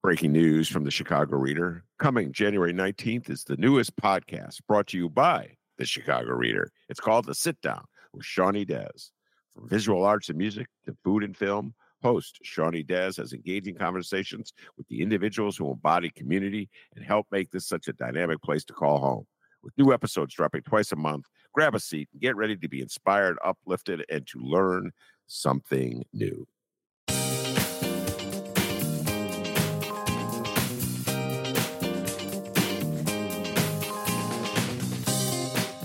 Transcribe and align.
Breaking 0.00 0.30
news 0.30 0.68
from 0.68 0.84
the 0.84 0.92
Chicago 0.92 1.38
Reader. 1.38 1.82
Coming 1.98 2.32
January 2.32 2.72
19th 2.72 3.28
is 3.28 3.42
the 3.42 3.56
newest 3.56 3.96
podcast 3.96 4.60
brought 4.68 4.86
to 4.88 4.96
you 4.96 5.08
by 5.08 5.56
the 5.76 5.84
Chicago 5.84 6.34
Reader. 6.34 6.70
It's 6.88 7.00
called 7.00 7.26
The 7.26 7.34
Sit 7.34 7.60
Down 7.62 7.82
with 8.12 8.24
Shawnee 8.24 8.64
Dez. 8.64 9.10
From 9.54 9.68
visual 9.68 10.04
arts 10.04 10.28
and 10.28 10.38
music 10.38 10.68
to 10.86 10.96
food 11.02 11.24
and 11.24 11.36
film, 11.36 11.74
host 12.00 12.38
Shawnee 12.44 12.84
Dez 12.84 13.16
has 13.16 13.32
engaging 13.32 13.74
conversations 13.74 14.52
with 14.76 14.86
the 14.86 15.02
individuals 15.02 15.56
who 15.56 15.68
embody 15.68 16.10
community 16.10 16.70
and 16.94 17.04
help 17.04 17.26
make 17.32 17.50
this 17.50 17.66
such 17.66 17.88
a 17.88 17.92
dynamic 17.92 18.40
place 18.40 18.64
to 18.66 18.72
call 18.72 19.00
home. 19.00 19.26
With 19.64 19.76
new 19.76 19.92
episodes 19.92 20.32
dropping 20.32 20.62
twice 20.62 20.92
a 20.92 20.96
month, 20.96 21.24
grab 21.52 21.74
a 21.74 21.80
seat 21.80 22.08
and 22.12 22.22
get 22.22 22.36
ready 22.36 22.56
to 22.56 22.68
be 22.68 22.80
inspired, 22.80 23.36
uplifted, 23.44 24.04
and 24.08 24.24
to 24.28 24.38
learn 24.38 24.92
something 25.26 26.04
new. 26.12 26.46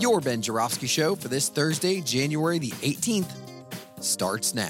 Your 0.03 0.19
Ben 0.19 0.41
Joravsky 0.41 0.87
Show 0.87 1.15
for 1.15 1.29
this 1.29 1.47
Thursday, 1.47 2.01
January 2.01 2.59
the 2.59 2.71
18th, 2.71 3.31
starts 4.01 4.53
now. 4.53 4.67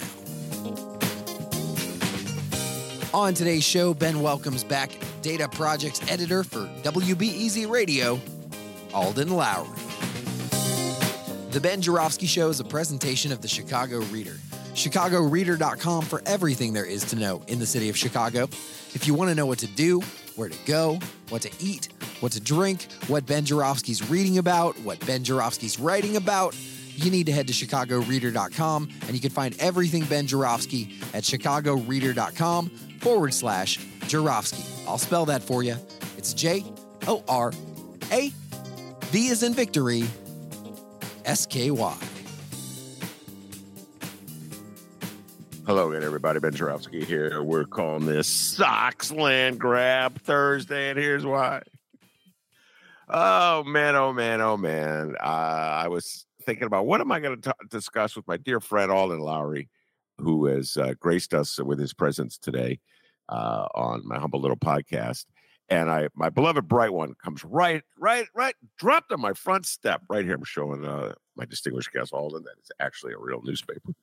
On 3.16 3.34
today's 3.34 3.64
show, 3.64 3.96
Ben 3.96 4.22
welcomes 4.22 4.64
back 4.64 4.92
data 5.24 5.50
projects 5.50 6.00
editor 6.08 6.44
for 6.44 6.70
WBEZ 6.84 7.68
Radio, 7.68 8.22
Alden 8.94 9.30
Loury. 9.30 9.68
The 11.52 11.60
Ben 11.60 11.82
Joravsky 11.82 12.28
Show 12.28 12.50
is 12.50 12.60
a 12.60 12.64
presentation 12.64 13.32
of 13.32 13.42
the 13.42 13.48
Chicago 13.48 14.02
Reader. 14.12 14.36
ChicagoReader.com 14.76 16.06
for 16.06 16.22
everything 16.28 16.74
there 16.74 16.86
is 16.86 17.04
to 17.06 17.16
know 17.16 17.42
in 17.48 17.58
the 17.58 17.66
city 17.66 17.90
of 17.90 17.98
Chicago. 17.98 18.44
If 18.94 19.08
you 19.08 19.16
want 19.16 19.32
to 19.32 19.36
know 19.36 19.48
what 19.48 19.58
to 19.60 19.68
do, 19.68 20.00
where 20.36 20.50
to 20.50 20.58
go, 20.68 21.00
what 21.30 21.42
to 21.42 21.50
eat, 21.60 21.90
what 22.24 22.32
to 22.32 22.40
drink, 22.40 22.88
what 23.08 23.26
Ben 23.26 23.44
Joravsky's 23.44 24.10
reading 24.10 24.38
about, 24.38 24.80
what 24.80 25.06
Ben 25.06 25.26
Joravsky's 25.26 25.78
writing 25.78 26.16
about, 26.16 26.56
you 26.96 27.12
need 27.12 27.26
to 27.26 27.34
head 27.34 27.48
to 27.48 27.54
chicagoreader.com 27.54 28.90
and 29.02 29.14
you 29.14 29.20
can 29.20 29.30
find 29.30 29.54
everything 29.60 30.06
Ben 30.06 30.26
Joravsky 30.26 30.98
at 31.14 31.24
chicagoreader.com 31.24 32.70
forward 33.02 33.34
slash 33.34 33.78
Joravsky. 34.08 34.64
I'll 34.88 34.98
spell 34.98 35.26
that 35.26 35.44
for 35.44 35.64
you. 35.64 35.76
It's 36.18 36.34
J 36.34 36.64
O 37.08 37.22
R 37.28 37.52
A 38.10 38.32
V 39.02 39.28
is 39.28 39.44
in 39.44 39.54
victory 39.54 40.06
S 41.26 41.46
K 41.46 41.72
Y. 41.72 41.98
Hello 45.66 45.92
again, 45.92 46.04
everybody. 46.04 46.40
Ben 46.40 46.54
Joravsky 46.54 47.04
here. 47.04 47.44
We're 47.44 47.66
calling 47.66 48.06
this 48.06 48.28
Sox 48.28 49.12
Land 49.12 49.60
Grab 49.60 50.22
Thursday, 50.22 50.90
and 50.90 50.98
here's 50.98 51.26
why. 51.26 51.64
Oh 53.10 53.64
man, 53.64 53.96
oh 53.96 54.14
man, 54.14 54.42
oh 54.42 54.58
man. 54.58 55.16
Uh, 55.22 55.26
I 55.26 55.88
was 55.88 56.26
thinking 56.44 56.66
about 56.66 56.86
what 56.86 57.02
am 57.02 57.12
I 57.12 57.20
going 57.20 57.42
to 57.42 57.54
discuss 57.70 58.16
with 58.16 58.28
my 58.28 58.38
dear 58.38 58.60
friend 58.60 58.92
Alden 58.92 59.20
Loury, 59.20 59.68
who 60.18 60.46
has 60.46 60.78
uh, 60.78 60.94
graced 61.00 61.34
us 61.34 61.60
with 61.60 61.80
his 61.80 61.94
presence 61.94 62.38
today 62.38 62.80
uh, 63.30 63.68
on 63.76 64.08
my 64.08 64.20
humble 64.20 64.40
little 64.40 64.58
podcast. 64.58 65.26
And 65.70 65.90
I, 65.90 66.10
my 66.14 66.30
beloved 66.30 66.68
bright 66.68 66.94
one, 66.94 67.14
comes 67.24 67.44
right, 67.44 67.84
right, 67.98 68.28
right, 68.36 68.56
dropped 68.78 69.12
on 69.12 69.22
my 69.22 69.34
front 69.34 69.66
step 69.66 70.02
right 70.10 70.24
here. 70.24 70.36
I'm 70.36 70.44
showing 70.44 70.86
uh, 70.86 71.14
my 71.36 71.46
distinguished 71.46 71.92
guest 71.92 72.14
Alden 72.14 72.44
that 72.44 72.56
it's 72.60 72.72
actually 72.80 73.14
a 73.14 73.18
real 73.18 73.42
newspaper 73.44 73.94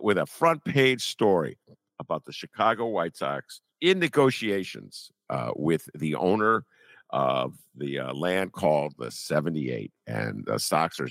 with 0.00 0.18
a 0.18 0.26
front 0.26 0.64
page 0.64 1.02
story 1.02 1.58
about 1.98 2.24
the 2.24 2.32
Chicago 2.32 2.86
White 2.86 3.16
Sox 3.16 3.60
in 3.80 3.98
negotiations 3.98 5.10
uh, 5.30 5.50
with 5.56 5.88
the 5.94 6.14
owner 6.14 6.64
of 7.10 7.54
the 7.76 8.00
uh, 8.00 8.12
land 8.14 8.52
called 8.52 8.94
the 8.98 9.10
78, 9.10 9.92
and 10.06 10.44
the 10.46 10.58
Sox 10.58 11.00
are 11.00 11.08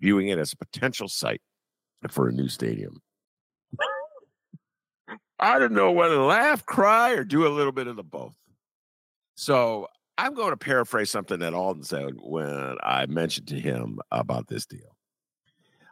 viewing 0.00 0.28
it 0.28 0.38
as 0.38 0.52
a 0.52 0.56
potential 0.56 1.08
site 1.08 1.42
for 2.08 2.28
a 2.28 2.32
new 2.32 2.48
stadium. 2.48 3.00
I 5.38 5.58
don't 5.58 5.72
know 5.72 5.90
whether 5.90 6.16
to 6.16 6.24
laugh, 6.24 6.66
cry, 6.66 7.12
or 7.12 7.24
do 7.24 7.46
a 7.46 7.48
little 7.48 7.72
bit 7.72 7.86
of 7.86 7.96
the 7.96 8.02
both. 8.02 8.36
So 9.34 9.88
I'm 10.18 10.34
going 10.34 10.50
to 10.50 10.56
paraphrase 10.56 11.10
something 11.10 11.38
that 11.38 11.54
Alden 11.54 11.82
said 11.82 12.12
when 12.20 12.76
I 12.82 13.06
mentioned 13.06 13.48
to 13.48 13.58
him 13.58 14.00
about 14.10 14.48
this 14.48 14.66
deal. 14.66 14.96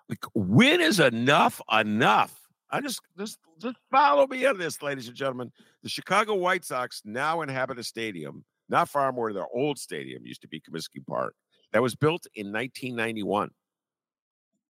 Like, 0.09 0.25
when 0.35 0.83
is 0.83 1.01
enough 1.01 1.61
enough? 1.73 2.39
I 2.71 2.83
just 2.83 3.01
just 3.19 3.39
just 3.59 3.77
follow 3.91 4.27
me 4.27 4.45
on 4.45 4.59
this, 4.59 4.83
ladies 4.83 5.09
and 5.09 5.17
gentlemen. 5.17 5.51
The 5.83 5.89
Chicago 5.89 6.35
White 6.35 6.65
Sox 6.65 7.01
now 7.05 7.41
inhabit 7.41 7.79
a 7.79 7.85
stadium 7.85 8.45
not 8.69 8.89
far 8.89 9.09
from 9.09 9.17
where 9.17 9.33
their 9.33 9.47
old 9.55 9.79
stadium 9.79 10.25
used 10.25 10.43
to 10.43 10.49
be, 10.49 10.61
Comiskey 10.61 11.05
Park, 11.07 11.35
that 11.73 11.83
was 11.83 11.95
built 11.95 12.27
in 12.35 12.53
1991. 12.53 13.51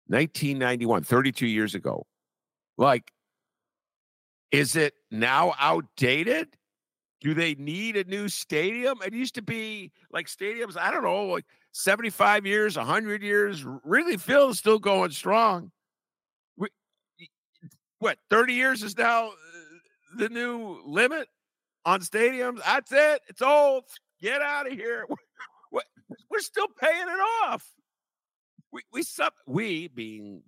1991, 0.06 1.02
32 1.02 1.46
years 1.46 1.74
ago. 1.74 2.06
Like, 2.76 3.10
is 4.50 4.76
it 4.76 4.94
now 5.10 5.54
outdated? 5.58 6.48
Do 7.20 7.32
they 7.32 7.54
need 7.54 7.96
a 7.96 8.04
new 8.04 8.28
stadium? 8.28 8.98
It 9.04 9.14
used 9.14 9.34
to 9.36 9.42
be 9.42 9.92
like 10.12 10.26
stadiums, 10.26 10.76
I 10.76 10.90
don't 10.90 11.02
know, 11.02 11.24
like 11.24 11.46
75 11.72 12.44
years, 12.44 12.76
100 12.76 13.22
years. 13.22 13.64
Field 14.20 14.50
is 14.50 14.58
still 14.58 14.78
going 14.78 15.10
strong. 15.10 15.72
We, 16.56 16.68
what, 17.98 18.18
30 18.28 18.52
years 18.52 18.82
is 18.82 18.98
now 18.98 19.28
uh, 19.28 19.32
the 20.18 20.28
new 20.28 20.82
limit 20.84 21.28
on 21.84 22.00
stadiums? 22.00 22.60
That's 22.64 22.92
it. 22.92 23.20
It's 23.28 23.42
old. 23.42 23.84
Get 24.20 24.42
out 24.42 24.66
of 24.66 24.72
here. 24.72 25.06
We're 26.30 26.40
still 26.40 26.68
paying 26.80 27.08
it 27.08 27.20
off 27.44 27.64
we 28.74 28.82
we 28.92 29.02
sub 29.02 29.32
we 29.46 29.88
being 29.88 30.42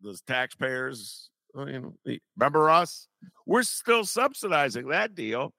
the 0.00 0.18
taxpayers, 0.26 1.30
uh, 1.56 1.66
you 1.66 1.80
know, 1.80 2.16
remember 2.36 2.70
us? 2.70 3.06
We're 3.46 3.62
still 3.62 4.04
subsidizing 4.04 4.88
that 4.88 5.14
deal. 5.14 5.52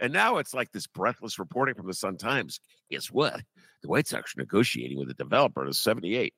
And 0.00 0.12
now 0.12 0.36
it's 0.38 0.54
like 0.54 0.70
this 0.72 0.86
breathless 0.86 1.38
reporting 1.38 1.74
from 1.74 1.86
the 1.86 1.94
Sun 1.94 2.18
Times. 2.18 2.60
Guess 2.90 3.06
what? 3.06 3.40
The 3.82 3.88
White 3.88 4.06
Sox 4.06 4.34
are 4.36 4.40
negotiating 4.40 4.98
with 4.98 5.10
a 5.10 5.14
developer 5.14 5.64
to 5.64 5.74
78. 5.74 6.32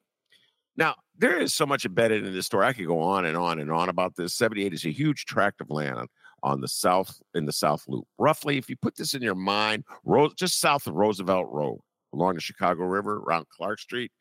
Now, 0.77 0.95
there 1.19 1.39
is 1.39 1.53
so 1.53 1.67
much 1.67 1.85
embedded 1.85 2.25
in 2.25 2.33
this 2.33 2.47
story. 2.47 2.67
I 2.67 2.73
could 2.73 2.87
go 2.87 3.01
on 3.01 3.27
and 3.27 3.37
on 3.37 3.61
and 3.61 3.71
on 3.71 3.91
about 3.91 4.17
this. 4.17 4.35
78 4.35 4.73
is 4.73 4.87
a 4.87 4.91
huge 4.91 5.27
tract 5.27 5.61
of 5.61 5.71
land 5.71 6.09
on, 6.43 6.61
the 6.61 6.69
south 6.69 7.21
in 7.35 7.47
the 7.47 7.53
South 7.53 7.85
Loop. 7.89 8.07
Roughly, 8.19 8.59
if 8.59 8.69
you 8.69 8.77
put 8.77 8.97
this 8.97 9.15
in 9.15 9.23
your 9.23 9.35
mind, 9.35 9.85
just 10.37 10.61
south 10.61 10.87
of 10.87 10.95
Roosevelt 10.95 11.49
Road, 11.51 11.81
along 12.13 12.35
the 12.35 12.41
Chicago 12.41 12.85
River, 12.85 13.19
around 13.19 13.47
Clark 13.49 13.79
Street, 13.79 14.13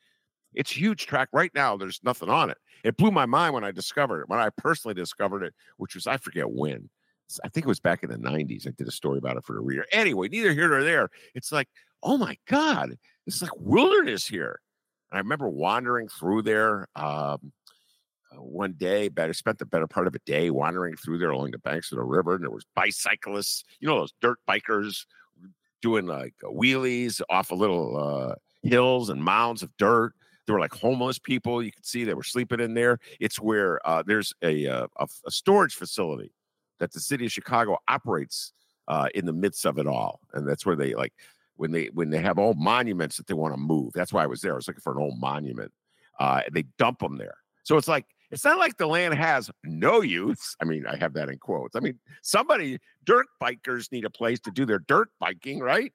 it's 0.53 0.71
huge 0.71 1.05
track 1.05 1.29
right 1.31 1.51
now. 1.53 1.77
There's 1.77 1.99
nothing 2.03 2.29
on 2.29 2.49
it. 2.49 2.57
It 2.83 2.97
blew 2.97 3.11
my 3.11 3.25
mind 3.25 3.53
when 3.53 3.63
I 3.63 3.71
discovered 3.71 4.21
it. 4.21 4.29
When 4.29 4.39
I 4.39 4.49
personally 4.57 4.95
discovered 4.95 5.43
it, 5.43 5.53
which 5.77 5.95
was 5.95 6.07
I 6.07 6.17
forget 6.17 6.49
when. 6.49 6.89
I 7.43 7.49
think 7.49 7.65
it 7.65 7.69
was 7.69 7.79
back 7.79 8.03
in 8.03 8.09
the 8.09 8.17
90s. 8.17 8.67
I 8.67 8.71
did 8.71 8.87
a 8.87 8.91
story 8.91 9.19
about 9.19 9.37
it 9.37 9.43
for 9.43 9.53
the 9.53 9.59
reader. 9.59 9.85
Anyway, 9.91 10.29
neither 10.29 10.51
here 10.53 10.69
nor 10.69 10.83
there. 10.83 11.09
It's 11.35 11.51
like, 11.51 11.67
oh 12.01 12.17
my 12.17 12.37
God, 12.47 12.97
it's 13.27 13.41
like 13.41 13.51
wilderness 13.57 14.25
here. 14.25 14.59
And 15.11 15.17
I 15.17 15.21
remember 15.21 15.49
wandering 15.49 16.07
through 16.07 16.43
there 16.43 16.87
um, 16.95 17.51
one 18.35 18.73
day, 18.73 19.09
I 19.17 19.31
spent 19.31 19.57
the 19.59 19.65
better 19.65 19.87
part 19.87 20.07
of 20.07 20.15
a 20.15 20.19
day 20.19 20.49
wandering 20.49 20.95
through 20.95 21.19
there 21.19 21.31
along 21.31 21.51
the 21.51 21.59
banks 21.59 21.91
of 21.91 21.97
the 21.97 22.03
river. 22.03 22.35
And 22.35 22.43
there 22.43 22.51
was 22.51 22.65
bicyclists, 22.75 23.63
you 23.79 23.87
know, 23.87 23.99
those 23.99 24.13
dirt 24.21 24.39
bikers 24.47 25.05
doing 25.81 26.05
like 26.05 26.33
wheelies 26.43 27.21
off 27.29 27.51
of 27.51 27.59
little 27.59 27.97
uh, 27.97 28.35
hills 28.67 29.09
and 29.09 29.23
mounds 29.23 29.63
of 29.63 29.75
dirt 29.77 30.13
there 30.49 30.55
were 30.55 30.59
like 30.59 30.73
homeless 30.73 31.19
people 31.19 31.61
you 31.61 31.71
could 31.71 31.85
see 31.85 32.03
they 32.03 32.15
were 32.15 32.23
sleeping 32.23 32.59
in 32.59 32.73
there. 32.73 32.97
It's 33.19 33.39
where 33.39 33.79
uh, 33.87 34.01
there's 34.03 34.33
a, 34.41 34.65
uh, 34.65 34.87
a, 34.97 35.07
a 35.27 35.29
storage 35.29 35.75
facility 35.75 36.31
that 36.79 36.91
the 36.91 36.99
city 36.99 37.27
of 37.27 37.31
Chicago 37.31 37.77
operates 37.87 38.53
uh, 38.87 39.09
in 39.13 39.27
the 39.27 39.33
midst 39.33 39.67
of 39.67 39.77
it 39.77 39.85
all, 39.85 40.21
and 40.33 40.49
that's 40.49 40.65
where 40.65 40.75
they 40.75 40.95
like 40.95 41.13
when 41.57 41.71
they 41.71 41.91
when 41.93 42.09
they 42.09 42.17
have 42.17 42.39
old 42.39 42.57
monuments 42.57 43.17
that 43.17 43.27
they 43.27 43.35
want 43.35 43.53
to 43.53 43.59
move. 43.59 43.93
That's 43.93 44.11
why 44.11 44.23
I 44.23 44.25
was 44.25 44.41
there. 44.41 44.53
I 44.53 44.55
was 44.55 44.67
looking 44.67 44.81
for 44.81 44.93
an 44.93 45.03
old 45.03 45.19
monument. 45.19 45.71
Uh, 46.19 46.41
they 46.51 46.63
dump 46.79 46.97
them 46.97 47.17
there, 47.17 47.35
so 47.61 47.77
it's 47.77 47.87
like 47.87 48.07
it's 48.31 48.45
not 48.45 48.59
like 48.59 48.77
the 48.77 48.87
land 48.87 49.15
has 49.15 49.49
no 49.63 50.01
use. 50.01 50.55
I 50.61 50.65
mean, 50.65 50.85
I 50.85 50.95
have 50.97 51.13
that 51.13 51.29
in 51.29 51.39
quotes. 51.39 51.75
I 51.75 51.79
mean, 51.79 51.99
somebody 52.21 52.79
dirt 53.03 53.25
bikers 53.41 53.91
need 53.91 54.05
a 54.05 54.09
place 54.09 54.39
to 54.41 54.51
do 54.51 54.65
their 54.65 54.79
dirt 54.79 55.09
biking, 55.19 55.59
right? 55.59 55.91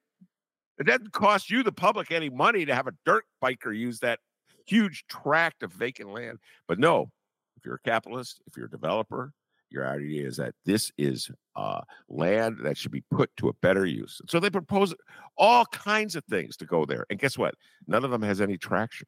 It 0.79 0.87
doesn't 0.87 1.13
cost 1.13 1.51
you, 1.51 1.63
the 1.63 1.73
public, 1.73 2.11
any 2.11 2.31
money 2.31 2.65
to 2.65 2.75
have 2.75 2.89
a 2.89 2.95
dirt 3.07 3.25
biker 3.43 3.77
use 3.77 4.01
that 4.01 4.19
huge 4.67 5.05
tract 5.09 5.63
of 5.63 5.73
vacant 5.73 6.11
land. 6.11 6.39
But 6.67 6.79
no, 6.79 7.11
if 7.57 7.65
you're 7.65 7.77
a 7.77 7.89
capitalist, 7.89 8.41
if 8.47 8.57
you're 8.57 8.67
a 8.67 8.71
developer, 8.71 9.33
your 9.71 9.87
idea 9.89 10.27
is 10.27 10.37
that 10.37 10.55
this 10.65 10.91
is 10.99 11.31
uh, 11.57 11.81
land 12.09 12.59
that 12.63 12.77
should 12.77 12.93
be 12.93 13.05
put 13.11 13.31
to 13.37 13.49
a 13.49 13.53
better 13.55 13.87
use. 13.87 14.21
So 14.29 14.41
they 14.41 14.51
propose 14.51 14.95
all 15.37 15.67
kinds 15.67 16.17
of 16.17 16.25
things 16.25 16.57
to 16.59 16.67
go 16.67 16.85
there. 16.85 17.07
And 17.11 17.19
guess 17.19 17.39
what? 17.39 17.55
None 17.87 18.05
of 18.05 18.11
them 18.11 18.23
has 18.23 18.41
any 18.41 18.57
traction 18.57 19.07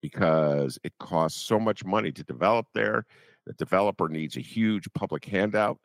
because 0.00 0.78
it 0.84 0.92
costs 0.98 1.40
so 1.40 1.58
much 1.58 1.84
money 1.84 2.12
to 2.12 2.24
develop 2.24 2.66
there. 2.74 3.06
The 3.46 3.52
developer 3.54 4.08
needs 4.08 4.36
a 4.36 4.40
huge 4.40 4.88
public 4.94 5.24
handout 5.24 5.78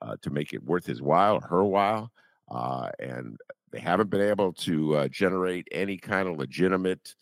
uh, 0.00 0.16
to 0.22 0.30
make 0.30 0.52
it 0.52 0.62
worth 0.62 0.86
his 0.86 1.02
while, 1.02 1.40
her 1.40 1.64
while. 1.64 2.10
Uh, 2.50 2.90
and 2.98 3.36
they 3.72 3.80
haven't 3.80 4.10
been 4.10 4.22
able 4.22 4.52
to 4.52 4.96
uh, 4.96 5.08
generate 5.08 5.68
any 5.72 5.96
kind 5.96 6.28
of 6.28 6.38
legitimate 6.38 7.14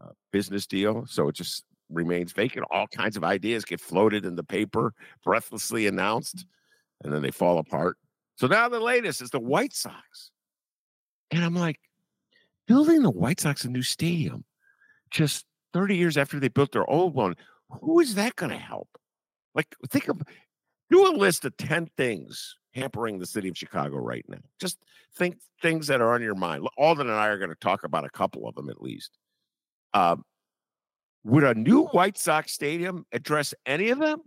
uh, 0.00 0.10
business 0.32 0.66
deal. 0.66 1.04
So 1.06 1.28
it 1.28 1.34
just 1.34 1.64
remains 1.90 2.32
vacant. 2.32 2.66
All 2.70 2.86
kinds 2.86 3.16
of 3.16 3.24
ideas 3.24 3.64
get 3.64 3.80
floated 3.80 4.24
in 4.24 4.36
the 4.36 4.44
paper, 4.44 4.94
breathlessly 5.24 5.86
announced, 5.86 6.46
and 7.02 7.12
then 7.12 7.22
they 7.22 7.30
fall 7.30 7.58
apart. 7.58 7.98
So 8.36 8.46
now 8.46 8.68
the 8.68 8.80
latest 8.80 9.20
is 9.20 9.30
the 9.30 9.40
White 9.40 9.74
Sox. 9.74 10.30
And 11.30 11.44
I'm 11.44 11.54
like, 11.54 11.78
building 12.66 13.02
the 13.02 13.10
White 13.10 13.40
Sox 13.40 13.64
a 13.64 13.68
new 13.68 13.82
stadium 13.82 14.44
just 15.10 15.44
30 15.72 15.96
years 15.96 16.16
after 16.16 16.40
they 16.40 16.48
built 16.48 16.72
their 16.72 16.88
old 16.88 17.14
one, 17.14 17.36
who 17.80 18.00
is 18.00 18.14
that 18.14 18.36
going 18.36 18.50
to 18.50 18.58
help? 18.58 18.88
Like, 19.54 19.74
think 19.90 20.08
of 20.08 20.22
do 20.90 21.08
a 21.08 21.14
list 21.16 21.44
of 21.44 21.56
10 21.56 21.88
things 21.96 22.56
hampering 22.74 23.18
the 23.18 23.26
city 23.26 23.48
of 23.48 23.56
Chicago 23.56 23.96
right 23.96 24.24
now. 24.28 24.38
Just 24.60 24.78
think 25.16 25.36
things 25.62 25.86
that 25.86 26.00
are 26.00 26.14
on 26.14 26.22
your 26.22 26.34
mind. 26.34 26.66
Alden 26.76 27.08
and 27.08 27.16
I 27.16 27.28
are 27.28 27.38
going 27.38 27.50
to 27.50 27.56
talk 27.56 27.84
about 27.84 28.04
a 28.04 28.10
couple 28.10 28.48
of 28.48 28.54
them 28.54 28.68
at 28.68 28.82
least. 28.82 29.18
Um, 29.94 30.24
would 31.24 31.44
a 31.44 31.54
new 31.54 31.84
White 31.86 32.16
Sox 32.16 32.52
stadium 32.52 33.06
address 33.12 33.54
any 33.66 33.90
of 33.90 33.98
them 33.98 34.20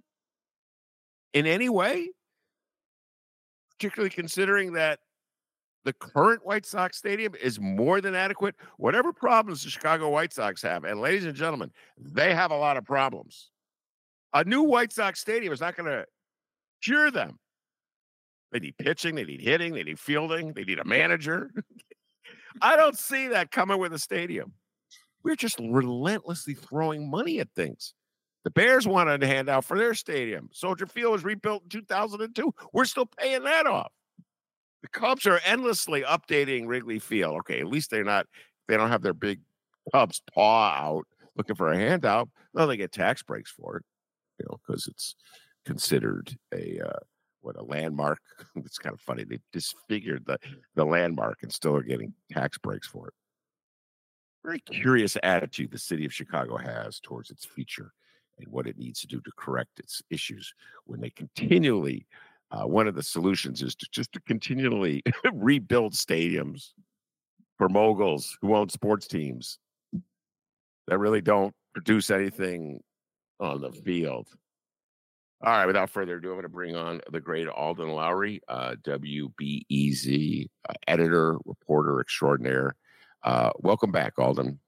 in 1.33 1.47
any 1.47 1.69
way? 1.69 2.09
Particularly 3.71 4.09
considering 4.09 4.73
that 4.73 4.99
the 5.83 5.93
current 5.93 6.45
White 6.45 6.65
Sox 6.65 6.97
stadium 6.97 7.35
is 7.35 7.59
more 7.59 8.01
than 8.01 8.15
adequate. 8.15 8.55
Whatever 8.77 9.11
problems 9.11 9.63
the 9.63 9.69
Chicago 9.69 10.09
White 10.09 10.33
Sox 10.33 10.61
have, 10.61 10.83
and 10.83 11.01
ladies 11.01 11.25
and 11.25 11.35
gentlemen, 11.35 11.71
they 11.97 12.33
have 12.33 12.51
a 12.51 12.57
lot 12.57 12.77
of 12.77 12.85
problems. 12.85 13.51
A 14.33 14.43
new 14.43 14.63
White 14.63 14.93
Sox 14.93 15.19
stadium 15.19 15.53
is 15.53 15.61
not 15.61 15.75
going 15.75 15.89
to 15.89 16.05
cure 16.81 17.11
them. 17.11 17.37
They 18.51 18.59
need 18.59 18.77
pitching, 18.77 19.15
they 19.15 19.25
need 19.25 19.41
hitting, 19.41 19.73
they 19.73 19.83
need 19.83 19.99
fielding, 19.99 20.53
they 20.53 20.63
need 20.63 20.79
a 20.79 20.85
manager. 20.85 21.51
I 22.61 22.75
don't 22.75 22.97
see 22.97 23.29
that 23.29 23.51
coming 23.51 23.79
with 23.79 23.93
a 23.93 23.99
stadium. 23.99 24.53
We're 25.23 25.35
just 25.35 25.59
relentlessly 25.59 26.53
throwing 26.53 27.09
money 27.09 27.39
at 27.39 27.49
things. 27.55 27.93
The 28.43 28.51
Bears 28.51 28.87
wanted 28.87 29.23
a 29.23 29.27
handout 29.27 29.65
for 29.65 29.77
their 29.77 29.93
stadium. 29.93 30.49
Soldier 30.51 30.85
Field 30.85 31.13
was 31.13 31.23
rebuilt 31.23 31.63
in 31.63 31.69
2002. 31.69 32.53
We're 32.73 32.85
still 32.85 33.05
paying 33.05 33.43
that 33.43 33.65
off. 33.65 33.91
The 34.83 34.89
Cubs 34.89 35.25
are 35.25 35.39
endlessly 35.45 36.03
updating 36.03 36.67
Wrigley 36.67 36.99
Field. 36.99 37.37
Okay, 37.39 37.59
at 37.59 37.67
least 37.67 37.89
they're 37.89 38.03
not, 38.03 38.27
they 38.67 38.77
don't 38.77 38.89
have 38.91 39.01
their 39.01 39.13
big 39.13 39.39
Cubs 39.91 40.21
paw 40.33 40.69
out 40.69 41.05
looking 41.35 41.55
for 41.55 41.71
a 41.71 41.77
handout. 41.77 42.29
No, 42.53 42.67
they 42.67 42.77
get 42.77 42.91
tax 42.91 43.23
breaks 43.23 43.49
for 43.49 43.77
it, 43.77 43.83
you 44.37 44.45
know, 44.47 44.59
because 44.65 44.87
it's 44.87 45.15
considered 45.65 46.37
a, 46.53 46.79
uh, 46.79 46.99
what 47.41 47.57
a 47.57 47.63
landmark. 47.63 48.19
it's 48.57 48.77
kind 48.77 48.93
of 48.93 49.01
funny. 49.01 49.23
They 49.23 49.39
disfigured 49.51 50.25
the, 50.27 50.37
the 50.75 50.85
landmark 50.85 51.39
and 51.41 51.51
still 51.51 51.75
are 51.75 51.81
getting 51.81 52.13
tax 52.31 52.59
breaks 52.59 52.87
for 52.87 53.07
it 53.07 53.13
very 54.43 54.59
curious 54.59 55.17
attitude 55.23 55.71
the 55.71 55.77
city 55.77 56.05
of 56.05 56.13
Chicago 56.13 56.57
has 56.57 56.99
towards 56.99 57.29
its 57.29 57.45
future 57.45 57.93
and 58.37 58.47
what 58.49 58.67
it 58.67 58.77
needs 58.77 58.99
to 58.99 59.07
do 59.07 59.21
to 59.21 59.31
correct 59.37 59.79
its 59.79 60.01
issues 60.09 60.53
when 60.85 60.99
they 60.99 61.09
continually 61.11 62.05
uh, 62.53 62.67
one 62.67 62.87
of 62.87 62.95
the 62.95 63.03
solutions 63.03 63.61
is 63.61 63.75
to 63.75 63.87
just 63.91 64.11
to 64.13 64.19
continually 64.21 65.01
rebuild 65.33 65.93
stadiums 65.93 66.69
for 67.57 67.67
moguls 67.67 68.37
who 68.41 68.55
own 68.55 68.69
sports 68.69 69.07
teams 69.07 69.59
that 70.87 70.99
really 70.99 71.21
don't 71.21 71.53
produce 71.73 72.11
anything 72.11 72.79
on 73.39 73.59
the 73.61 73.71
field. 73.71 74.27
All 75.43 75.51
right, 75.51 75.65
without 75.65 75.89
further 75.89 76.17
ado, 76.17 76.29
I'm 76.29 76.35
going 76.35 76.43
to 76.43 76.49
bring 76.49 76.75
on 76.75 77.01
the 77.11 77.19
great 77.19 77.47
Alden 77.49 77.89
Loury, 77.89 78.39
uh, 78.47 78.75
WBEZ 78.83 80.47
uh, 80.69 80.73
editor, 80.87 81.37
reporter 81.45 81.99
extraordinaire, 81.99 82.75
uh, 83.23 83.51
welcome 83.59 83.91
back, 83.91 84.13
Alden. 84.17 84.59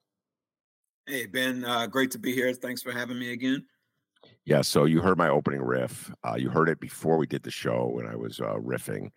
Hey, 1.06 1.28
Ben. 1.28 1.64
Uh, 1.64 1.88
great 1.88 2.12
to 2.12 2.20
be 2.20 2.34
here. 2.34 2.54
Thanks 2.54 2.82
for 2.82 2.92
having 2.92 3.20
me 3.20 3.32
again. 3.32 3.66
Yeah, 4.46 4.62
so 4.62 4.86
you 4.86 5.02
heard 5.02 5.18
my 5.18 5.30
opening 5.30 5.62
riff. 5.62 6.12
Uh, 6.24 6.36
you 6.38 6.50
heard 6.50 6.70
it 6.70 6.80
before 6.80 7.18
we 7.18 7.26
did 7.26 7.44
the 7.44 7.52
show 7.52 7.90
when 7.92 8.06
I 8.06 8.16
was 8.16 8.40
uh, 8.40 8.56
riffing. 8.56 9.12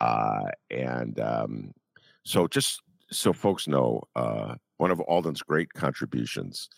Uh, 0.00 0.50
and 0.70 1.18
um, 1.18 1.72
so, 2.24 2.46
just 2.46 2.80
so 3.10 3.32
folks 3.32 3.66
know, 3.66 4.02
uh, 4.14 4.54
one 4.76 4.90
of 4.90 5.00
Alden's 5.00 5.42
great 5.42 5.72
contributions, 5.72 6.68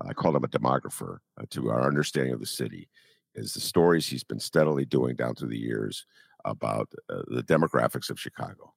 I 0.00 0.14
call 0.14 0.34
him 0.34 0.44
a 0.44 0.48
demographer 0.48 1.18
uh, 1.38 1.44
to 1.50 1.70
our 1.70 1.86
understanding 1.86 2.32
of 2.32 2.40
the 2.40 2.46
city, 2.46 2.88
is 3.34 3.52
the 3.52 3.60
stories 3.60 4.06
he's 4.06 4.24
been 4.24 4.40
steadily 4.40 4.86
doing 4.86 5.14
down 5.16 5.34
through 5.34 5.50
the 5.50 5.58
years 5.58 6.06
about 6.46 6.90
uh, 7.10 7.22
the 7.28 7.42
demographics 7.42 8.08
of 8.08 8.18
Chicago, 8.18 8.72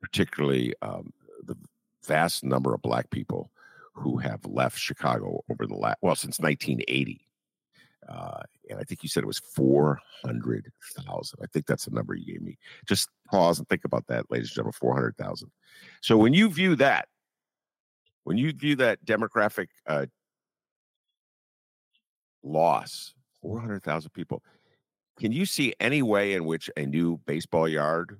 particularly 0.00 0.74
um, 0.82 1.12
the 1.44 1.56
vast 2.04 2.42
number 2.42 2.74
of 2.74 2.82
black 2.82 3.10
people 3.10 3.52
who 3.94 4.16
have 4.18 4.44
left 4.46 4.78
Chicago 4.78 5.42
over 5.50 5.66
the 5.66 5.74
last, 5.74 5.98
well, 6.02 6.16
since 6.16 6.40
1980. 6.40 7.27
Uh, 8.08 8.40
and 8.70 8.78
I 8.78 8.84
think 8.84 9.02
you 9.02 9.08
said 9.08 9.22
it 9.22 9.26
was 9.26 9.40
400,000. 9.54 11.38
I 11.42 11.46
think 11.52 11.66
that's 11.66 11.84
the 11.84 11.90
number 11.90 12.14
you 12.14 12.32
gave 12.32 12.42
me. 12.42 12.56
Just 12.86 13.08
pause 13.30 13.58
and 13.58 13.68
think 13.68 13.84
about 13.84 14.06
that, 14.06 14.30
ladies 14.30 14.48
and 14.48 14.54
gentlemen 14.54 14.72
400,000. 14.72 15.50
So 16.00 16.16
when 16.16 16.32
you 16.32 16.48
view 16.48 16.74
that, 16.76 17.08
when 18.24 18.38
you 18.38 18.52
view 18.52 18.76
that 18.76 19.04
demographic 19.04 19.68
uh, 19.86 20.06
loss, 22.42 23.14
400,000 23.42 24.10
people, 24.10 24.42
can 25.18 25.32
you 25.32 25.44
see 25.46 25.74
any 25.80 26.02
way 26.02 26.34
in 26.34 26.44
which 26.44 26.70
a 26.76 26.86
new 26.86 27.18
baseball 27.26 27.68
yard 27.68 28.18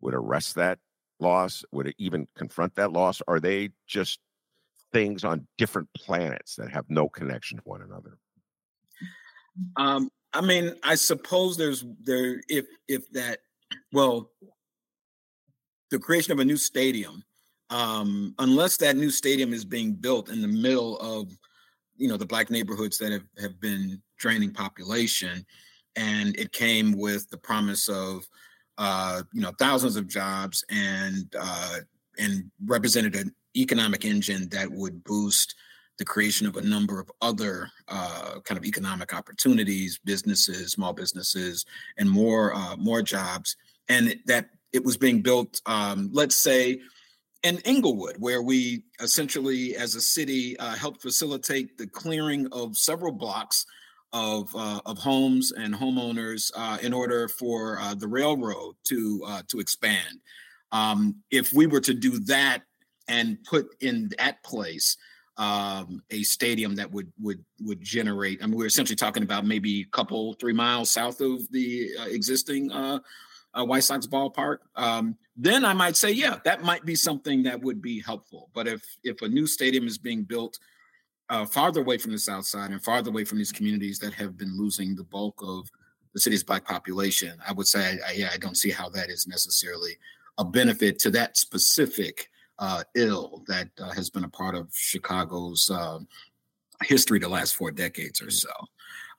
would 0.00 0.14
arrest 0.14 0.54
that 0.54 0.78
loss? 1.18 1.64
Would 1.72 1.88
it 1.88 1.96
even 1.98 2.28
confront 2.36 2.74
that 2.76 2.92
loss? 2.92 3.20
Are 3.28 3.40
they 3.40 3.70
just 3.86 4.20
things 4.92 5.24
on 5.24 5.46
different 5.58 5.88
planets 5.96 6.56
that 6.56 6.70
have 6.70 6.86
no 6.88 7.08
connection 7.08 7.58
to 7.58 7.64
one 7.64 7.82
another? 7.82 8.18
Um, 9.76 10.10
I 10.32 10.40
mean, 10.40 10.74
I 10.82 10.94
suppose 10.94 11.56
there's 11.56 11.84
there 12.02 12.40
if 12.48 12.66
if 12.88 13.10
that 13.12 13.40
well, 13.92 14.30
the 15.90 15.98
creation 15.98 16.32
of 16.32 16.38
a 16.38 16.44
new 16.44 16.56
stadium, 16.56 17.22
um, 17.70 18.34
unless 18.38 18.76
that 18.78 18.96
new 18.96 19.10
stadium 19.10 19.52
is 19.52 19.64
being 19.64 19.92
built 19.92 20.28
in 20.28 20.40
the 20.40 20.48
middle 20.48 20.98
of 20.98 21.32
you 21.96 22.08
know 22.08 22.16
the 22.16 22.26
black 22.26 22.50
neighborhoods 22.50 22.98
that 22.98 23.12
have, 23.12 23.26
have 23.40 23.60
been 23.60 24.00
draining 24.18 24.52
population, 24.52 25.44
and 25.96 26.36
it 26.38 26.52
came 26.52 26.92
with 26.92 27.28
the 27.30 27.38
promise 27.38 27.88
of 27.88 28.26
uh, 28.80 29.22
you 29.34 29.42
know, 29.42 29.52
thousands 29.58 29.96
of 29.96 30.08
jobs 30.08 30.64
and 30.70 31.34
uh, 31.38 31.76
and 32.18 32.50
represented 32.64 33.14
an 33.14 33.34
economic 33.54 34.06
engine 34.06 34.48
that 34.48 34.70
would 34.70 35.04
boost 35.04 35.54
the 36.00 36.04
creation 36.06 36.46
of 36.46 36.56
a 36.56 36.62
number 36.62 36.98
of 36.98 37.12
other 37.20 37.70
uh, 37.88 38.40
kind 38.42 38.56
of 38.56 38.64
economic 38.64 39.14
opportunities, 39.14 40.00
businesses, 40.02 40.72
small 40.72 40.94
businesses, 40.94 41.66
and 41.98 42.10
more 42.10 42.54
uh, 42.54 42.74
more 42.76 43.02
jobs. 43.02 43.54
And 43.90 44.16
that 44.24 44.48
it 44.72 44.82
was 44.82 44.96
being 44.96 45.20
built, 45.20 45.60
um, 45.66 46.08
let's 46.10 46.36
say, 46.36 46.80
in 47.42 47.58
Englewood, 47.66 48.16
where 48.18 48.40
we 48.40 48.84
essentially, 49.00 49.76
as 49.76 49.94
a 49.94 50.00
city, 50.00 50.58
uh, 50.58 50.74
helped 50.74 51.02
facilitate 51.02 51.76
the 51.76 51.86
clearing 51.86 52.48
of 52.50 52.78
several 52.78 53.12
blocks 53.12 53.66
of 54.14 54.50
uh, 54.56 54.80
of 54.86 54.96
homes 54.96 55.52
and 55.52 55.74
homeowners 55.74 56.50
uh, 56.56 56.78
in 56.80 56.94
order 56.94 57.28
for 57.28 57.78
uh, 57.78 57.94
the 57.94 58.08
railroad 58.08 58.74
to 58.84 59.22
to 59.48 59.60
expand. 59.60 60.18
Um, 60.72 61.16
if 61.30 61.52
we 61.52 61.66
were 61.66 61.80
to 61.80 61.92
do 61.92 62.20
that 62.20 62.62
and 63.06 63.36
put 63.44 63.66
in 63.80 64.10
that 64.16 64.42
place 64.44 64.96
um, 65.36 66.02
a 66.10 66.22
stadium 66.22 66.74
that 66.76 66.90
would 66.90 67.12
would 67.20 67.44
would 67.62 67.80
generate, 67.80 68.42
I 68.42 68.46
mean, 68.46 68.56
we're 68.56 68.66
essentially 68.66 68.96
talking 68.96 69.22
about 69.22 69.46
maybe 69.46 69.82
a 69.82 69.96
couple 69.96 70.34
three 70.34 70.52
miles 70.52 70.90
south 70.90 71.20
of 71.20 71.50
the 71.50 71.90
uh, 71.98 72.06
existing 72.06 72.70
uh, 72.70 73.00
White 73.54 73.84
Sox 73.84 74.06
ballpark. 74.06 74.58
Um, 74.76 75.16
then 75.36 75.64
I 75.64 75.72
might 75.72 75.96
say, 75.96 76.10
yeah, 76.10 76.38
that 76.44 76.62
might 76.62 76.84
be 76.84 76.94
something 76.94 77.42
that 77.44 77.60
would 77.60 77.80
be 77.80 78.00
helpful. 78.00 78.50
But 78.54 78.68
if 78.68 78.84
if 79.02 79.22
a 79.22 79.28
new 79.28 79.46
stadium 79.46 79.86
is 79.86 79.98
being 79.98 80.22
built 80.24 80.58
uh, 81.30 81.46
farther 81.46 81.80
away 81.80 81.96
from 81.96 82.12
the 82.12 82.18
South 82.18 82.44
Side 82.44 82.70
and 82.70 82.82
farther 82.82 83.10
away 83.10 83.24
from 83.24 83.38
these 83.38 83.52
communities 83.52 83.98
that 84.00 84.12
have 84.14 84.36
been 84.36 84.58
losing 84.58 84.94
the 84.94 85.04
bulk 85.04 85.40
of 85.42 85.70
the 86.12 86.20
city's 86.20 86.42
black 86.42 86.64
population, 86.64 87.38
I 87.46 87.52
would 87.52 87.68
say, 87.68 87.98
I, 88.06 88.12
yeah, 88.12 88.30
I 88.32 88.36
don't 88.36 88.56
see 88.56 88.70
how 88.70 88.88
that 88.90 89.10
is 89.10 89.28
necessarily 89.28 89.96
a 90.38 90.44
benefit 90.44 90.98
to 91.00 91.10
that 91.10 91.36
specific 91.36 92.30
uh, 92.60 92.84
ill 92.94 93.42
that 93.48 93.68
uh, 93.80 93.90
has 93.90 94.10
been 94.10 94.24
a 94.24 94.28
part 94.28 94.54
of 94.54 94.68
Chicago's 94.72 95.70
uh, 95.70 95.98
history 96.82 97.18
the 97.18 97.28
last 97.28 97.56
four 97.56 97.70
decades 97.70 98.22
or 98.22 98.30
so. 98.30 98.50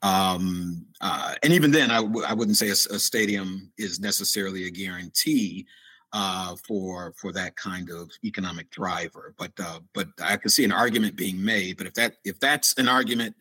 Um, 0.04 0.86
uh, 1.02 1.36
and 1.44 1.54
even 1.54 1.72
then, 1.72 1.92
I 1.92 2.02
w- 2.02 2.26
I 2.26 2.34
wouldn't 2.34 2.58
say 2.58 2.70
a, 2.70 2.96
a, 2.96 3.00
stadium 3.00 3.72
is 3.78 4.00
necessarily 4.00 4.66
a 4.66 4.72
guarantee 4.72 5.68
uh, 6.14 6.56
for 6.68 7.14
for 7.18 7.32
that 7.34 7.56
kind 7.56 7.90
of 7.92 8.10
economic 8.24 8.72
driver. 8.72 9.36
But 9.38 9.52
uh, 9.60 9.80
but 9.94 10.08
I 10.22 10.38
can 10.38 10.50
see 10.50 10.64
an 10.66 10.72
argument 10.72 11.16
being 11.16 11.44
made. 11.44 11.78
But 11.78 11.88
if 11.88 11.94
that 11.96 12.16
if 12.26 12.40
that's 12.40 12.74
an 12.80 12.88
argument 12.88 13.36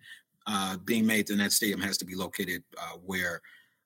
uh, 0.46 0.76
being 0.78 1.06
made, 1.06 1.28
then 1.28 1.38
that 1.38 1.52
stadium 1.52 1.80
has 1.80 1.96
to 1.98 2.04
be 2.04 2.14
located 2.14 2.62
uh, 2.78 2.96
where 3.04 3.40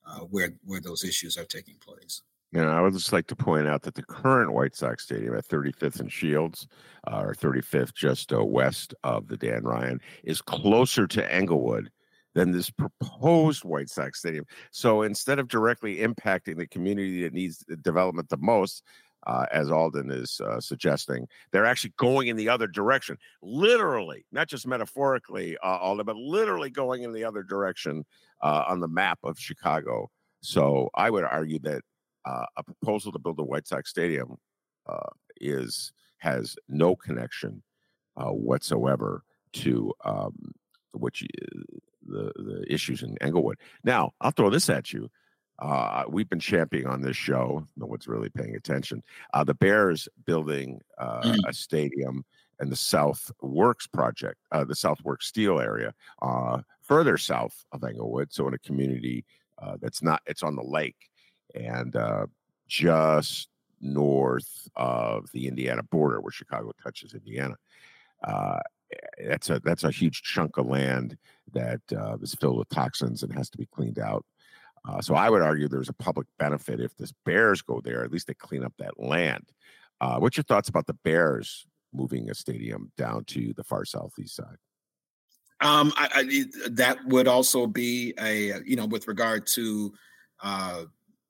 uh, 0.06 0.20
where 0.20 0.54
where 0.64 0.80
those 0.80 1.04
issues 1.04 1.36
are 1.36 1.44
taking 1.44 1.76
place. 1.76 2.22
You 2.54 2.60
know, 2.60 2.70
I 2.70 2.80
would 2.80 2.92
just 2.92 3.12
like 3.12 3.26
to 3.26 3.36
point 3.36 3.66
out 3.66 3.82
that 3.82 3.96
the 3.96 4.04
current 4.04 4.52
White 4.52 4.76
Sox 4.76 5.02
Stadium 5.02 5.34
at 5.34 5.48
35th 5.48 5.98
and 5.98 6.12
Shields, 6.12 6.68
uh, 7.04 7.22
or 7.24 7.34
35th, 7.34 7.94
just 7.94 8.32
uh, 8.32 8.44
west 8.44 8.94
of 9.02 9.26
the 9.26 9.36
Dan 9.36 9.64
Ryan, 9.64 10.00
is 10.22 10.40
closer 10.40 11.08
to 11.08 11.34
Englewood 11.34 11.90
than 12.36 12.52
this 12.52 12.70
proposed 12.70 13.64
White 13.64 13.90
Sox 13.90 14.20
Stadium. 14.20 14.44
So 14.70 15.02
instead 15.02 15.40
of 15.40 15.48
directly 15.48 15.96
impacting 15.96 16.56
the 16.56 16.68
community 16.68 17.24
that 17.24 17.32
needs 17.32 17.64
development 17.82 18.28
the 18.28 18.36
most, 18.36 18.84
uh, 19.26 19.46
as 19.50 19.72
Alden 19.72 20.12
is 20.12 20.40
uh, 20.40 20.60
suggesting, 20.60 21.26
they're 21.50 21.66
actually 21.66 21.94
going 21.98 22.28
in 22.28 22.36
the 22.36 22.50
other 22.50 22.68
direction, 22.68 23.16
literally, 23.42 24.26
not 24.30 24.46
just 24.46 24.64
metaphorically, 24.64 25.56
uh, 25.58 25.78
Alden, 25.78 26.06
but 26.06 26.14
literally 26.14 26.70
going 26.70 27.02
in 27.02 27.12
the 27.12 27.24
other 27.24 27.42
direction 27.42 28.04
uh, 28.42 28.62
on 28.68 28.78
the 28.78 28.86
map 28.86 29.18
of 29.24 29.40
Chicago. 29.40 30.08
So 30.40 30.90
I 30.94 31.10
would 31.10 31.24
argue 31.24 31.58
that 31.60 31.82
uh, 32.24 32.46
a 32.56 32.62
proposal 32.62 33.12
to 33.12 33.18
build 33.18 33.38
a 33.38 33.44
White 33.44 33.66
Sox 33.66 33.90
stadium 33.90 34.36
uh, 34.86 35.10
is 35.40 35.92
has 36.18 36.56
no 36.68 36.96
connection 36.96 37.62
uh, 38.16 38.30
whatsoever 38.30 39.24
to 39.52 39.92
um, 40.04 40.52
which 40.92 41.24
the 42.06 42.32
the 42.36 42.64
issues 42.68 43.02
in 43.02 43.16
Englewood. 43.20 43.58
Now, 43.82 44.12
I'll 44.20 44.30
throw 44.30 44.50
this 44.50 44.68
at 44.68 44.92
you. 44.92 45.10
Uh, 45.60 46.04
we've 46.08 46.28
been 46.28 46.40
championing 46.40 46.88
on 46.88 47.00
this 47.00 47.16
show. 47.16 47.64
No 47.76 47.86
one's 47.86 48.08
really 48.08 48.28
paying 48.28 48.56
attention. 48.56 49.02
Uh, 49.32 49.44
the 49.44 49.54
Bears 49.54 50.08
building 50.26 50.80
uh, 50.98 51.22
mm. 51.22 51.38
a 51.46 51.52
stadium 51.52 52.24
and 52.58 52.70
the 52.70 52.76
South 52.76 53.30
Works 53.40 53.86
project, 53.86 54.38
uh, 54.52 54.64
the 54.64 54.74
South 54.74 54.98
Works 55.04 55.26
Steel 55.26 55.60
area, 55.60 55.94
uh, 56.22 56.60
further 56.82 57.16
south 57.16 57.64
of 57.72 57.84
Englewood. 57.84 58.32
So 58.32 58.48
in 58.48 58.54
a 58.54 58.58
community 58.58 59.24
uh, 59.62 59.76
that's 59.80 60.02
not, 60.02 60.22
it's 60.26 60.42
on 60.42 60.56
the 60.56 60.64
lake 60.64 61.10
and 61.54 61.96
uh, 61.96 62.26
just 62.68 63.48
north 63.80 64.68
of 64.76 65.30
the 65.32 65.46
Indiana 65.46 65.82
border, 65.82 66.20
where 66.20 66.32
Chicago 66.32 66.72
touches 66.82 67.14
Indiana. 67.14 67.54
Uh, 68.22 68.60
that's 69.26 69.50
a 69.50 69.60
that's 69.60 69.84
a 69.84 69.90
huge 69.90 70.22
chunk 70.22 70.56
of 70.56 70.66
land 70.66 71.16
that 71.52 71.80
uh, 71.96 72.16
is 72.20 72.34
filled 72.34 72.58
with 72.58 72.68
toxins 72.68 73.22
and 73.22 73.34
has 73.34 73.50
to 73.50 73.58
be 73.58 73.66
cleaned 73.66 73.98
out. 73.98 74.24
Uh, 74.86 75.00
so 75.00 75.14
I 75.14 75.30
would 75.30 75.42
argue 75.42 75.66
there's 75.66 75.88
a 75.88 75.94
public 75.94 76.26
benefit 76.38 76.80
if 76.80 76.96
the 76.96 77.10
Bears 77.24 77.62
go 77.62 77.80
there. 77.82 78.04
At 78.04 78.10
least 78.10 78.26
they 78.26 78.34
clean 78.34 78.64
up 78.64 78.74
that 78.78 79.00
land. 79.00 79.50
Uh, 80.00 80.18
what's 80.18 80.36
your 80.36 80.44
thoughts 80.44 80.68
about 80.68 80.86
the 80.86 80.94
Bears 81.04 81.66
moving 81.92 82.28
a 82.28 82.34
stadium 82.34 82.92
down 82.96 83.24
to 83.24 83.54
the 83.54 83.64
far 83.64 83.84
southeast 83.84 84.36
side? 84.36 84.56
Um, 85.60 85.92
I, 85.96 86.08
I, 86.14 86.68
that 86.70 87.04
would 87.06 87.28
also 87.28 87.66
be 87.66 88.12
a 88.20 88.60
you 88.64 88.76
know 88.76 88.86
with 88.86 89.08
regard 89.08 89.46
to 89.54 89.94
uh, 90.42 90.84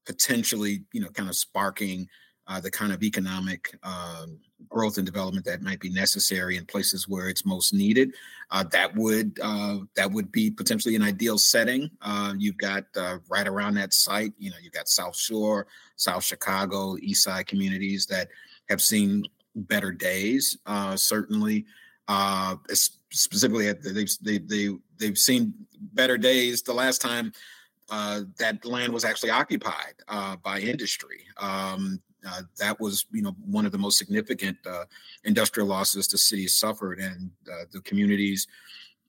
potentially, 0.07 0.83
you 0.93 1.01
know, 1.01 1.09
kind 1.09 1.29
of 1.29 1.37
sparking 1.37 2.09
uh, 2.47 2.61
the 2.61 2.71
kind 2.71 2.93
of 2.93 3.03
economic 3.03 3.77
um, 3.83 4.39
growth 4.69 4.99
and 4.99 5.07
development 5.07 5.47
that 5.47 5.63
might 5.63 5.81
be 5.81 5.89
necessary 5.89 6.57
in 6.57 6.67
places 6.67 7.09
where 7.09 7.29
it's 7.29 7.47
most 7.47 7.73
needed. 7.73 8.13
Uh, 8.51 8.65
that 8.65 8.95
would 8.95 9.39
uh, 9.43 9.79
that 9.97 10.11
would 10.11 10.31
be 10.31 10.51
potentially 10.51 10.95
an 10.95 11.03
ideal 11.03 11.39
setting. 11.39 11.91
Uh, 12.03 12.35
you've 12.37 12.59
got 12.59 12.85
uh, 12.97 13.19
right 13.29 13.49
around 13.49 13.75
that 13.75 13.93
site, 13.93 14.33
you 14.39 14.51
know, 14.51 14.57
you've 14.63 14.73
got 14.73 14.89
South 14.89 15.17
Shore, 15.17 15.67
South 15.97 16.25
Chicago, 16.25 16.97
East 17.01 17.25
Side 17.25 17.47
communities 17.47 18.07
that 18.07 18.29
have 18.69 18.83
seen 18.83 19.25
better 19.55 19.93
days. 19.93 20.59
Uh, 20.67 20.97
certainly, 20.97 21.65
specifically, 23.11 23.73
they've 23.73 24.11
they, 24.21 24.39
they 24.39 24.69
they've 24.99 25.19
seen 25.19 25.55
better 25.93 26.19
days. 26.19 26.63
The 26.63 26.75
last 26.75 27.01
time 27.01 27.33
uh, 27.91 28.23
that 28.39 28.65
land 28.65 28.93
was 28.93 29.05
actually 29.05 29.31
occupied 29.31 29.95
uh, 30.09 30.37
by 30.37 30.59
industry. 30.61 31.21
Um, 31.39 32.01
uh, 32.27 32.43
that 32.59 32.81
was, 32.81 33.05
you 33.13 33.21
know, 33.21 33.37
one 33.45 33.67
of 33.67 33.73
the 33.73 33.79
most 33.79 33.99
significant 33.99 34.57
uh, 34.67 34.85
industrial 35.25 35.69
losses 35.69 36.07
the 36.07 36.17
city 36.17 36.47
suffered, 36.47 36.99
and 36.99 37.31
uh, 37.53 37.65
the 37.71 37.81
communities 37.83 38.47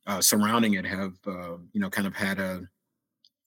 uh, 0.08 0.20
surrounding 0.20 0.74
it 0.74 0.86
have, 0.86 1.13
you 1.25 1.79
know, 1.79 1.89
kind 1.89 2.08
of 2.08 2.13
had 2.13 2.39
a, 2.39 2.62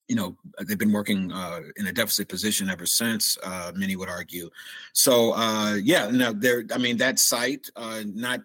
you 0.08 0.16
know, 0.16 0.36
they've 0.66 0.78
been 0.78 0.92
working 0.92 1.30
in 1.76 1.86
a 1.86 1.92
deficit 1.92 2.28
position 2.28 2.70
ever 2.70 2.86
since. 2.86 3.36
many 3.74 3.94
would 3.94 4.08
argue. 4.08 4.48
So, 4.94 5.36
yeah, 5.76 6.10
now 6.10 6.32
there. 6.32 6.64
I 6.74 6.78
mean, 6.78 6.96
that 6.96 7.18
site, 7.18 7.68
not 7.76 8.40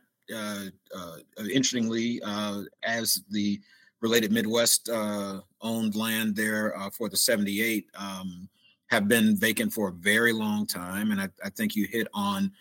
interestingly, 1.40 2.22
as 2.84 3.24
the 3.32 3.62
related 4.04 4.34
Midwest 4.34 4.90
uh, 4.90 5.40
owned 5.62 5.96
land 5.96 6.36
there 6.36 6.78
uh, 6.78 6.90
for 6.90 7.08
the 7.08 7.16
78 7.16 7.88
um, 7.98 8.50
have 8.88 9.08
been 9.08 9.38
vacant 9.38 9.74
for 9.74 9.88
a 9.88 9.94
very 9.94 10.34
long 10.34 10.68
time. 10.68 11.12
And 11.12 11.22
I, 11.22 11.30
I, 11.44 11.50
think 11.50 11.74
you 11.76 11.88
hit 11.88 12.08
on 12.14 12.52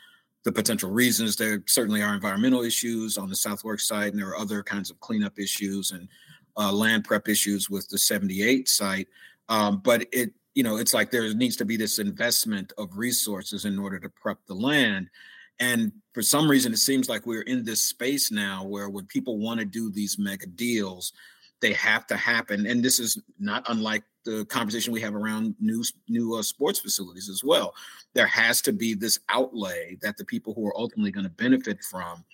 the 0.45 0.53
potential 0.53 0.91
reasons. 0.91 1.35
There 1.35 1.63
certainly 1.67 2.01
are 2.01 2.15
environmental 2.15 2.63
issues 2.63 3.19
on 3.19 3.29
the 3.29 3.35
South 3.35 3.65
Works 3.65 3.89
site, 3.89 4.13
and 4.13 4.23
there 4.23 4.29
are 4.29 4.39
other 4.39 4.63
kinds 4.63 4.89
of 4.89 5.01
cleanup 5.01 5.39
issues 5.39 5.91
and 5.91 6.09
uh, 6.57 6.73
land 6.73 7.05
prep 7.05 7.29
issues 7.29 7.69
with 7.69 7.89
the 7.89 7.99
78 7.99 8.69
site. 8.69 9.09
Um, 9.49 9.81
but 9.85 10.07
it, 10.13 10.33
you 10.55 10.63
know, 10.63 10.77
it's 10.77 10.95
like 10.95 11.11
there 11.11 11.35
needs 11.35 11.57
to 11.57 11.65
be 11.65 11.77
this 11.77 11.99
investment 11.99 12.73
of 12.79 12.97
resources 12.97 13.65
in 13.65 13.81
order 13.81 13.99
to 13.99 14.09
prep 14.09 14.39
the 14.47 14.55
land. 14.55 15.11
And 15.59 15.93
for 16.13 16.23
some 16.23 16.51
reason, 16.51 16.73
it 16.73 16.79
seems 16.79 17.09
like 17.09 17.27
we're 17.27 17.43
in 17.43 17.65
this 17.65 17.83
space 17.83 18.31
now 18.31 18.65
where 18.65 18.89
when 18.89 19.07
people 19.07 19.39
want 19.39 19.61
to 19.61 19.67
do 19.67 19.91
these 19.91 20.19
mega 20.19 20.47
deals, 20.47 21.13
they 21.63 21.73
have 21.73 22.07
to 22.09 22.17
happen. 22.17 22.67
And 22.67 22.85
this 22.85 22.99
is 22.99 23.19
not 23.39 23.65
unlike 23.69 24.03
the 24.25 24.45
conversation 24.47 24.93
we 24.93 25.01
have 25.01 25.15
around 25.15 25.55
new 25.61 25.83
new 26.09 26.35
uh, 26.35 26.43
sports 26.43 26.81
facilities 26.81 27.31
as 27.31 27.43
well. 27.43 27.75
There 28.13 28.27
has 28.27 28.61
to 28.63 28.73
be 28.73 28.95
this 28.95 29.19
outlay 29.31 29.97
that 30.03 30.17
the 30.19 30.25
people 30.25 30.53
who 30.53 30.67
are 30.67 30.77
ultimately 30.77 31.13
going 31.13 31.25
to 31.25 31.31
benefit 31.31 31.83
from, 31.83 32.25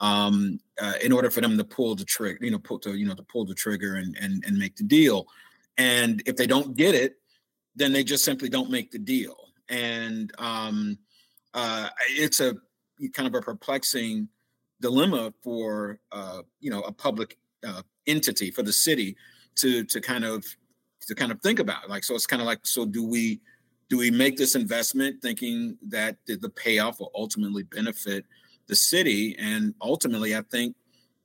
um, 0.00 0.60
uh, 0.80 0.94
in 1.02 1.12
order 1.12 1.30
for 1.30 1.40
them 1.40 1.58
to 1.58 1.64
pull 1.64 1.94
the 1.96 2.04
trigger, 2.04 2.38
you 2.42 2.50
know, 2.50 2.58
pull 2.58 2.78
to 2.78 2.94
you 2.94 3.06
know 3.06 3.14
to 3.14 3.22
pull 3.24 3.44
the 3.44 3.54
trigger 3.54 3.96
and 3.96 4.16
and 4.18 4.44
and 4.46 4.56
make 4.56 4.76
the 4.76 4.84
deal. 4.84 5.26
And 5.76 6.22
if 6.24 6.36
they 6.36 6.46
don't 6.46 6.76
get 6.76 6.94
it, 6.94 7.16
then 7.74 7.92
they 7.92 8.04
just 8.04 8.24
simply 8.24 8.48
don't 8.48 8.70
make 8.70 8.90
the 8.92 8.98
deal. 8.98 9.36
And 9.68 10.32
um, 10.38 10.96
uh, 11.52 11.88
it's 12.08 12.40
a 12.40 12.54
kind 13.12 13.26
of 13.26 13.34
a 13.34 13.42
perplexing 13.42 14.28
dilemma 14.80 15.34
for 15.42 15.98
uh, 16.12 16.42
you 16.60 16.70
know 16.70 16.82
a 16.82 16.92
public 16.92 17.36
uh, 17.66 17.82
entity 18.06 18.50
for 18.50 18.62
the 18.62 18.72
city 18.72 19.16
to 19.56 19.84
to 19.84 20.00
kind 20.00 20.24
of 20.24 20.44
to 21.02 21.14
kind 21.14 21.32
of 21.32 21.40
think 21.40 21.58
about. 21.58 21.88
Like 21.88 22.04
so 22.04 22.14
it's 22.14 22.26
kind 22.26 22.42
of 22.42 22.46
like 22.46 22.60
so 22.66 22.86
do 22.86 23.04
we 23.04 23.40
do 23.88 23.98
we 23.98 24.10
make 24.10 24.36
this 24.36 24.54
investment 24.54 25.22
thinking 25.22 25.78
that 25.88 26.16
the 26.26 26.50
payoff 26.50 27.00
will 27.00 27.12
ultimately 27.14 27.62
benefit 27.64 28.24
the 28.66 28.76
city? 28.76 29.36
And 29.38 29.74
ultimately 29.80 30.36
i 30.36 30.42
think 30.50 30.74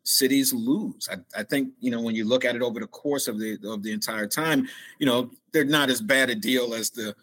cities 0.03 0.53
lose. 0.53 1.07
I, 1.11 1.17
I 1.39 1.43
think 1.43 1.73
you 1.79 1.91
know 1.91 2.01
when 2.01 2.15
you 2.15 2.25
look 2.25 2.45
at 2.45 2.55
it 2.55 2.61
over 2.61 2.79
the 2.79 2.87
course 2.87 3.27
of 3.27 3.39
the 3.39 3.57
of 3.65 3.83
the 3.83 3.91
entire 3.91 4.27
time 4.27 4.67
you 4.99 5.05
know 5.05 5.29
they're 5.51 5.63
not 5.63 5.89
as 5.89 6.01
bad 6.01 6.29
a 6.29 6.35
deal 6.35 6.73
as 6.73 6.89
the 6.89 7.15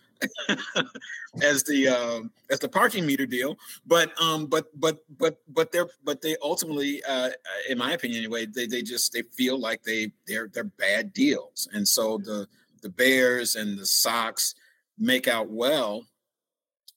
as 1.43 1.63
the 1.65 1.89
uh, 1.89 2.21
as 2.51 2.59
the 2.59 2.69
parking 2.69 3.07
meter 3.07 3.27
deal. 3.27 3.59
But 3.87 4.11
um, 4.21 4.47
but 4.47 4.69
but 4.79 5.05
but 5.19 5.39
but 5.49 5.73
they're 5.73 5.89
but 6.05 6.21
they 6.21 6.37
ultimately, 6.43 7.03
uh, 7.05 7.31
in 7.69 7.79
my 7.79 7.93
opinion, 7.93 8.19
anyway, 8.19 8.47
they 8.47 8.67
they 8.67 8.83
just 8.83 9.13
they 9.13 9.23
feel 9.23 9.59
like 9.59 9.83
they 9.83 10.13
they're 10.27 10.49
they're 10.53 10.65
bad 10.65 11.13
deals, 11.13 11.69
and 11.73 11.87
so 11.87 12.19
the 12.19 12.47
the 12.83 12.89
Bears 12.89 13.57
and 13.57 13.79
the 13.79 13.87
Sox 13.87 14.55
make 14.99 15.29
out 15.29 15.49
well. 15.49 16.05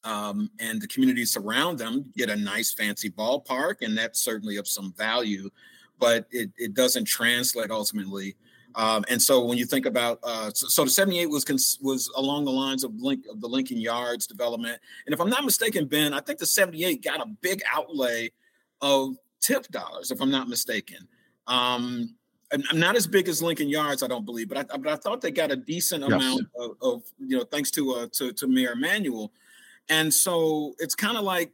Um, 0.04 0.50
and 0.60 0.82
the 0.82 0.88
communities 0.88 1.38
around 1.38 1.78
them 1.78 2.12
get 2.18 2.32
a 2.32 2.36
nice 2.36 2.74
fancy 2.74 3.12
ballpark, 3.12 3.84
and 3.84 3.96
that's 3.96 4.20
certainly 4.20 4.58
of 4.58 4.68
some 4.68 4.96
value, 4.98 5.52
but 6.00 6.26
it, 6.32 6.50
it 6.58 6.74
doesn't 6.74 7.06
translate 7.06 7.70
ultimately 7.70 8.36
um, 8.76 9.04
and 9.10 9.22
so 9.22 9.44
when 9.46 9.58
you 9.58 9.66
think 9.66 9.86
about, 9.86 10.20
uh, 10.24 10.52
so, 10.54 10.68
so, 10.68 10.84
the 10.86 10.90
78 10.90 11.28
was 11.28 11.44
cons- 11.44 11.78
was 11.82 12.12
along 12.16 12.46
the 12.46 12.52
lines 12.52 12.84
of 12.84 12.94
link 13.00 13.26
of 13.30 13.42
the 13.42 13.48
Lincoln 13.48 13.78
Yards 13.78 14.28
development. 14.28 14.80
And 15.06 15.14
if 15.14 15.20
I'm 15.20 15.30
not 15.30 15.44
mistaken, 15.44 15.86
Ben, 15.86 16.14
I 16.14 16.20
think 16.20 16.40
the 16.40 16.46
78 16.46 17.04
got 17.04 17.20
a 17.20 17.26
big 17.42 17.62
outlay 17.72 18.32
of 18.82 19.16
TIF 19.42 19.68
dollars, 19.70 20.12
if 20.12 20.22
I'm 20.22 20.32
not 20.32 20.48
mistaken. 20.48 21.08
Um, 21.48 22.16
I'm 22.52 22.80
not 22.80 22.96
as 22.96 23.08
big 23.08 23.30
as 23.30 23.42
Lincoln 23.42 23.70
Yards, 23.70 24.04
I 24.04 24.08
don't 24.08 24.26
believe, 24.26 24.50
but 24.50 24.58
I, 24.58 24.78
but 24.78 24.88
I 24.88 24.96
thought 24.98 25.22
they 25.22 25.32
got 25.32 25.52
a 25.52 25.56
decent 25.56 26.02
yes. 26.02 26.12
amount 26.12 26.48
of, 26.58 26.72
of, 26.82 27.04
you 27.18 27.38
know, 27.38 27.46
thanks 27.46 27.72
to 27.72 27.94
uh, 27.94 28.08
to, 28.14 28.34
to 28.34 28.48
Mayor 28.48 28.74
Emanuel. 28.74 29.32
And 29.90 30.14
so 30.14 30.74
it's 30.80 30.96
kind 30.96 31.18
of 31.18 31.24
like, 31.24 31.52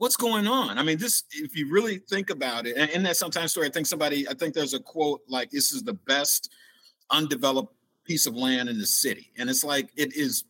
what's 0.00 0.16
going 0.16 0.48
on? 0.48 0.78
I 0.78 0.82
mean, 0.82 0.96
this, 0.96 1.24
if 1.30 1.54
you 1.54 1.70
really 1.70 1.98
think 1.98 2.30
about 2.30 2.66
it, 2.66 2.74
and 2.78 2.90
in 2.90 3.02
that 3.02 3.18
Sun 3.18 3.32
Times 3.32 3.50
story, 3.50 3.66
I 3.66 3.70
think 3.70 3.86
somebody, 3.86 4.26
I 4.26 4.32
think 4.32 4.54
there's 4.54 4.72
a 4.72 4.80
quote 4.80 5.20
like, 5.28 5.50
this 5.50 5.72
is 5.72 5.82
the 5.82 5.92
best 5.92 6.50
undeveloped 7.10 7.74
piece 8.04 8.24
of 8.24 8.34
land 8.34 8.70
in 8.70 8.78
the 8.78 8.86
city. 8.86 9.30
And 9.36 9.50
it's 9.50 9.62
like, 9.62 9.90
it 9.96 10.16
is 10.16 10.44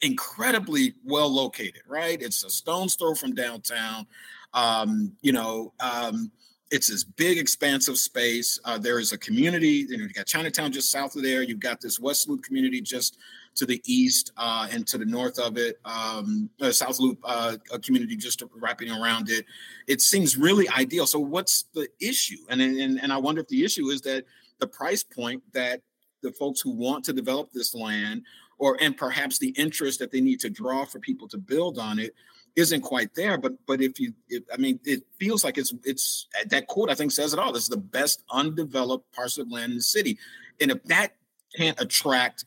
incredibly 0.00 0.94
well 1.04 1.28
located, 1.28 1.82
right? 1.86 2.20
It's 2.22 2.42
a 2.42 2.48
stone's 2.48 2.94
throw 2.94 3.14
from 3.14 3.34
downtown. 3.34 4.06
Um, 4.54 5.12
you 5.20 5.32
know, 5.32 5.74
um, 5.78 6.32
it's 6.70 6.88
this 6.88 7.04
big, 7.04 7.36
expansive 7.36 7.98
space. 7.98 8.58
Uh, 8.64 8.78
there 8.78 8.98
is 8.98 9.12
a 9.12 9.18
community. 9.18 9.86
You 9.90 9.98
know, 9.98 10.04
you 10.04 10.12
got 10.14 10.26
Chinatown 10.26 10.72
just 10.72 10.90
south 10.90 11.16
of 11.16 11.22
there. 11.22 11.42
You've 11.42 11.60
got 11.60 11.82
this 11.82 12.00
West 12.00 12.30
Loop 12.30 12.42
community 12.42 12.80
just 12.80 13.18
to 13.56 13.66
the 13.66 13.82
east 13.84 14.32
uh, 14.36 14.68
and 14.70 14.86
to 14.86 14.98
the 14.98 15.04
north 15.04 15.38
of 15.38 15.56
it. 15.56 15.78
Um, 15.84 16.48
uh, 16.60 16.70
South 16.70 17.00
Loop 17.00 17.18
uh, 17.24 17.56
community 17.82 18.16
just 18.16 18.42
wrapping 18.54 18.90
around 18.90 19.30
it. 19.30 19.44
It 19.86 20.00
seems 20.00 20.36
really 20.36 20.68
ideal. 20.68 21.06
So, 21.06 21.18
what's 21.18 21.64
the 21.74 21.88
issue? 22.00 22.38
And 22.48 22.60
and 22.60 23.00
and 23.00 23.12
I 23.12 23.16
wonder 23.16 23.40
if 23.40 23.48
the 23.48 23.64
issue 23.64 23.88
is 23.88 24.00
that 24.02 24.24
the 24.58 24.66
price 24.66 25.02
point 25.02 25.42
that 25.52 25.82
the 26.22 26.32
folks 26.32 26.60
who 26.60 26.70
want 26.70 27.04
to 27.04 27.12
develop 27.12 27.50
this 27.52 27.74
land, 27.74 28.22
or 28.58 28.76
and 28.80 28.96
perhaps 28.96 29.38
the 29.38 29.50
interest 29.50 29.98
that 29.98 30.10
they 30.10 30.20
need 30.20 30.40
to 30.40 30.50
draw 30.50 30.84
for 30.84 30.98
people 30.98 31.28
to 31.28 31.38
build 31.38 31.78
on 31.78 31.98
it 31.98 32.14
isn't 32.56 32.80
quite 32.80 33.14
there. 33.14 33.38
But 33.38 33.54
but 33.66 33.80
if 33.80 33.98
you, 34.00 34.12
if, 34.28 34.42
I 34.52 34.56
mean, 34.56 34.80
it 34.84 35.02
feels 35.18 35.44
like 35.44 35.58
it's 35.58 35.74
it's 35.84 36.26
that 36.46 36.66
quote 36.66 36.90
I 36.90 36.94
think 36.94 37.12
says 37.12 37.32
it 37.32 37.38
all. 37.38 37.52
This 37.52 37.64
is 37.64 37.68
the 37.68 37.76
best 37.76 38.22
undeveloped 38.30 39.10
parcel 39.12 39.42
of 39.42 39.50
land 39.50 39.72
in 39.72 39.78
the 39.78 39.82
city, 39.82 40.18
and 40.60 40.70
if 40.70 40.82
that 40.84 41.12
can't 41.56 41.80
attract 41.80 42.44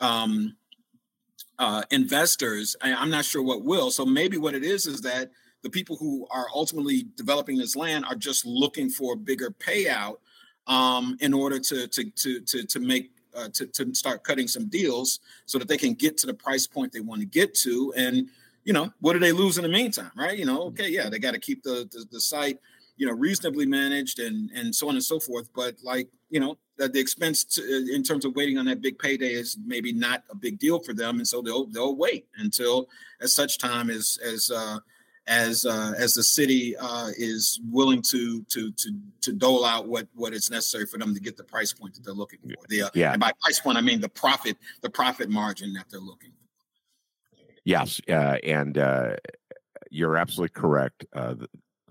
um, 0.00 0.56
uh, 1.58 1.82
investors, 1.90 2.76
I, 2.82 2.94
I'm 2.94 3.10
not 3.10 3.24
sure 3.24 3.42
what 3.42 3.64
will. 3.64 3.90
So 3.90 4.04
maybe 4.06 4.38
what 4.38 4.54
it 4.54 4.64
is 4.64 4.86
is 4.86 5.00
that 5.02 5.30
the 5.62 5.70
people 5.70 5.96
who 5.96 6.26
are 6.30 6.46
ultimately 6.54 7.06
developing 7.16 7.58
this 7.58 7.76
land 7.76 8.04
are 8.06 8.14
just 8.14 8.46
looking 8.46 8.88
for 8.88 9.12
a 9.12 9.16
bigger 9.16 9.50
payout 9.50 10.16
um, 10.66 11.16
in 11.20 11.34
order 11.34 11.58
to 11.58 11.86
to 11.88 12.10
to 12.10 12.40
to 12.40 12.64
to 12.64 12.80
make 12.80 13.10
uh, 13.36 13.48
to 13.52 13.66
to 13.66 13.94
start 13.94 14.24
cutting 14.24 14.48
some 14.48 14.66
deals 14.68 15.20
so 15.44 15.58
that 15.58 15.68
they 15.68 15.76
can 15.76 15.92
get 15.92 16.16
to 16.18 16.26
the 16.26 16.34
price 16.34 16.66
point 16.66 16.92
they 16.92 17.00
want 17.00 17.20
to 17.20 17.26
get 17.26 17.54
to 17.54 17.92
and 17.96 18.28
you 18.64 18.72
know, 18.72 18.92
what 19.00 19.14
do 19.14 19.18
they 19.18 19.32
lose 19.32 19.56
in 19.56 19.62
the 19.62 19.68
meantime, 19.68 20.10
right? 20.16 20.38
You 20.38 20.44
know, 20.44 20.62
okay, 20.64 20.88
yeah, 20.88 21.08
they 21.08 21.18
got 21.18 21.32
to 21.32 21.40
keep 21.40 21.62
the, 21.62 21.88
the, 21.90 22.04
the 22.10 22.20
site, 22.20 22.58
you 22.96 23.06
know, 23.06 23.12
reasonably 23.12 23.66
managed 23.66 24.18
and 24.18 24.50
and 24.54 24.74
so 24.74 24.88
on 24.88 24.94
and 24.94 25.04
so 25.04 25.18
forth. 25.18 25.48
But 25.54 25.76
like, 25.82 26.08
you 26.28 26.40
know, 26.40 26.58
the, 26.80 26.88
the 26.88 26.98
expense 26.98 27.44
to, 27.44 27.62
uh, 27.62 27.94
in 27.94 28.02
terms 28.02 28.24
of 28.24 28.34
waiting 28.34 28.58
on 28.58 28.64
that 28.64 28.80
big 28.80 28.98
payday 28.98 29.32
is 29.32 29.58
maybe 29.64 29.92
not 29.92 30.24
a 30.30 30.34
big 30.34 30.58
deal 30.58 30.80
for 30.80 30.94
them, 30.94 31.18
and 31.18 31.28
so 31.28 31.42
they'll 31.42 31.66
they'll 31.66 31.94
wait 31.94 32.26
until 32.36 32.88
as 33.20 33.34
such 33.34 33.58
time 33.58 33.90
as 33.90 34.18
as 34.24 34.50
uh, 34.50 34.78
as 35.26 35.66
uh, 35.66 35.92
as 35.98 36.14
the 36.14 36.22
city 36.22 36.76
uh, 36.78 37.10
is 37.16 37.60
willing 37.70 38.02
to 38.02 38.42
to 38.44 38.72
to 38.72 38.98
to 39.20 39.32
dole 39.32 39.64
out 39.64 39.86
what 39.86 40.08
what 40.14 40.32
is 40.32 40.50
necessary 40.50 40.86
for 40.86 40.98
them 40.98 41.14
to 41.14 41.20
get 41.20 41.36
the 41.36 41.44
price 41.44 41.72
point 41.72 41.94
that 41.94 42.04
they're 42.04 42.14
looking 42.14 42.40
for. 42.40 42.66
The, 42.68 42.82
uh, 42.82 42.90
yeah, 42.94 43.12
and 43.12 43.20
by 43.20 43.32
price 43.42 43.60
point 43.60 43.76
I 43.76 43.82
mean 43.82 44.00
the 44.00 44.08
profit 44.08 44.56
the 44.80 44.90
profit 44.90 45.28
margin 45.28 45.74
that 45.74 45.84
they're 45.90 46.00
looking. 46.00 46.30
for. 46.30 47.44
Yes, 47.64 48.00
uh, 48.08 48.38
and 48.42 48.78
uh, 48.78 49.16
you're 49.90 50.16
absolutely 50.16 50.58
correct. 50.58 51.04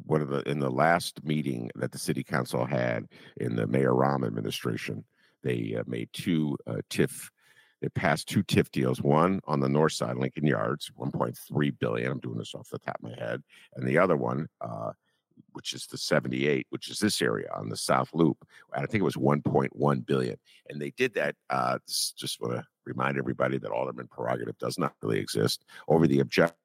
One 0.10 0.24
of 0.24 0.30
the 0.30 0.42
in 0.50 0.60
the 0.60 0.72
last 0.72 1.24
meeting 1.24 1.70
that 1.76 1.92
the 1.92 2.00
city 2.00 2.24
council 2.24 2.66
had 2.66 3.06
in 3.38 3.56
the 3.56 3.68
Mayor 3.68 3.92
Rahm 3.92 4.26
administration, 4.26 5.06
they 5.44 5.76
uh, 5.80 5.84
made 5.86 6.10
two 6.14 6.58
uh, 6.66 6.78
TIF. 6.90 7.30
They 7.80 7.90
passed 7.90 8.28
two 8.28 8.42
TIF 8.42 8.72
deals. 8.72 9.04
One 9.04 9.40
on 9.46 9.60
the 9.60 9.70
north 9.70 9.94
side, 9.94 10.18
Lincoln 10.18 10.48
Yards, 10.48 10.92
1.3 10.98 11.80
billion. 11.80 12.12
I'm 12.12 12.20
doing 12.20 12.40
this 12.40 12.56
off 12.56 12.72
the 12.72 12.80
top 12.80 12.98
of 13.04 13.12
my 13.12 13.24
head, 13.24 13.44
and 13.76 13.88
the 13.88 14.00
other 14.00 14.18
one, 14.18 14.48
uh, 14.62 14.94
which 15.52 15.74
is 15.74 15.86
the 15.86 15.98
78, 15.98 16.66
which 16.72 16.90
is 16.90 16.98
this 16.98 17.22
area 17.22 17.48
on 17.56 17.70
the 17.70 17.78
South 17.78 18.10
Loop. 18.12 18.38
I 18.74 18.88
think 18.88 19.02
it 19.02 19.04
was 19.04 19.16
1.1 19.16 20.06
billion, 20.08 20.38
and 20.70 20.82
they 20.82 20.90
did 20.98 21.14
that. 21.14 21.36
Uh, 21.52 21.78
just 21.88 22.42
want 22.42 22.56
to 22.56 22.66
remind 22.84 23.20
everybody 23.20 23.60
that 23.60 23.70
alderman 23.70 24.08
prerogative 24.08 24.58
does 24.58 24.80
not 24.80 24.94
really 25.04 25.20
exist 25.20 25.66
over 25.88 26.08
the 26.08 26.22
objection 26.22 26.56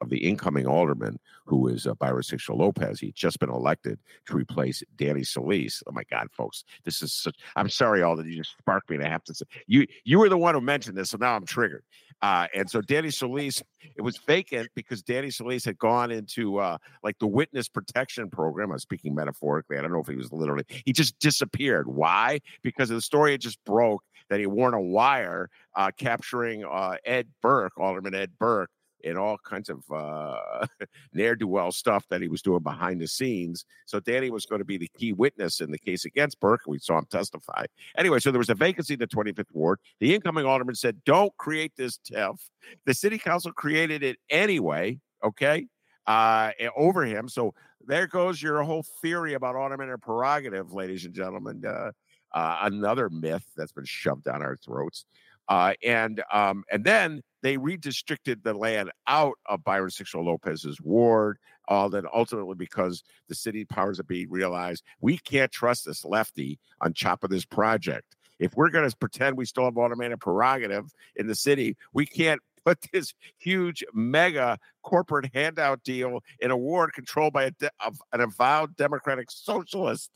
of 0.00 0.08
the 0.08 0.18
incoming 0.18 0.66
alderman, 0.66 1.18
who 1.46 1.68
is 1.68 1.86
uh, 1.86 1.94
Byron 1.94 2.22
Sigcho 2.22 2.56
Lopez. 2.56 3.00
He'd 3.00 3.14
just 3.14 3.38
been 3.38 3.50
elected 3.50 3.98
to 4.26 4.34
replace 4.34 4.82
Danny 4.96 5.24
Solis. 5.24 5.82
Oh 5.86 5.92
my 5.92 6.04
God, 6.10 6.28
folks, 6.32 6.64
this 6.84 7.02
is 7.02 7.12
such. 7.12 7.36
I'm 7.56 7.68
sorry, 7.68 8.02
Alden, 8.02 8.26
you 8.26 8.36
just 8.36 8.56
sparked 8.58 8.90
me, 8.90 8.96
and 8.96 9.04
I 9.04 9.08
have 9.08 9.24
to 9.24 9.34
say 9.34 9.44
you 9.66 9.86
you 10.04 10.18
were 10.18 10.28
the 10.28 10.38
one 10.38 10.54
who 10.54 10.60
mentioned 10.60 10.96
this, 10.96 11.10
so 11.10 11.18
now 11.18 11.34
I'm 11.34 11.46
triggered. 11.46 11.84
Uh, 12.22 12.46
and 12.54 12.70
so 12.70 12.80
Danny 12.80 13.10
Solis, 13.10 13.62
it 13.96 14.02
was 14.02 14.18
vacant 14.26 14.70
because 14.74 15.02
Danny 15.02 15.30
Solis 15.30 15.64
had 15.64 15.78
gone 15.78 16.10
into 16.10 16.58
uh, 16.58 16.78
like 17.02 17.18
the 17.18 17.26
witness 17.26 17.68
protection 17.68 18.30
program. 18.30 18.72
I'm 18.72 18.78
speaking 18.78 19.14
metaphorically. 19.14 19.78
I 19.78 19.82
don't 19.82 19.92
know 19.92 20.00
if 20.00 20.06
he 20.06 20.16
was 20.16 20.32
literally. 20.32 20.64
He 20.68 20.92
just 20.92 21.18
disappeared. 21.18 21.86
Why? 21.86 22.40
Because 22.62 22.88
the 22.88 23.00
story 23.00 23.36
just 23.36 23.62
broke 23.64 24.02
that 24.30 24.40
he 24.40 24.46
worn 24.46 24.74
a 24.74 24.80
wire 24.80 25.50
uh, 25.76 25.90
capturing 25.96 26.64
uh, 26.64 26.96
Ed 27.04 27.28
Burke, 27.42 27.78
Alderman 27.78 28.14
Ed 28.14 28.30
Burke, 28.38 28.70
in 29.04 29.16
all 29.16 29.38
kinds 29.38 29.68
of 29.68 29.84
uh, 29.92 30.66
ne'er 31.12 31.36
do 31.36 31.46
well 31.46 31.70
stuff 31.70 32.06
that 32.08 32.22
he 32.22 32.28
was 32.28 32.42
doing 32.42 32.62
behind 32.62 33.00
the 33.00 33.06
scenes. 33.06 33.64
So 33.86 34.00
Danny 34.00 34.30
was 34.30 34.46
going 34.46 34.60
to 34.60 34.64
be 34.64 34.78
the 34.78 34.90
key 34.98 35.12
witness 35.12 35.60
in 35.60 35.70
the 35.70 35.78
case 35.78 36.04
against 36.04 36.40
Burke. 36.40 36.62
We 36.66 36.78
saw 36.78 36.98
him 36.98 37.06
testify. 37.10 37.66
Anyway, 37.96 38.18
so 38.18 38.30
there 38.30 38.38
was 38.38 38.50
a 38.50 38.54
vacancy 38.54 38.94
in 38.94 39.00
the 39.00 39.06
25th 39.06 39.52
Ward. 39.52 39.78
The 40.00 40.14
incoming 40.14 40.46
alderman 40.46 40.74
said, 40.74 41.04
Don't 41.04 41.36
create 41.36 41.72
this 41.76 41.98
TIF. 41.98 42.38
The 42.86 42.94
city 42.94 43.18
council 43.18 43.52
created 43.52 44.02
it 44.02 44.16
anyway. 44.30 44.98
Okay. 45.22 45.66
Uh, 46.06 46.50
over 46.76 47.04
him. 47.04 47.28
So 47.28 47.54
there 47.86 48.06
goes 48.06 48.42
your 48.42 48.62
whole 48.62 48.84
theory 49.02 49.34
about 49.34 49.56
alderman 49.56 49.90
and 49.90 50.00
prerogative, 50.00 50.72
ladies 50.72 51.04
and 51.04 51.14
gentlemen. 51.14 51.62
Uh, 51.64 51.92
uh, 52.32 52.58
another 52.62 53.08
myth 53.10 53.44
that's 53.56 53.72
been 53.72 53.84
shoved 53.84 54.24
down 54.24 54.42
our 54.42 54.56
throats. 54.56 55.06
Uh, 55.48 55.74
and 55.84 56.22
um, 56.32 56.64
and 56.70 56.84
then 56.84 57.22
they 57.44 57.58
redistricted 57.58 58.42
the 58.42 58.54
land 58.54 58.90
out 59.06 59.34
of 59.44 59.62
Byron 59.62 59.90
Sigcho 59.90 60.24
Lopez's 60.24 60.80
ward. 60.80 61.36
All 61.68 61.90
then 61.90 62.04
ultimately 62.12 62.54
because 62.54 63.04
the 63.28 63.34
city 63.34 63.66
powers 63.66 63.98
that 63.98 64.08
be 64.08 64.24
realized 64.26 64.82
we 65.00 65.18
can't 65.18 65.52
trust 65.52 65.84
this 65.84 66.06
lefty 66.06 66.58
on 66.80 66.94
top 66.94 67.22
of 67.22 67.28
this 67.28 67.44
project. 67.44 68.16
If 68.38 68.56
we're 68.56 68.70
going 68.70 68.88
to 68.88 68.96
pretend 68.96 69.36
we 69.36 69.44
still 69.44 69.64
have 69.64 69.76
aldermanic 69.76 70.20
prerogative 70.20 70.90
in 71.16 71.26
the 71.26 71.34
city, 71.34 71.76
we 71.92 72.06
can't 72.06 72.40
put 72.64 72.78
this 72.92 73.12
huge 73.36 73.84
mega 73.92 74.58
corporate 74.82 75.30
handout 75.34 75.82
deal 75.84 76.20
in 76.40 76.50
a 76.50 76.56
ward 76.56 76.94
controlled 76.94 77.34
by 77.34 77.50
de- 77.58 77.70
an 78.14 78.22
avowed 78.22 78.74
democratic 78.74 79.30
socialist 79.30 80.10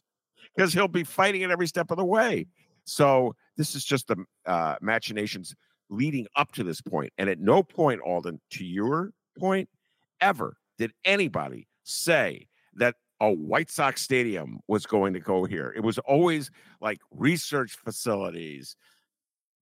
because 0.56 0.72
he'll 0.72 0.88
be 0.88 1.04
fighting 1.04 1.42
it 1.42 1.50
every 1.50 1.66
step 1.66 1.90
of 1.90 1.98
the 1.98 2.04
way. 2.06 2.46
So 2.84 3.34
this 3.58 3.74
is 3.74 3.84
just 3.84 4.08
the 4.08 4.24
uh, 4.46 4.76
machinations 4.80 5.54
leading 5.90 6.26
up 6.36 6.52
to 6.52 6.64
this 6.64 6.80
point. 6.80 7.12
And 7.18 7.28
at 7.28 7.40
no 7.40 7.62
point, 7.62 8.00
Alden, 8.04 8.40
to 8.52 8.64
your 8.64 9.12
point, 9.38 9.68
ever 10.20 10.56
did 10.78 10.92
anybody 11.04 11.66
say 11.84 12.46
that 12.74 12.96
a 13.20 13.32
White 13.32 13.70
Sox 13.70 14.02
stadium 14.02 14.60
was 14.68 14.86
going 14.86 15.12
to 15.14 15.20
go 15.20 15.44
here. 15.44 15.72
It 15.76 15.82
was 15.82 15.98
always 15.98 16.50
like 16.80 16.98
research 17.10 17.76
facilities, 17.84 18.76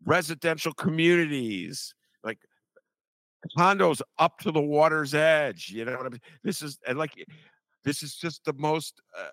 residential 0.05 0.75
communities, 0.75 1.95
like 2.23 2.39
condos 3.57 4.03
up 4.19 4.39
to 4.41 4.53
the 4.53 4.61
water's 4.61 5.15
edge. 5.15 5.71
You 5.71 5.85
know 5.85 5.97
what 5.97 6.07
I 6.07 6.11
mean? 6.11 6.21
This 6.43 6.61
is 6.61 6.79
and 6.87 6.99
like 6.99 7.12
this 7.85 8.03
is 8.03 8.17
just 8.17 8.45
the 8.45 8.53
most 8.55 9.01
uh, 9.19 9.29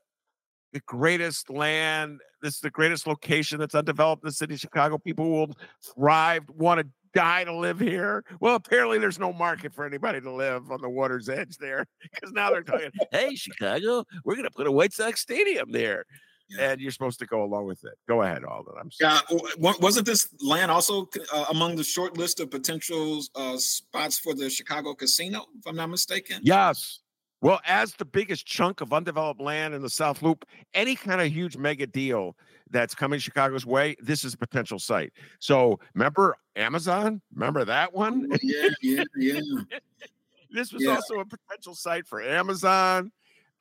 the 0.73 0.81
greatest 0.81 1.49
land. 1.49 2.19
This 2.41 2.55
is 2.55 2.59
the 2.59 2.69
greatest 2.69 3.07
location 3.07 3.59
that's 3.59 3.75
undeveloped 3.75 4.23
in 4.23 4.27
the 4.27 4.33
city 4.33 4.55
of 4.55 4.59
Chicago. 4.59 4.97
People 4.97 5.29
will 5.29 5.55
thrive, 5.81 6.43
want 6.49 6.81
to 6.81 6.87
die 7.13 7.43
to 7.43 7.55
live 7.55 7.79
here. 7.79 8.25
Well, 8.39 8.55
apparently 8.55 8.97
there's 8.97 9.19
no 9.19 9.31
market 9.31 9.73
for 9.73 9.85
anybody 9.85 10.19
to 10.19 10.31
live 10.31 10.71
on 10.71 10.81
the 10.81 10.89
water's 10.89 11.29
edge 11.29 11.57
there 11.57 11.85
because 12.01 12.33
now 12.33 12.49
they're 12.49 12.63
talking, 12.63 12.91
hey, 13.11 13.35
Chicago, 13.35 14.03
we're 14.25 14.35
going 14.35 14.45
to 14.45 14.51
put 14.51 14.67
a 14.67 14.71
White 14.71 14.93
Sox 14.93 15.21
stadium 15.21 15.71
there. 15.71 16.05
Yeah. 16.49 16.71
And 16.71 16.81
you're 16.81 16.91
supposed 16.91 17.19
to 17.19 17.25
go 17.25 17.43
along 17.43 17.67
with 17.67 17.83
it. 17.85 17.93
Go 18.07 18.21
ahead, 18.21 18.43
Alden. 18.43 18.73
I'm 18.77 18.91
sorry. 18.91 19.19
Yeah, 19.31 19.73
wasn't 19.79 20.05
this 20.05 20.27
land 20.41 20.69
also 20.71 21.07
uh, 21.33 21.45
among 21.49 21.77
the 21.77 21.83
short 21.83 22.17
list 22.17 22.41
of 22.41 22.51
potential 22.51 23.21
uh, 23.35 23.57
spots 23.57 24.19
for 24.19 24.35
the 24.35 24.49
Chicago 24.49 24.93
casino, 24.93 25.45
if 25.57 25.65
I'm 25.65 25.77
not 25.77 25.89
mistaken? 25.89 26.39
Yes, 26.43 26.99
well, 27.43 27.59
as 27.67 27.93
the 27.93 28.05
biggest 28.05 28.45
chunk 28.45 28.81
of 28.81 28.93
undeveloped 28.93 29.41
land 29.41 29.73
in 29.73 29.81
the 29.81 29.89
South 29.89 30.21
Loop, 30.21 30.45
any 30.73 30.95
kind 30.95 31.21
of 31.21 31.27
huge 31.27 31.57
mega 31.57 31.85
deal 31.85 32.35
that's 32.69 32.95
coming 32.95 33.19
Chicago's 33.19 33.65
way, 33.65 33.95
this 34.01 34.23
is 34.23 34.33
a 34.33 34.37
potential 34.37 34.79
site. 34.79 35.11
So 35.39 35.79
remember 35.93 36.37
Amazon? 36.55 37.21
Remember 37.33 37.65
that 37.65 37.93
one? 37.93 38.29
Oh, 38.31 38.37
yeah, 38.41 38.69
yeah, 38.81 39.03
yeah. 39.17 39.39
this 40.51 40.71
was 40.71 40.83
yeah. 40.83 40.95
also 40.95 41.19
a 41.19 41.25
potential 41.25 41.75
site 41.75 42.07
for 42.07 42.21
Amazon. 42.21 43.11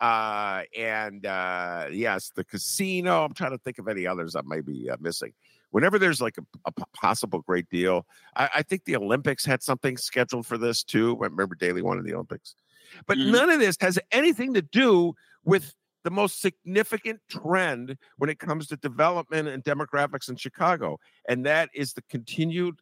Uh, 0.00 0.62
and 0.76 1.26
uh, 1.26 1.86
yes, 1.90 2.32
the 2.34 2.44
casino. 2.44 3.24
I'm 3.24 3.34
trying 3.34 3.52
to 3.52 3.58
think 3.58 3.78
of 3.78 3.88
any 3.88 4.06
others 4.06 4.34
I 4.34 4.42
may 4.44 4.60
be 4.60 4.90
uh, 4.90 4.96
missing. 5.00 5.32
whenever 5.70 5.98
there's 5.98 6.20
like 6.20 6.38
a, 6.38 6.42
a 6.66 6.72
possible 6.94 7.40
great 7.40 7.68
deal, 7.68 8.06
I, 8.36 8.48
I, 8.56 8.62
think 8.62 8.84
the 8.84 8.96
Olympics 8.96 9.44
had 9.44 9.62
something 9.62 9.96
scheduled 9.96 10.46
for 10.46 10.58
this 10.58 10.82
too. 10.82 11.16
I 11.22 11.26
remember 11.26 11.54
Daley 11.54 11.82
wanted 11.82 12.04
the 12.04 12.14
Olympics, 12.14 12.56
but 13.06 13.18
mm-hmm. 13.18 13.32
none 13.32 13.50
of 13.50 13.60
this 13.60 13.76
has 13.80 13.98
anything 14.10 14.54
to 14.54 14.62
do 14.62 15.14
with 15.44 15.74
the 16.04 16.10
most 16.10 16.40
significant 16.40 17.20
trend 17.28 17.96
when 18.18 18.28
it 18.28 18.38
comes 18.38 18.66
to 18.66 18.76
development 18.76 19.48
and 19.48 19.62
demographics 19.64 20.28
in 20.28 20.36
Chicago, 20.36 20.98
and 21.28 21.46
that 21.46 21.70
is 21.74 21.92
the 21.92 22.02
continued 22.10 22.80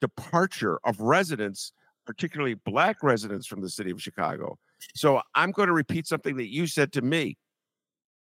departure 0.00 0.78
of 0.84 1.00
residents, 1.00 1.72
particularly 2.06 2.54
Black 2.54 3.02
residents 3.02 3.46
from 3.46 3.62
the 3.62 3.70
city 3.70 3.90
of 3.90 4.02
Chicago. 4.02 4.58
So 4.94 5.20
I'm 5.34 5.50
going 5.50 5.68
to 5.68 5.72
repeat 5.72 6.06
something 6.06 6.36
that 6.36 6.52
you 6.52 6.66
said 6.66 6.92
to 6.92 7.02
me 7.02 7.36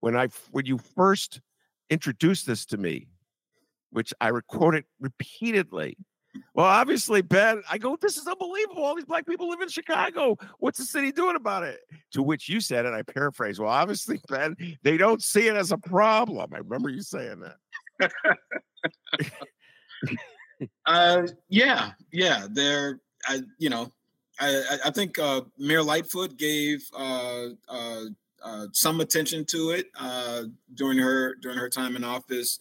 when 0.01 0.17
I 0.17 0.27
when 0.51 0.65
you 0.65 0.77
first 0.77 1.41
introduced 1.89 2.45
this 2.45 2.65
to 2.67 2.77
me, 2.77 3.07
which 3.91 4.13
I 4.19 4.31
quoted 4.47 4.85
repeatedly. 4.99 5.97
Well, 6.53 6.65
obviously, 6.65 7.21
Ben, 7.21 7.61
I 7.69 7.77
go, 7.77 7.97
this 7.99 8.17
is 8.17 8.27
unbelievable. 8.27 8.83
All 8.83 8.95
these 8.95 9.05
black 9.05 9.25
people 9.25 9.49
live 9.49 9.61
in 9.61 9.69
Chicago. 9.69 10.37
What's 10.59 10.79
the 10.79 10.85
city 10.85 11.11
doing 11.11 11.35
about 11.35 11.63
it? 11.63 11.81
To 12.13 12.23
which 12.23 12.47
you 12.47 12.59
said, 12.59 12.85
and 12.85 12.95
I 12.95 13.03
paraphrase, 13.03 13.59
well, 13.59 13.69
obviously, 13.69 14.21
Ben, 14.29 14.55
they 14.83 14.97
don't 14.97 15.21
see 15.21 15.47
it 15.47 15.55
as 15.55 15.71
a 15.71 15.77
problem. 15.77 16.53
I 16.53 16.59
remember 16.59 16.89
you 16.89 17.01
saying 17.01 17.43
that. 17.99 18.11
uh, 20.85 21.27
yeah, 21.49 21.91
yeah. 22.11 22.47
They're, 22.49 23.01
I, 23.27 23.41
you 23.57 23.69
know, 23.69 23.91
I, 24.39 24.77
I 24.85 24.91
think 24.91 25.19
uh, 25.19 25.41
Mayor 25.57 25.83
Lightfoot 25.83 26.37
gave 26.37 26.83
uh, 26.97 27.47
uh, 27.69 28.03
uh, 28.43 28.67
some 28.73 29.01
attention 29.01 29.45
to 29.45 29.71
it 29.71 29.87
uh, 29.99 30.43
during 30.73 30.97
her 30.97 31.35
during 31.35 31.57
her 31.57 31.69
time 31.69 31.95
in 31.95 32.03
office. 32.03 32.59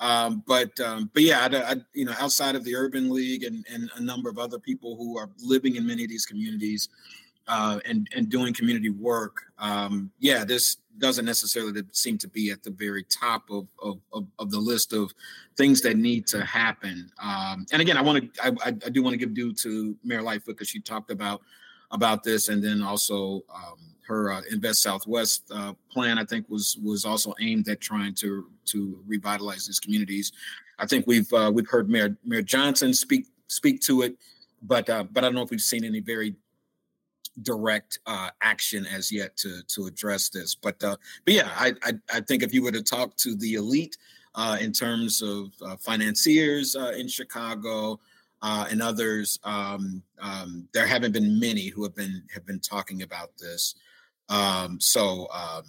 Um, 0.00 0.42
but 0.46 0.78
um, 0.80 1.10
but 1.12 1.22
yeah, 1.22 1.46
I, 1.50 1.72
I, 1.72 1.76
you 1.92 2.06
know, 2.06 2.14
outside 2.18 2.54
of 2.54 2.64
the 2.64 2.74
Urban 2.74 3.10
League 3.10 3.44
and, 3.44 3.64
and 3.72 3.90
a 3.96 4.02
number 4.02 4.30
of 4.30 4.38
other 4.38 4.58
people 4.58 4.96
who 4.96 5.18
are 5.18 5.28
living 5.42 5.76
in 5.76 5.86
many 5.86 6.04
of 6.04 6.08
these 6.08 6.24
communities 6.24 6.88
uh, 7.48 7.78
and 7.84 8.08
and 8.16 8.30
doing 8.30 8.54
community 8.54 8.88
work, 8.88 9.42
um, 9.58 10.10
yeah, 10.18 10.42
this 10.42 10.78
doesn't 10.98 11.24
necessarily 11.24 11.82
seem 11.92 12.16
to 12.18 12.28
be 12.28 12.50
at 12.50 12.62
the 12.62 12.70
very 12.70 13.04
top 13.04 13.50
of 13.50 13.66
of, 13.82 13.98
of, 14.14 14.26
of 14.38 14.50
the 14.50 14.58
list 14.58 14.94
of 14.94 15.12
things 15.56 15.82
that 15.82 15.98
need 15.98 16.26
to 16.28 16.44
happen. 16.44 17.10
Um, 17.22 17.66
and 17.70 17.82
again, 17.82 17.98
I 17.98 18.02
want 18.02 18.34
to 18.34 18.44
I, 18.44 18.52
I, 18.66 18.70
do 18.70 19.02
want 19.02 19.12
to 19.12 19.18
give 19.18 19.34
due 19.34 19.52
to 19.52 19.94
Mayor 20.02 20.22
Lightfoot 20.22 20.56
because 20.56 20.68
she 20.68 20.80
talked 20.80 21.10
about 21.10 21.42
about 21.90 22.22
this, 22.22 22.48
and 22.48 22.64
then 22.64 22.82
also 22.82 23.44
um, 23.54 23.78
her 24.10 24.32
uh, 24.32 24.42
Invest 24.50 24.82
Southwest 24.82 25.44
uh, 25.54 25.72
plan, 25.90 26.18
I 26.18 26.24
think, 26.24 26.50
was 26.50 26.76
was 26.82 27.04
also 27.04 27.32
aimed 27.40 27.68
at 27.68 27.80
trying 27.80 28.14
to 28.16 28.46
to 28.66 28.98
revitalize 29.06 29.66
these 29.66 29.80
communities. 29.80 30.32
I 30.78 30.86
think 30.86 31.06
we've 31.06 31.32
uh, 31.32 31.50
we've 31.54 31.68
heard 31.68 31.88
Mayor 31.88 32.16
Mayor 32.24 32.42
Johnson 32.42 32.92
speak 32.92 33.28
speak 33.46 33.80
to 33.82 34.02
it, 34.02 34.16
but 34.62 34.90
uh, 34.90 35.04
but 35.04 35.22
I 35.22 35.28
don't 35.28 35.34
know 35.34 35.42
if 35.42 35.50
we've 35.50 35.60
seen 35.60 35.84
any 35.84 36.00
very 36.00 36.34
direct 37.42 38.00
uh, 38.06 38.30
action 38.42 38.84
as 38.86 39.12
yet 39.12 39.36
to 39.38 39.62
to 39.68 39.86
address 39.86 40.28
this. 40.28 40.56
But 40.56 40.82
uh, 40.82 40.96
but 41.24 41.34
yeah, 41.34 41.50
I, 41.54 41.74
I, 41.84 41.92
I 42.12 42.20
think 42.20 42.42
if 42.42 42.52
you 42.52 42.64
were 42.64 42.72
to 42.72 42.82
talk 42.82 43.16
to 43.18 43.36
the 43.36 43.54
elite 43.54 43.96
in 44.60 44.72
terms 44.72 45.22
of 45.22 45.52
financiers 45.80 46.74
in 46.74 47.06
Chicago 47.06 48.00
uh, 48.42 48.66
and 48.70 48.82
others, 48.82 49.38
um, 49.44 50.02
um, 50.20 50.66
there 50.72 50.86
haven't 50.86 51.12
been 51.12 51.38
many 51.38 51.68
who 51.68 51.82
have 51.82 51.94
been 51.94 52.22
have 52.34 52.46
been 52.46 52.60
talking 52.60 53.02
about 53.02 53.30
this. 53.38 53.74
Um, 54.30 54.80
so 54.80 55.28
um, 55.32 55.64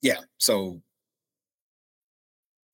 yeah, 0.00 0.20
so 0.38 0.80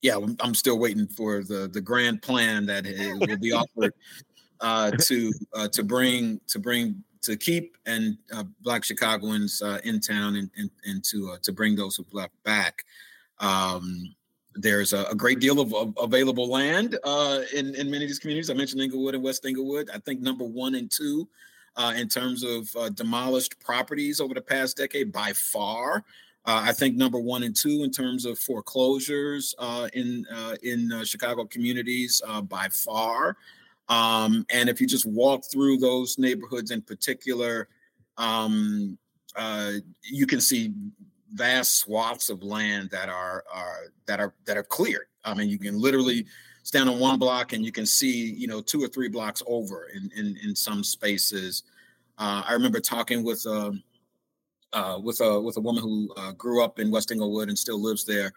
yeah, 0.03 0.19
I'm 0.41 0.55
still 0.55 0.79
waiting 0.79 1.07
for 1.09 1.43
the 1.43 1.69
the 1.73 1.81
grand 1.81 2.23
plan 2.23 2.67
that 2.67 2.85
will 3.29 3.39
be 3.39 3.53
offered 3.55 3.95
uh, 4.61 4.91
to 4.93 5.33
uh, 5.55 5.69
to 5.69 5.83
bring 5.83 6.41
to 6.49 6.59
bring 6.59 7.03
to 7.23 7.37
keep 7.37 7.77
and 7.87 8.19
uh, 8.35 8.45
Black 8.61 8.85
Chicagoans 8.85 9.63
uh, 9.63 9.81
in 9.85 10.01
town 10.01 10.37
and 10.37 10.51
and, 10.57 10.71
and 10.85 11.03
to 11.05 11.33
uh, 11.33 11.37
to 11.43 11.53
bring 11.53 11.75
those 11.75 11.97
who 11.97 12.05
left 12.13 12.35
back. 12.45 12.85
Um, 13.41 14.15
there's 14.57 14.93
a, 14.93 15.05
a, 15.07 15.17
great 15.17 15.41
deal 15.41 15.59
of, 15.59 15.75
of 15.75 15.95
available 15.99 16.49
land 16.49 16.97
uh, 17.03 17.41
in 17.53 17.75
in 17.75 17.91
many 17.91 18.05
of 18.05 18.11
these 18.11 18.19
communities. 18.19 18.51
I 18.51 18.55
mentioned 18.55 18.83
Englewood 18.83 19.15
and 19.15 19.25
West 19.25 19.45
Englewood. 19.47 19.91
I 19.93 19.99
think 19.99 20.21
number 20.21 20.45
one 20.45 20.75
and 20.75 20.91
two 20.91 21.29
uh, 21.77 21.93
in 21.97 22.09
terms 22.09 22.43
of 22.43 22.75
uh, 22.77 22.89
demolished 22.91 23.59
properties 23.61 24.21
over 24.21 24.35
the 24.35 24.41
past 24.41 24.77
decade 24.77 25.13
by 25.13 25.33
far. 25.33 26.05
Uh, 26.47 26.63
I 26.65 26.73
think 26.73 26.97
number 26.97 27.19
one 27.19 27.43
and 27.43 27.57
two 27.57 27.83
in 27.85 27.91
terms 27.91 28.27
of 28.27 28.39
foreclosures 28.39 29.55
uh, 29.59 29.89
in 29.95 30.27
uh, 30.31 30.57
in 30.63 31.05
Chicago 31.05 31.45
communities 31.47 32.21
by 32.49 32.69
far. 32.71 33.37
Um, 33.89 34.47
and 34.51 34.69
if 34.69 34.81
you 34.81 34.87
just 34.87 35.07
walk 35.07 35.45
through 35.45 35.79
those 35.79 36.19
neighborhoods 36.19 36.71
in 36.71 36.83
particular, 36.83 37.69
um, 38.19 38.99
you 40.03 40.27
can 40.27 40.41
see 40.41 40.73
vast 41.33 41.79
swaths 41.79 42.29
of 42.29 42.43
land 42.43 42.91
that 42.91 43.09
are 43.09 43.45
are 43.53 43.85
that 44.07 44.21
are 44.21 44.35
that 44.45 44.57
are 44.57 44.63
cleared. 44.63 45.07
I 45.25 45.35
mean, 45.35 45.49
you 45.49 45.59
can 45.59 45.81
literally 45.81 46.27
stand 46.65 46.91
on 46.91 46.99
one 46.99 47.19
block 47.19 47.53
and 47.53 47.65
you 47.65 47.71
can 47.71 47.87
see 47.87 48.33
you 48.33 48.49
know 48.49 48.61
two 48.61 48.83
or 48.83 48.89
three 48.89 49.09
blocks 49.09 49.43
over 49.47 49.89
in 49.95 50.11
in, 50.17 50.37
in 50.43 50.57
some 50.57 50.83
spaces. 50.83 51.63
Uh, 52.19 52.43
i 52.47 52.53
remember 52.53 52.81
talking 52.81 53.25
with 53.25 53.47
um, 53.47 53.83
uh, 54.73 54.99
with 55.03 55.21
a 55.21 55.41
with 55.41 55.57
a 55.57 55.61
woman 55.61 55.83
who 55.83 56.13
uh, 56.17 56.33
grew 56.33 56.63
up 56.63 56.79
in 56.81 56.91
west 56.91 57.13
englewood 57.13 57.49
and 57.49 57.59
still 57.59 57.81
lives 57.81 58.05
there 58.05 58.33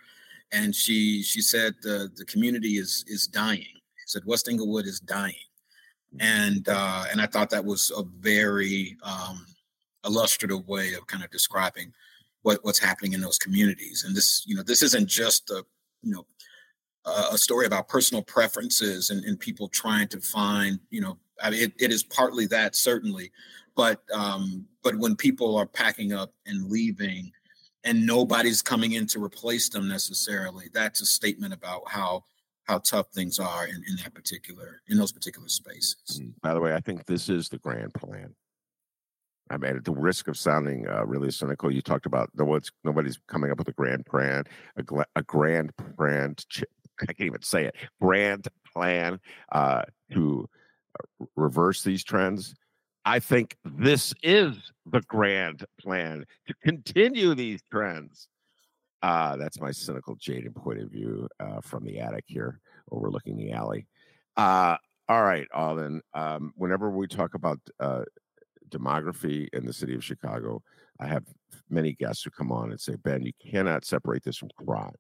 and 0.52 0.76
she 0.76 1.22
she 1.22 1.42
said 1.42 1.76
the 1.82 2.10
the 2.16 2.26
community 2.26 2.78
is 2.78 3.04
is 3.08 3.28
dying. 3.28 3.62
She 3.62 4.08
said 4.08 4.24
west 4.26 4.48
englewood 4.48 4.86
is 4.86 5.00
dying. 5.00 5.36
And 6.20 6.68
uh, 6.70 7.06
and 7.12 7.22
i 7.22 7.26
thought 7.26 7.50
that 7.50 7.64
was 7.64 7.92
a 7.96 8.04
very 8.04 8.98
um, 9.04 9.46
illustrative 10.06 10.68
way 10.68 10.94
of 10.94 11.06
kind 11.08 11.24
of 11.24 11.30
describing 11.32 11.94
what, 12.44 12.64
what's 12.64 12.80
happening 12.80 13.14
in 13.14 13.22
those 13.22 13.38
communities. 13.38 14.06
And 14.06 14.16
this 14.16 14.44
you 14.48 14.56
know 14.56 14.64
this 14.64 14.82
isn't 14.84 15.08
just 15.08 15.50
a 15.50 15.66
you 16.02 16.14
know 16.14 16.26
a 17.32 17.38
story 17.38 17.66
about 17.66 17.88
personal 17.88 18.24
preferences 18.24 19.10
and, 19.10 19.24
and 19.26 19.40
people 19.40 19.68
trying 19.68 20.08
to 20.10 20.20
find, 20.20 20.80
you 20.90 21.02
know, 21.02 21.18
I 21.42 21.50
mean, 21.50 21.64
it, 21.64 21.74
it 21.80 21.92
is 21.92 22.04
partly 22.04 22.46
that 22.48 22.76
certainly, 22.76 23.32
but 23.76 24.02
um, 24.14 24.66
but 24.84 24.98
when 24.98 25.16
people 25.16 25.56
are 25.56 25.66
packing 25.66 26.14
up 26.14 26.34
and 26.46 26.70
leaving, 26.70 27.32
and 27.84 28.06
nobody's 28.06 28.62
coming 28.62 28.94
in 28.94 29.08
to 29.08 29.24
replace 29.24 29.70
them 29.70 29.88
necessarily, 29.88 30.66
that's 30.74 31.02
a 31.02 31.06
statement 31.06 31.54
about 31.54 31.84
how 31.88 32.24
how 32.64 32.80
tough 32.80 33.08
things 33.14 33.40
are 33.40 33.66
in, 33.66 33.76
in 33.88 33.96
that 34.04 34.14
particular 34.14 34.82
in 34.88 34.98
those 34.98 35.12
particular 35.12 35.48
spaces. 35.48 36.20
Mm, 36.22 36.34
by 36.42 36.54
the 36.54 36.60
way, 36.60 36.74
I 36.74 36.80
think 36.80 37.06
this 37.06 37.30
is 37.30 37.50
the 37.50 37.60
grand 37.60 37.94
plan. 37.94 38.36
I 39.50 39.58
mean, 39.58 39.78
at 39.78 39.86
the 39.86 39.94
risk 39.94 40.28
of 40.28 40.38
sounding 40.38 40.88
uh, 40.90 41.06
really 41.06 41.32
cynical, 41.32 41.72
you 41.72 41.82
talked 41.82 42.06
about 42.06 42.30
no 42.36 42.44
one's 42.44 42.72
nobody's 42.84 43.20
coming 43.28 43.52
up 43.52 43.58
with 43.60 43.70
a 43.70 43.74
grand 43.74 44.06
plan, 44.06 44.44
a, 44.76 45.06
a 45.16 45.24
grand 45.24 45.72
plan 45.96 46.36
I 47.02 47.06
can't 47.14 47.28
even 47.28 47.42
say 47.42 47.66
it, 47.66 47.76
grand 48.02 48.48
plan 48.74 49.20
uh, 49.52 49.84
to 50.14 50.48
uh, 51.00 51.26
reverse 51.36 51.84
these 51.84 52.04
trends. 52.04 52.56
I 53.06 53.20
think 53.20 53.58
this 53.64 54.14
is 54.22 54.56
the 54.86 55.02
grand 55.02 55.66
plan 55.80 56.26
to 56.48 56.54
continue 56.64 57.34
these 57.36 57.62
trends. 57.72 58.28
Uh, 59.02 59.38
that's 59.38 59.62
my 59.62 59.72
cynical, 59.72 60.16
jaded 60.16 60.56
point 60.56 60.82
of 60.82 60.90
view 60.90 61.28
uh, 61.40 61.62
from 61.62 61.86
the 61.86 62.00
attic 62.00 62.26
here, 62.28 62.60
overlooking 62.92 63.38
the 63.38 63.52
alley. 63.52 63.88
Uh, 64.36 64.76
all 65.08 65.24
right, 65.24 65.48
Alden. 65.54 66.02
Um, 66.14 66.52
whenever 66.56 66.90
we 66.90 67.08
talk 67.08 67.34
about 67.34 67.60
uh, 67.80 68.04
demography 68.70 69.48
in 69.54 69.66
the 69.66 69.74
city 69.74 69.96
of 69.96 70.04
Chicago, 70.04 70.62
I 71.00 71.08
have 71.08 71.24
many 71.70 71.94
guests 71.94 72.24
who 72.24 72.32
come 72.32 72.52
on 72.52 72.72
and 72.72 72.80
say, 72.80 72.96
Ben, 72.96 73.24
you 73.24 73.32
cannot 73.42 73.86
separate 73.86 74.24
this 74.24 74.38
from 74.38 74.50
crime. 74.58 74.96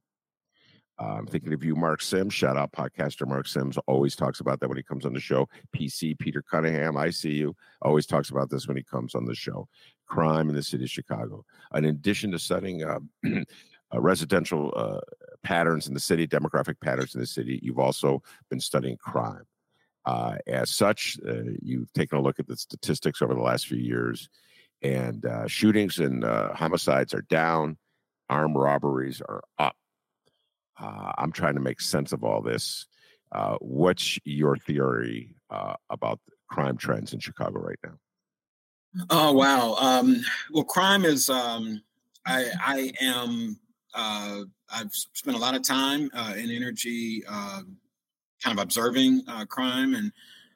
I'm 0.99 1.27
thinking 1.27 1.53
of 1.53 1.63
you, 1.63 1.75
Mark 1.75 2.01
Sims. 2.01 2.33
Shout 2.33 2.57
out 2.57 2.71
podcaster 2.71 3.27
Mark 3.27 3.47
Sims. 3.47 3.77
Always 3.87 4.15
talks 4.15 4.39
about 4.39 4.59
that 4.59 4.67
when 4.67 4.77
he 4.77 4.83
comes 4.83 5.05
on 5.05 5.13
the 5.13 5.19
show. 5.19 5.47
PC 5.75 6.17
Peter 6.17 6.41
Cunningham, 6.41 6.97
I 6.97 7.11
see 7.11 7.33
you. 7.33 7.55
Always 7.81 8.05
talks 8.05 8.29
about 8.29 8.49
this 8.49 8.67
when 8.67 8.77
he 8.77 8.83
comes 8.83 9.13
on 9.13 9.25
the 9.25 9.35
show. 9.35 9.67
Crime 10.07 10.49
in 10.49 10.55
the 10.55 10.63
city 10.63 10.85
of 10.85 10.89
Chicago. 10.89 11.45
in 11.75 11.85
addition 11.85 12.31
to 12.31 12.39
studying 12.39 12.83
uh, 12.83 12.99
uh, 13.25 14.01
residential 14.01 14.73
uh, 14.75 14.99
patterns 15.43 15.87
in 15.87 15.93
the 15.93 15.99
city, 15.99 16.27
demographic 16.27 16.79
patterns 16.81 17.13
in 17.13 17.21
the 17.21 17.27
city, 17.27 17.59
you've 17.61 17.79
also 17.79 18.21
been 18.49 18.59
studying 18.59 18.97
crime. 18.97 19.43
Uh, 20.05 20.37
as 20.47 20.69
such, 20.69 21.17
uh, 21.27 21.41
you've 21.61 21.91
taken 21.93 22.17
a 22.17 22.21
look 22.21 22.39
at 22.39 22.47
the 22.47 22.55
statistics 22.55 23.21
over 23.21 23.33
the 23.33 23.41
last 23.41 23.67
few 23.67 23.77
years, 23.77 24.29
and 24.81 25.25
uh, 25.25 25.45
shootings 25.47 25.99
and 25.99 26.23
homicides 26.23 27.13
are 27.13 27.23
down. 27.23 27.77
Armed 28.29 28.55
robberies 28.55 29.21
are 29.21 29.43
up 29.59 29.75
uh, 30.79 31.11
I'm 31.17 31.31
trying 31.31 31.55
to 31.55 31.61
make 31.61 31.81
sense 31.81 32.11
of 32.11 32.23
all 32.23 32.41
this. 32.41 32.85
Uh, 33.31 33.57
what's 33.59 34.19
your 34.23 34.57
theory 34.57 35.35
uh, 35.49 35.73
about 35.89 36.19
crime 36.49 36.77
trends 36.77 37.13
in 37.13 37.19
Chicago 37.19 37.59
right 37.59 37.79
now? 37.83 37.93
Oh 39.09 39.33
wow! 39.33 39.75
Um, 39.75 40.21
well, 40.51 40.63
crime 40.63 41.05
is. 41.05 41.29
Um, 41.29 41.81
I 42.25 42.45
I 42.59 42.93
am. 43.01 43.59
Uh, 43.93 44.41
I've 44.73 44.93
spent 44.93 45.35
a 45.35 45.39
lot 45.39 45.55
of 45.55 45.63
time 45.63 46.09
uh, 46.13 46.33
and 46.35 46.51
energy 46.51 47.23
um, 47.27 47.77
kind 48.43 48.57
of 48.57 48.63
observing 48.63 49.23
uh, 49.27 49.45
crime, 49.45 49.93
and 49.93 50.11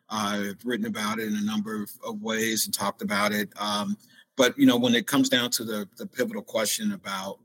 I've 0.10 0.58
written 0.64 0.86
about 0.86 1.20
it 1.20 1.28
in 1.28 1.36
a 1.36 1.46
number 1.46 1.82
of, 1.82 1.92
of 2.06 2.22
ways 2.22 2.66
and 2.66 2.74
talked 2.74 3.02
about 3.02 3.32
it. 3.32 3.50
Um, 3.60 3.98
but 4.38 4.58
you 4.58 4.66
know, 4.66 4.78
when 4.78 4.96
it 4.96 5.08
comes 5.08 5.30
down 5.30 5.50
to 5.52 5.64
the 5.64 5.88
the 5.98 6.06
pivotal 6.06 6.42
question 6.42 6.94
about 6.94 7.40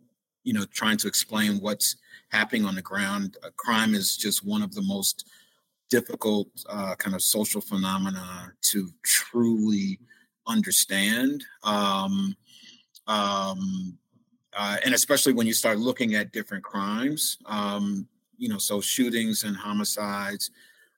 you 0.46 0.52
know 0.52 0.64
trying 0.72 0.96
to 0.96 1.08
explain 1.08 1.60
what's 1.60 1.96
happening 2.28 2.64
on 2.64 2.76
the 2.76 2.82
ground, 2.82 3.36
uh, 3.44 3.50
crime 3.56 3.94
is 3.94 4.16
just 4.16 4.46
one 4.46 4.62
of 4.62 4.74
the 4.74 4.82
most 4.82 5.28
difficult 5.90 6.48
uh, 6.68 6.94
kind 6.94 7.14
of 7.14 7.22
social 7.22 7.60
phenomena 7.60 8.52
to 8.60 8.88
truly 9.02 9.98
understand. 10.46 11.44
Um, 11.64 12.34
um, 13.08 13.98
uh, 14.56 14.76
and 14.84 14.94
especially 14.94 15.32
when 15.32 15.46
you 15.46 15.52
start 15.52 15.78
looking 15.78 16.14
at 16.14 16.32
different 16.32 16.64
crimes, 16.64 17.38
um, 17.46 18.08
you 18.38 18.48
know, 18.48 18.58
so 18.58 18.80
shootings 18.80 19.44
and 19.44 19.56
homicides 19.56 20.50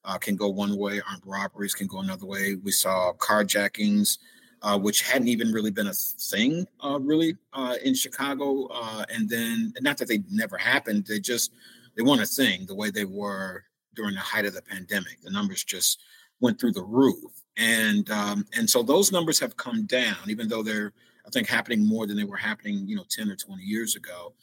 uh, 0.05 0.19
can 0.19 0.37
go 0.37 0.49
one 0.49 0.77
way, 0.77 1.01
armed 1.09 1.23
robberies 1.27 1.75
can 1.75 1.87
go 1.87 2.01
another 2.01 2.27
way. 2.27 2.57
We 2.63 2.71
saw 2.71 3.13
carjackings, 3.15 4.19
uh, 4.63 4.79
which 4.79 5.03
hadn't 5.03 5.29
even 5.29 5.53
really 5.53 5.71
been 5.71 5.87
a 5.87 5.93
thing, 5.93 6.67
uh, 6.85 6.99
really, 7.01 7.37
uh, 7.53 7.75
in 7.85 7.95
Chicago. 7.95 8.69
Uh, 8.73 9.05
and 9.13 9.29
then, 9.29 9.73
not 9.81 9.97
that 9.99 10.09
they 10.09 10.23
never 10.31 10.57
happened, 10.57 11.07
they 11.07 11.21
just 11.21 11.53
they 11.97 12.03
weren't 12.03 12.23
a 12.23 12.27
thing 12.27 12.67
the 12.67 12.75
way 12.75 12.91
they 12.91 13.05
were 13.05 13.65
during 13.95 14.15
the 14.15 14.21
height 14.21 14.47
of 14.47 14.55
the 14.55 14.63
pandemic. 14.63 15.21
The 15.23 15.31
numbers 15.31 15.65
just 15.65 16.01
went 16.41 16.61
through 16.61 16.73
the 16.73 16.85
roof, 16.85 17.43
and 17.57 18.09
um, 18.11 18.47
and 18.57 18.69
so 18.69 18.83
those 18.83 19.13
numbers 19.13 19.39
have 19.41 19.57
come 19.57 19.87
down, 19.87 20.17
even 20.29 20.49
though 20.49 20.63
they're 20.63 20.93
I 21.27 21.31
think 21.31 21.49
happening 21.49 21.87
more 21.87 22.07
than 22.07 22.17
they 22.17 22.25
were 22.25 22.37
happening, 22.37 22.87
you 22.89 22.97
know, 22.97 23.05
ten 23.09 23.31
or 23.31 23.37
twenty 23.37 23.65
years 23.65 23.97
ago. 23.97 24.35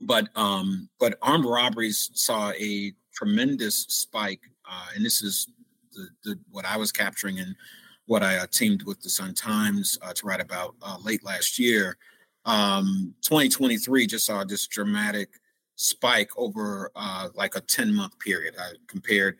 But 0.00 0.28
um, 0.36 0.88
but 0.98 1.18
armed 1.22 1.46
robberies 1.46 2.10
saw 2.14 2.50
a 2.50 2.92
tremendous 3.14 3.86
spike, 3.88 4.40
uh, 4.70 4.88
and 4.94 5.04
this 5.04 5.22
is 5.22 5.48
the, 5.92 6.08
the 6.24 6.38
what 6.50 6.64
I 6.64 6.76
was 6.76 6.92
capturing 6.92 7.38
and 7.38 7.54
what 8.06 8.22
I 8.22 8.38
uh, 8.38 8.46
teamed 8.50 8.84
with 8.84 9.00
the 9.00 9.10
Sun 9.10 9.34
Times 9.34 9.98
uh, 10.02 10.12
to 10.12 10.26
write 10.26 10.40
about 10.40 10.74
uh, 10.82 10.96
late 11.02 11.24
last 11.24 11.58
year. 11.58 11.96
Um, 12.44 13.14
2023 13.22 14.06
just 14.06 14.26
saw 14.26 14.44
this 14.44 14.66
dramatic 14.66 15.30
spike 15.74 16.30
over 16.36 16.90
uh, 16.94 17.28
like 17.34 17.56
a 17.56 17.60
10 17.60 17.92
month 17.92 18.18
period. 18.18 18.54
I 18.58 18.72
compared 18.86 19.36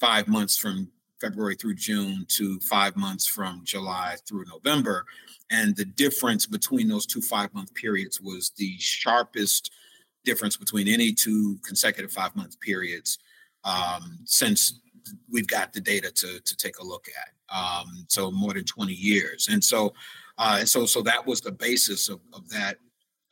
five 0.00 0.28
months 0.28 0.56
from 0.56 0.90
February 1.20 1.54
through 1.54 1.74
June 1.74 2.26
to 2.28 2.58
five 2.60 2.96
months 2.96 3.26
from 3.26 3.62
July 3.64 4.16
through 4.26 4.44
November. 4.46 5.06
And 5.50 5.74
the 5.76 5.84
difference 5.84 6.46
between 6.46 6.88
those 6.88 7.06
two 7.06 7.20
five 7.20 7.54
month 7.54 7.72
periods 7.74 8.20
was 8.20 8.50
the 8.56 8.76
sharpest 8.78 9.70
difference 10.24 10.56
between 10.56 10.88
any 10.88 11.12
two 11.12 11.58
consecutive 11.64 12.12
five 12.12 12.34
month 12.34 12.58
periods 12.60 13.18
um, 13.64 14.18
since 14.24 14.80
we've 15.30 15.46
got 15.46 15.72
the 15.72 15.80
data 15.80 16.10
to, 16.10 16.40
to 16.40 16.56
take 16.56 16.78
a 16.78 16.84
look 16.84 17.06
at. 17.08 17.33
Um, 17.54 18.04
so 18.08 18.32
more 18.32 18.52
than 18.52 18.64
20 18.64 18.92
years. 18.92 19.48
And 19.48 19.62
so, 19.62 19.94
uh, 20.38 20.56
and 20.60 20.68
so, 20.68 20.86
so 20.86 21.02
that 21.02 21.24
was 21.24 21.40
the 21.40 21.52
basis 21.52 22.08
of, 22.08 22.20
of 22.32 22.48
that 22.50 22.78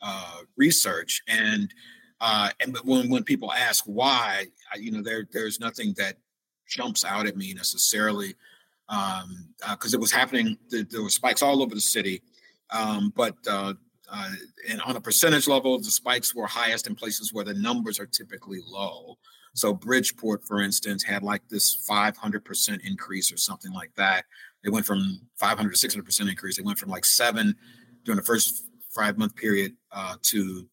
uh, 0.01 0.37
research. 0.55 1.21
And 1.27 1.73
uh, 2.21 2.49
and 2.61 2.77
when 2.85 3.09
when 3.09 3.23
people 3.23 3.51
ask 3.51 3.83
why, 3.83 4.45
you 4.79 4.91
know, 4.91 5.01
there 5.01 5.27
there's 5.33 5.59
nothing 5.59 5.93
that 5.97 6.15
jumps 6.67 7.03
out 7.03 7.27
at 7.27 7.35
me 7.35 7.53
necessarily 7.53 8.33
because 8.87 9.23
um, 9.23 9.47
uh, 9.67 9.87
it 9.93 9.99
was 9.99 10.11
happening. 10.11 10.57
There, 10.69 10.83
there, 10.83 11.03
were 11.03 11.09
spikes 11.09 11.41
all 11.41 11.61
over 11.61 11.75
the 11.75 11.81
city, 11.81 12.21
um, 12.69 13.11
but 13.15 13.35
uh, 13.45 13.73
uh, 14.09 14.29
and 14.69 14.81
on 14.83 14.95
a 14.95 15.01
percentage 15.01 15.47
level, 15.47 15.77
the 15.79 15.85
spikes 15.85 16.33
were 16.33 16.47
highest 16.47 16.87
in 16.87 16.95
places 16.95 17.33
where 17.33 17.45
the 17.45 17.55
numbers 17.55 17.99
are 17.99 18.05
typically 18.05 18.59
low. 18.65 19.17
So 19.53 19.73
Bridgeport, 19.73 20.43
for 20.43 20.61
instance, 20.61 21.03
had 21.03 21.23
like 21.23 21.47
this 21.47 21.85
500% 21.87 22.85
increase 22.85 23.31
or 23.31 23.37
something 23.37 23.71
like 23.71 23.93
that. 23.95 24.25
They 24.63 24.69
went 24.69 24.85
from 24.85 25.21
500 25.35 25.75
to 25.75 25.87
600% 25.87 26.29
increase. 26.29 26.57
They 26.57 26.63
went 26.63 26.79
from 26.79 26.89
like 26.89 27.05
seven 27.05 27.55
during 28.03 28.17
the 28.17 28.25
first 28.25 28.65
five 28.89 29.17
month 29.17 29.35
period 29.35 29.73
uh, 29.91 30.15
to 30.23 30.67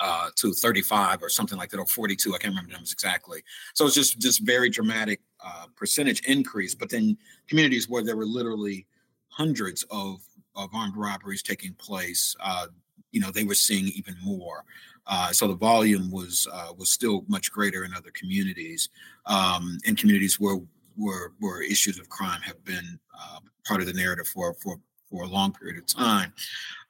uh, 0.00 0.30
to 0.34 0.52
35 0.52 1.22
or 1.22 1.28
something 1.28 1.56
like 1.56 1.70
that, 1.70 1.78
or 1.78 1.86
42. 1.86 2.34
I 2.34 2.38
can't 2.38 2.50
remember 2.50 2.68
the 2.68 2.72
numbers 2.72 2.92
exactly. 2.92 3.42
So 3.74 3.86
it's 3.86 3.94
just 3.94 4.18
just 4.18 4.40
very 4.40 4.68
dramatic 4.68 5.20
uh, 5.44 5.66
percentage 5.76 6.20
increase. 6.26 6.74
But 6.74 6.90
then 6.90 7.16
communities 7.48 7.88
where 7.88 8.02
there 8.02 8.16
were 8.16 8.26
literally 8.26 8.86
hundreds 9.28 9.84
of 9.90 10.20
of 10.54 10.70
armed 10.74 10.96
robberies 10.96 11.42
taking 11.42 11.74
place, 11.74 12.34
uh, 12.40 12.66
you 13.12 13.20
know, 13.20 13.30
they 13.30 13.44
were 13.44 13.54
seeing 13.54 13.86
even 13.88 14.16
more. 14.22 14.64
Uh, 15.06 15.32
so 15.32 15.48
the 15.48 15.54
volume 15.54 16.10
was 16.10 16.46
uh, 16.52 16.72
was 16.76 16.90
still 16.90 17.24
much 17.28 17.50
greater 17.50 17.84
in 17.84 17.92
other 17.94 18.10
communities, 18.12 18.88
um, 19.26 19.78
in 19.84 19.96
communities 19.96 20.38
where 20.38 20.60
where 20.96 21.32
where 21.40 21.62
issues 21.62 21.98
of 21.98 22.08
crime 22.08 22.40
have 22.42 22.62
been 22.64 22.98
uh, 23.18 23.40
part 23.66 23.80
of 23.80 23.86
the 23.86 23.92
narrative 23.92 24.28
for 24.28 24.54
for 24.54 24.78
for 25.10 25.24
a 25.24 25.26
long 25.26 25.52
period 25.52 25.78
of 25.78 25.86
time. 25.86 26.32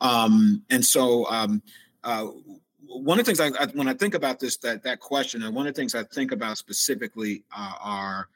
Um, 0.00 0.62
and 0.70 0.84
so 0.84 1.26
um, 1.28 1.62
uh, 2.04 2.26
one 2.86 3.18
of 3.18 3.24
the 3.24 3.32
things 3.32 3.40
I, 3.40 3.62
I, 3.62 3.66
when 3.72 3.88
I 3.88 3.94
think 3.94 4.14
about 4.14 4.38
this 4.38 4.56
that 4.58 4.82
that 4.84 5.00
question, 5.00 5.42
and 5.42 5.54
one 5.54 5.66
of 5.66 5.74
the 5.74 5.80
things 5.80 5.94
I 5.94 6.04
think 6.04 6.32
about 6.32 6.58
specifically 6.58 7.44
uh, 7.56 7.74
are 7.80 8.28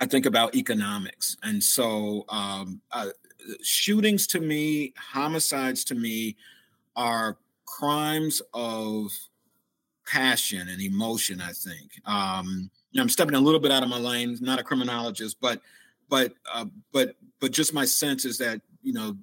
I 0.00 0.06
think 0.06 0.26
about 0.26 0.54
economics, 0.54 1.36
and 1.42 1.62
so 1.62 2.24
um, 2.28 2.80
uh, 2.92 3.08
shootings 3.62 4.26
to 4.28 4.40
me, 4.40 4.94
homicides 4.96 5.84
to 5.84 5.94
me, 5.94 6.36
are 6.96 7.36
crimes 7.78 8.40
of 8.54 9.12
passion 10.06 10.68
and 10.68 10.80
emotion. 10.80 11.40
I 11.40 11.52
think. 11.52 12.00
Um, 12.04 12.70
you 12.90 12.98
know, 12.98 13.02
I'm 13.02 13.08
stepping 13.08 13.34
a 13.34 13.40
little 13.40 13.60
bit 13.60 13.70
out 13.70 13.82
of 13.82 13.88
my 13.88 13.98
lane. 13.98 14.36
Not 14.40 14.58
a 14.58 14.64
criminologist, 14.64 15.38
but 15.40 15.60
but 16.08 16.32
uh, 16.52 16.66
but 16.92 17.16
but 17.40 17.52
just 17.52 17.74
my 17.74 17.84
sense 17.84 18.24
is 18.24 18.38
that 18.38 18.60
you 18.82 18.92
know 18.92 19.16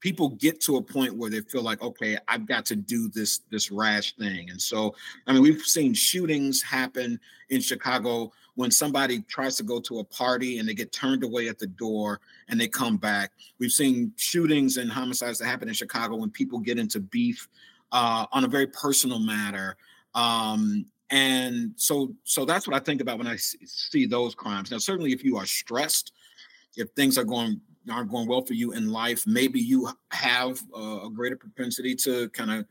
people 0.00 0.30
get 0.30 0.60
to 0.60 0.76
a 0.76 0.82
point 0.82 1.16
where 1.16 1.30
they 1.30 1.40
feel 1.40 1.62
like 1.62 1.80
okay 1.80 2.18
i've 2.28 2.46
got 2.46 2.66
to 2.66 2.76
do 2.76 3.08
this 3.08 3.40
this 3.50 3.70
rash 3.70 4.14
thing 4.16 4.50
and 4.50 4.60
so 4.60 4.94
i 5.26 5.32
mean 5.32 5.42
we've 5.42 5.62
seen 5.62 5.94
shootings 5.94 6.60
happen 6.60 7.18
in 7.50 7.60
chicago 7.60 8.30
when 8.54 8.70
somebody 8.70 9.22
tries 9.22 9.56
to 9.56 9.62
go 9.62 9.80
to 9.80 10.00
a 10.00 10.04
party 10.04 10.58
and 10.58 10.68
they 10.68 10.74
get 10.74 10.92
turned 10.92 11.22
away 11.22 11.48
at 11.48 11.58
the 11.58 11.66
door 11.66 12.20
and 12.48 12.60
they 12.60 12.68
come 12.68 12.96
back 12.96 13.30
we've 13.58 13.72
seen 13.72 14.12
shootings 14.16 14.76
and 14.76 14.90
homicides 14.90 15.38
that 15.38 15.46
happen 15.46 15.68
in 15.68 15.74
chicago 15.74 16.16
when 16.16 16.30
people 16.30 16.58
get 16.58 16.78
into 16.78 16.98
beef 17.00 17.48
uh, 17.92 18.26
on 18.32 18.44
a 18.44 18.48
very 18.48 18.66
personal 18.66 19.18
matter 19.18 19.76
um, 20.14 20.84
and 21.10 21.72
so 21.76 22.12
so 22.24 22.44
that's 22.44 22.66
what 22.66 22.74
i 22.74 22.82
think 22.82 23.00
about 23.00 23.18
when 23.18 23.26
i 23.26 23.36
see 23.36 24.06
those 24.06 24.34
crimes 24.34 24.70
now 24.70 24.78
certainly 24.78 25.12
if 25.12 25.22
you 25.22 25.36
are 25.36 25.46
stressed 25.46 26.12
if 26.76 26.88
things 26.90 27.18
are 27.18 27.24
going 27.24 27.60
aren't 27.90 28.10
going 28.10 28.28
well 28.28 28.42
for 28.42 28.54
you 28.54 28.72
in 28.72 28.90
life, 28.90 29.26
maybe 29.26 29.60
you 29.60 29.88
have 30.10 30.60
a, 30.74 31.08
greater 31.12 31.36
propensity 31.36 31.94
to 31.94 32.28
kind 32.30 32.50
of 32.50 32.66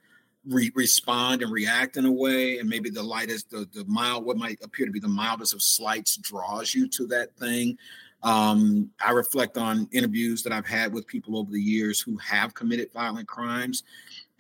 re- 0.47 0.71
respond 0.75 1.41
and 1.41 1.51
react 1.51 1.97
in 1.97 2.05
a 2.05 2.11
way, 2.11 2.59
and 2.59 2.69
maybe 2.69 2.89
the 2.89 3.03
lightest, 3.03 3.49
the 3.49 3.67
the 3.73 3.83
mild, 3.85 4.25
what 4.25 4.37
might 4.37 4.59
appear 4.63 4.85
to 4.85 4.91
be 4.91 4.99
the 4.99 5.07
mildest 5.07 5.53
of 5.53 5.61
slights, 5.61 6.17
draws 6.17 6.73
you 6.73 6.87
to 6.87 7.05
that 7.07 7.35
thing. 7.35 7.77
Um, 8.23 8.91
I 9.03 9.11
reflect 9.11 9.57
on 9.57 9.89
interviews 9.91 10.43
that 10.43 10.53
I've 10.53 10.67
had 10.67 10.93
with 10.93 11.07
people 11.07 11.37
over 11.37 11.51
the 11.51 11.61
years 11.61 11.99
who 11.99 12.17
have 12.17 12.53
committed 12.53 12.93
violent 12.93 13.27
crimes, 13.27 13.83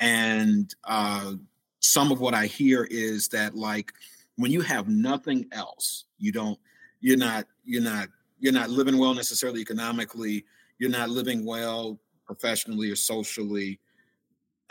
and 0.01 0.75
uh, 0.83 1.33
some 1.79 2.11
of 2.11 2.19
what 2.19 2.33
I 2.33 2.47
hear 2.47 2.85
is 2.91 3.29
that 3.29 3.55
like 3.55 3.93
when 4.35 4.51
you 4.51 4.61
have 4.61 4.89
nothing 4.89 5.45
else, 5.53 6.05
you 6.17 6.33
don't, 6.33 6.59
you're 6.99 7.17
not, 7.17 7.45
you're 7.63 7.81
not, 7.81 8.09
you're 8.39 8.53
not 8.53 8.69
living 8.69 8.97
well 8.97 9.13
necessarily 9.13 9.61
economically 9.61 10.43
you're 10.81 10.89
not 10.89 11.11
living 11.11 11.45
well 11.45 11.99
professionally 12.25 12.89
or 12.89 12.95
socially 12.95 13.79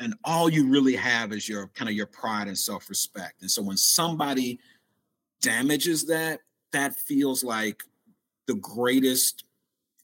and 0.01 0.15
all 0.25 0.51
you 0.51 0.67
really 0.67 0.97
have 0.97 1.33
is 1.33 1.49
your 1.49 1.69
kind 1.69 1.89
of 1.89 1.95
your 1.95 2.07
pride 2.07 2.49
and 2.49 2.59
self-respect. 2.59 3.43
And 3.43 3.51
so 3.51 3.63
when 3.63 3.77
somebody 3.77 4.59
damages 5.41 6.07
that 6.07 6.41
that 6.73 6.97
feels 6.97 7.45
like 7.45 7.83
the 8.47 8.55
greatest 8.55 9.45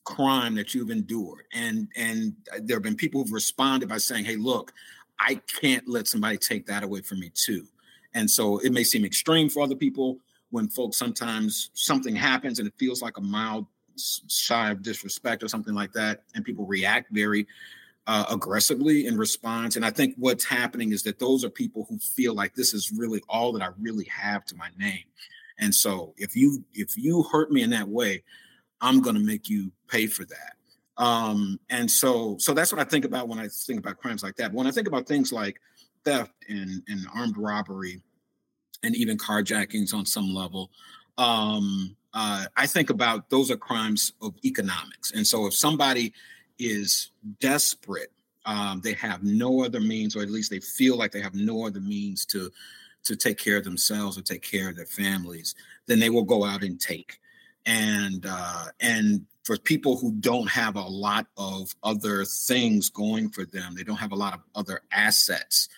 crime 0.05 0.55
that 0.55 0.75
you've 0.75 0.91
endured. 0.91 1.47
And 1.53 1.89
and 1.97 2.35
there 2.61 2.77
have 2.77 2.83
been 2.83 2.95
people 2.95 3.23
who've 3.23 3.33
responded 3.33 3.89
by 3.89 3.99
saying 3.99 4.27
hey 4.27 4.37
look 4.37 4.73
i 5.19 5.41
can't 5.61 5.87
let 5.89 6.07
somebody 6.07 6.37
take 6.37 6.67
that 6.67 6.83
away 6.83 7.01
from 7.01 7.21
me 7.21 7.31
too 7.35 7.67
and 8.15 8.31
so 8.31 8.59
it 8.59 8.73
may 8.73 8.85
seem 8.85 9.05
extreme 9.05 9.49
for 9.49 9.63
other 9.63 9.77
people 9.77 10.19
when 10.51 10.69
folks 10.69 10.97
sometimes 10.97 11.71
something 11.75 12.15
happens 12.15 12.59
and 12.59 12.69
it 12.69 12.75
feels 12.79 13.03
like 13.03 13.19
a 13.19 13.21
mild 13.21 13.67
shy 13.99 14.71
of 14.71 14.83
disrespect 14.83 15.43
or 15.43 15.49
something 15.49 15.75
like 15.75 15.93
that, 15.93 16.23
and 16.35 16.45
people 16.45 16.67
react 16.67 17.11
very 17.13 17.47
uh, 18.07 18.25
aggressively 18.31 19.07
in 19.07 19.17
response. 19.17 19.77
And 19.77 19.85
I 19.85 19.91
think 19.91 20.15
what's 20.17 20.45
happening 20.45 20.93
is 20.93 21.03
that 21.05 21.19
those 21.19 21.45
are 21.45 21.51
people 21.51 21.87
who 21.89 21.99
feel 21.99 22.35
like 22.35 22.55
this 22.55 22.73
is 22.73 22.93
really 22.93 23.23
all 23.29 23.53
that 23.53 23.63
I 23.63 23.71
really 23.81 24.05
have 24.05 24.45
to 24.47 24.57
my 24.57 24.69
name. 24.79 25.05
And 25.59 25.75
so 25.75 26.15
if 26.17 26.37
you 26.37 26.65
if 26.75 26.97
you 26.97 27.23
hurt 27.25 27.51
me 27.51 27.63
in 27.63 27.71
that 27.71 27.89
way, 27.89 28.23
I'm 28.81 29.01
going 29.01 29.17
to 29.17 29.23
make 29.23 29.49
you 29.49 29.73
pay 29.89 30.07
for 30.07 30.25
that. 30.27 30.56
Um, 30.99 31.61
and 31.69 31.91
so 31.91 32.37
so 32.39 32.55
that's 32.55 32.73
what 32.73 32.81
I 32.81 32.85
think 32.85 33.05
about 33.05 33.29
when 33.29 33.39
I 33.39 33.49
think 33.49 33.79
about 33.79 33.99
crimes 33.99 34.23
like 34.23 34.37
that. 34.37 34.53
When 34.53 34.67
I 34.67 34.71
think 34.71 34.89
about 34.89 35.07
things 35.07 35.33
like 35.33 35.61
theft 36.05 36.33
and, 36.49 36.83
and 36.89 37.07
armed 37.15 37.37
robbery, 37.37 38.01
and 38.83 38.97
even 38.97 39.19
carjackings 39.19 39.93
on 39.93 40.07
some 40.07 40.33
level. 40.35 40.71
Um, 41.19 41.97
uh, 42.15 42.47
I 42.57 42.67
think 42.67 42.91
about 42.91 43.29
those 43.31 43.51
are 43.51 43.57
crimes 43.57 44.13
of 44.23 44.35
economics. 44.45 45.13
And 45.13 45.27
so 45.27 45.47
if 45.47 45.55
somebody 45.55 46.13
is 46.59 47.11
desperate, 47.41 48.13
um, 48.47 48.81
they 48.83 48.93
have 48.95 49.23
no 49.23 49.65
other 49.65 49.81
means, 49.81 50.17
or 50.17 50.23
at 50.23 50.31
least 50.31 50.51
they 50.51 50.61
feel 50.61 50.97
like 50.97 51.13
they 51.13 51.21
have 51.21 51.35
no 51.35 51.67
other 51.67 51.81
means 51.81 52.25
to 52.27 52.51
to 53.05 53.15
take 53.15 53.39
care 53.39 53.57
of 53.57 53.63
themselves 53.63 54.19
or 54.19 54.23
take 54.23 54.43
care 54.43 54.69
of 54.69 54.75
their 54.75 54.87
families, 54.87 55.55
then 55.87 56.01
they 56.01 56.11
will 56.11 56.25
go 56.25 56.45
out 56.45 56.65
and 56.65 56.81
take. 56.81 57.21
And 57.65 58.27
uh, 58.29 58.67
and 58.81 59.27
for 59.47 59.57
people 59.57 59.97
who 59.97 60.11
don't 60.11 60.51
have 60.51 60.75
a 60.75 60.83
lot 60.83 61.29
of 61.37 61.73
other 61.85 62.25
things 62.25 62.91
going 62.91 63.29
for 63.29 63.45
them, 63.45 63.77
they 63.77 63.85
don't 63.85 63.97
have 63.97 64.11
a 64.11 64.17
lot 64.17 64.35
of 64.35 64.41
other 64.57 64.81
assets. 64.91 65.69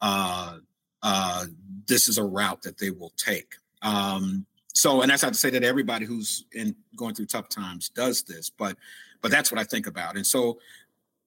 Uh, 0.00 0.56
uh, 1.02 1.44
this 1.86 2.08
is 2.08 2.16
a 2.16 2.24
route 2.24 2.62
that 2.62 2.78
they 2.78 2.90
will 2.90 3.12
take. 3.18 3.52
Um, 3.82 4.46
so, 4.72 5.02
and 5.02 5.10
that's 5.10 5.22
not 5.22 5.34
to 5.34 5.38
say 5.38 5.50
that 5.50 5.62
everybody 5.62 6.06
who's 6.06 6.46
in 6.52 6.74
going 6.96 7.14
through 7.14 7.26
tough 7.26 7.50
times 7.50 7.90
does 7.90 8.22
this, 8.22 8.48
but 8.48 8.78
but 9.20 9.30
that's 9.30 9.52
what 9.52 9.60
I 9.60 9.64
think 9.64 9.86
about. 9.86 10.16
And 10.16 10.26
so, 10.26 10.58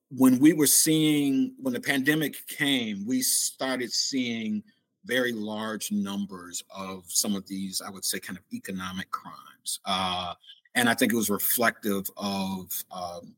when 0.09 0.39
we 0.39 0.53
were 0.53 0.67
seeing 0.67 1.53
when 1.61 1.75
the 1.75 1.79
pandemic 1.79 2.47
came, 2.47 3.05
we 3.05 3.21
started 3.21 3.93
seeing 3.93 4.63
very 5.05 5.33
large 5.33 5.91
numbers 5.91 6.63
of 6.75 7.03
some 7.07 7.35
of 7.35 7.47
these, 7.47 7.79
I 7.79 7.91
would 7.91 8.05
say, 8.05 8.19
kind 8.19 8.39
of 8.39 8.43
economic 8.51 9.11
crimes. 9.11 9.79
Uh, 9.85 10.33
and 10.75 10.89
I 10.89 10.93
think 10.93 11.11
it 11.11 11.17
was 11.17 11.29
reflective 11.29 12.09
of 12.17 12.83
um, 12.91 13.35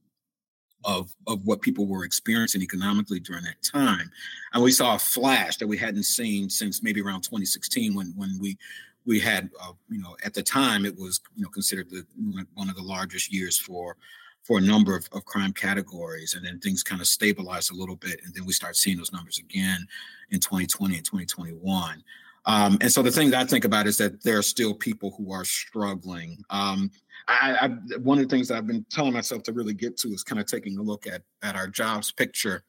of 0.86 1.14
of 1.28 1.46
what 1.46 1.62
people 1.62 1.88
were 1.88 2.04
experiencing 2.04 2.62
economically 2.62 3.20
during 3.20 3.44
that 3.44 3.62
time. 3.64 4.12
And 4.54 4.64
we 4.64 4.72
saw 4.72 4.96
a 4.96 5.00
flash 5.00 5.58
that 5.58 5.68
we 5.68 5.78
hadn't 5.78 6.04
seen 6.04 6.50
since 6.50 6.84
maybe 6.84 7.02
around 7.02 7.22
2016 7.22 7.94
when 7.94 8.14
when 8.16 8.38
we 8.40 8.58
we 9.06 9.20
had 9.20 9.50
uh, 9.62 9.74
you 9.90 10.02
know 10.02 10.16
at 10.24 10.34
the 10.34 10.44
time 10.44 10.86
it 10.86 10.98
was 10.98 11.22
you 11.36 11.44
know 11.44 11.50
considered 11.50 11.90
the 11.90 12.06
one 12.54 12.70
of 12.70 12.76
the 12.76 12.82
largest 12.84 13.34
years 13.34 13.58
for 13.58 13.98
for 14.44 14.58
a 14.58 14.62
number 14.62 14.96
of, 14.96 15.08
of 15.14 15.24
crime 15.26 15.54
categories 15.54 16.34
and 16.34 16.46
then 16.46 16.60
things 16.60 16.84
kind 16.84 17.02
of 17.02 17.08
stabilized 17.08 17.72
a 17.72 17.76
little 17.76 17.96
bit 17.96 18.20
and 18.26 18.34
then 18.34 18.46
we 18.46 18.54
start 18.54 18.76
seeing 18.76 18.98
those 18.98 19.14
numbers 19.14 19.40
again 19.40 19.86
in 20.32 20.40
2020 20.40 20.96
and 20.96 21.06
2021 21.06 22.04
um, 22.46 22.78
and 22.82 22.92
so 22.92 23.02
the 23.02 23.12
thing 23.12 23.34
I 23.34 23.46
think 23.46 23.66
about 23.66 23.88
is 23.88 23.98
that 23.98 24.24
there 24.24 24.38
are 24.38 24.44
still 24.44 24.74
people 24.74 25.14
who 25.18 25.32
are 25.32 25.46
struggling. 25.46 26.44
Um, 26.50 26.92
I, 27.28 27.58
I, 27.62 27.98
one 28.00 28.18
of 28.18 28.28
the 28.28 28.36
things 28.36 28.50
that 28.50 28.58
I've 28.58 28.68
been 28.68 28.86
telling 28.92 29.14
myself 29.14 29.44
to 29.44 29.54
really 29.54 29.74
get 29.74 29.98
to 30.00 30.10
is 30.10 30.24
kind 30.24 30.42
of 30.42 30.46
taking 30.46 30.78
a 30.78 30.82
look 30.82 31.08
at 31.08 31.22
at 31.42 31.56
our 31.56 31.68
jobs 31.68 32.12
picture, 32.12 32.64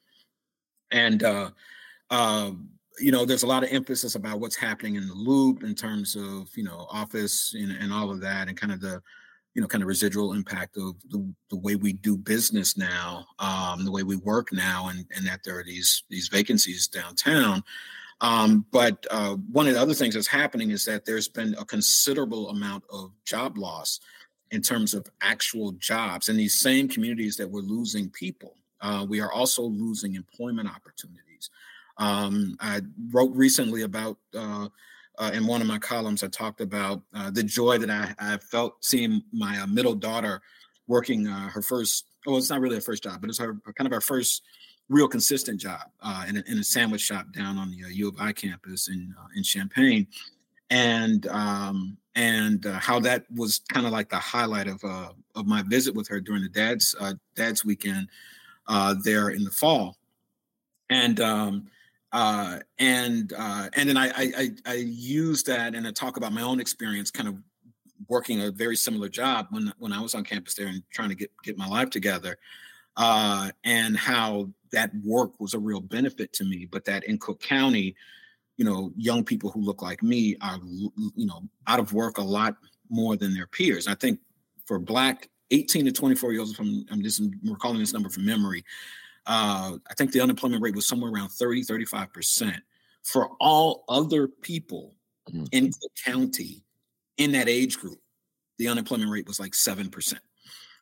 and 0.92 1.22
uh, 1.22 1.50
uh, 2.10 2.52
you 3.00 3.10
know, 3.10 3.24
there's 3.24 3.42
a 3.42 3.48
lot 3.48 3.64
of 3.64 3.72
emphasis 3.72 4.14
about 4.14 4.38
what's 4.38 4.56
happening 4.56 4.94
in 4.94 5.08
the 5.08 5.14
loop 5.14 5.64
in 5.64 5.74
terms 5.74 6.14
of 6.14 6.48
you 6.54 6.62
know 6.62 6.86
office 6.90 7.54
and, 7.54 7.72
and 7.72 7.92
all 7.92 8.10
of 8.10 8.20
that, 8.20 8.48
and 8.48 8.56
kind 8.56 8.72
of 8.72 8.80
the 8.80 9.02
you 9.54 9.62
know 9.62 9.68
kind 9.68 9.82
of 9.82 9.88
residual 9.88 10.34
impact 10.34 10.76
of 10.76 10.94
the, 11.10 11.34
the 11.50 11.56
way 11.56 11.74
we 11.74 11.92
do 11.92 12.16
business 12.16 12.76
now, 12.76 13.26
um, 13.40 13.84
the 13.84 13.90
way 13.90 14.04
we 14.04 14.16
work 14.16 14.52
now, 14.52 14.88
and 14.88 15.04
and 15.16 15.26
that 15.26 15.42
there 15.44 15.58
are 15.58 15.64
these 15.64 16.04
these 16.08 16.28
vacancies 16.28 16.86
downtown. 16.86 17.62
Um, 18.20 18.64
but 18.70 19.06
uh, 19.10 19.34
one 19.34 19.66
of 19.66 19.74
the 19.74 19.80
other 19.80 19.94
things 19.94 20.14
that's 20.14 20.26
happening 20.26 20.70
is 20.70 20.84
that 20.84 21.04
there's 21.04 21.28
been 21.28 21.54
a 21.58 21.64
considerable 21.64 22.48
amount 22.48 22.84
of 22.90 23.12
job 23.24 23.58
loss 23.58 24.00
in 24.50 24.62
terms 24.62 24.94
of 24.94 25.06
actual 25.20 25.72
jobs 25.72 26.28
in 26.28 26.36
these 26.36 26.58
same 26.58 26.88
communities 26.88 27.36
that 27.36 27.50
we're 27.50 27.60
losing 27.60 28.08
people. 28.10 28.54
Uh, 28.80 29.04
we 29.08 29.20
are 29.20 29.32
also 29.32 29.62
losing 29.62 30.14
employment 30.14 30.68
opportunities. 30.68 31.50
Um, 31.96 32.56
I 32.60 32.82
wrote 33.12 33.34
recently 33.34 33.82
about 33.82 34.18
uh, 34.36 34.68
uh, 35.18 35.30
in 35.32 35.46
one 35.46 35.60
of 35.60 35.66
my 35.66 35.78
columns. 35.78 36.22
I 36.22 36.28
talked 36.28 36.60
about 36.60 37.02
uh, 37.14 37.30
the 37.30 37.42
joy 37.42 37.78
that 37.78 37.90
I, 37.90 38.14
I 38.18 38.36
felt 38.38 38.84
seeing 38.84 39.22
my 39.32 39.58
uh, 39.58 39.66
middle 39.66 39.94
daughter 39.94 40.40
working 40.86 41.26
uh, 41.26 41.48
her 41.48 41.62
first. 41.62 42.06
Well, 42.26 42.36
it's 42.36 42.50
not 42.50 42.60
really 42.60 42.76
her 42.76 42.80
first 42.80 43.02
job, 43.02 43.20
but 43.20 43.30
it's 43.30 43.38
her 43.38 43.56
kind 43.76 43.86
of 43.86 43.92
her 43.92 44.00
first 44.00 44.42
real 44.88 45.08
consistent 45.08 45.60
job 45.60 45.80
uh, 46.02 46.24
in, 46.28 46.36
a, 46.36 46.42
in, 46.46 46.58
a, 46.58 46.64
sandwich 46.64 47.00
shop 47.00 47.26
down 47.32 47.56
on 47.56 47.70
the 47.70 47.84
uh, 47.84 47.88
U 47.88 48.08
of 48.08 48.16
I 48.18 48.32
campus 48.32 48.88
in 48.88 49.14
uh, 49.18 49.26
in 49.34 49.42
Champaign, 49.42 50.06
and 50.70 51.26
um, 51.28 51.96
and 52.14 52.64
uh, 52.66 52.74
how 52.74 53.00
that 53.00 53.24
was 53.34 53.60
kind 53.72 53.86
of 53.86 53.92
like 53.92 54.08
the 54.08 54.16
highlight 54.16 54.68
of 54.68 54.82
uh, 54.84 55.10
of 55.34 55.46
my 55.46 55.62
visit 55.62 55.94
with 55.94 56.08
her 56.08 56.20
during 56.20 56.42
the 56.42 56.48
dad's 56.48 56.94
uh, 57.00 57.14
dad's 57.34 57.64
weekend 57.64 58.08
there 59.02 59.30
in 59.30 59.44
the 59.44 59.50
fall, 59.50 59.96
and 60.90 61.20
um, 61.20 61.66
and 62.12 63.32
and 63.32 63.88
then 63.88 63.96
I, 63.96 64.10
I 64.16 64.50
I 64.66 64.74
use 64.74 65.42
that 65.44 65.74
and 65.74 65.86
I 65.86 65.92
talk 65.92 66.16
about 66.16 66.32
my 66.32 66.42
own 66.42 66.60
experience, 66.60 67.10
kind 67.10 67.28
of 67.28 67.36
working 68.08 68.42
a 68.42 68.50
very 68.50 68.76
similar 68.76 69.08
job 69.08 69.46
when 69.50 69.72
when 69.78 69.92
I 69.92 70.00
was 70.00 70.14
on 70.14 70.24
campus 70.24 70.54
there 70.54 70.66
and 70.66 70.82
trying 70.90 71.08
to 71.08 71.14
get 71.14 71.30
get 71.42 71.56
my 71.56 71.66
life 71.66 71.88
together 71.88 72.36
uh, 72.96 73.50
and 73.64 73.96
how 73.96 74.48
that 74.72 74.90
work 75.04 75.38
was 75.40 75.54
a 75.54 75.58
real 75.58 75.80
benefit 75.80 76.32
to 76.34 76.44
me. 76.44 76.66
But 76.70 76.84
that 76.84 77.04
in 77.04 77.18
Cook 77.18 77.40
County, 77.40 77.94
you 78.56 78.64
know, 78.64 78.92
young 78.96 79.24
people 79.24 79.50
who 79.50 79.60
look 79.60 79.82
like 79.82 80.02
me 80.02 80.36
are, 80.40 80.58
you 81.14 81.26
know, 81.26 81.42
out 81.66 81.80
of 81.80 81.92
work 81.92 82.18
a 82.18 82.22
lot 82.22 82.56
more 82.90 83.16
than 83.16 83.34
their 83.34 83.46
peers. 83.46 83.88
I 83.88 83.94
think 83.94 84.20
for 84.66 84.78
Black 84.78 85.28
18 85.50 85.86
to 85.86 85.92
24 85.92 86.32
year 86.32 86.40
olds, 86.40 86.54
from 86.54 86.84
I'm 86.90 87.02
just 87.02 87.22
recalling 87.44 87.78
this 87.78 87.92
number 87.92 88.08
from 88.08 88.24
memory, 88.24 88.64
uh, 89.26 89.78
I 89.90 89.94
think 89.94 90.12
the 90.12 90.20
unemployment 90.20 90.62
rate 90.62 90.74
was 90.74 90.86
somewhere 90.86 91.10
around 91.10 91.30
30, 91.30 91.64
35%. 91.64 92.54
For 93.02 93.30
all 93.40 93.84
other 93.88 94.28
people 94.28 94.94
mm-hmm. 95.28 95.44
in 95.52 95.72
Cook 95.72 95.92
County 96.04 96.64
in 97.18 97.32
that 97.32 97.48
age 97.48 97.78
group, 97.78 97.98
the 98.58 98.68
unemployment 98.68 99.10
rate 99.10 99.26
was 99.26 99.40
like 99.40 99.52
7% 99.52 100.14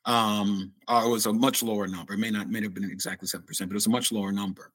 um, 0.05 0.73
uh, 0.89 1.03
it 1.05 1.09
was 1.09 1.27
a 1.27 1.33
much 1.33 1.63
lower 1.63 1.87
number. 1.87 2.15
It 2.15 2.19
may 2.19 2.31
not 2.31 2.51
may 2.51 2.63
have 2.63 2.75
been 2.75 2.85
exactly 2.85 3.29
seven 3.29 3.47
percent, 3.47 3.71
but 3.71 3.75
it 3.75 3.77
was 3.77 3.87
a 3.87 3.91
much 3.91 4.13
lower 4.13 4.33
number. 4.33 4.73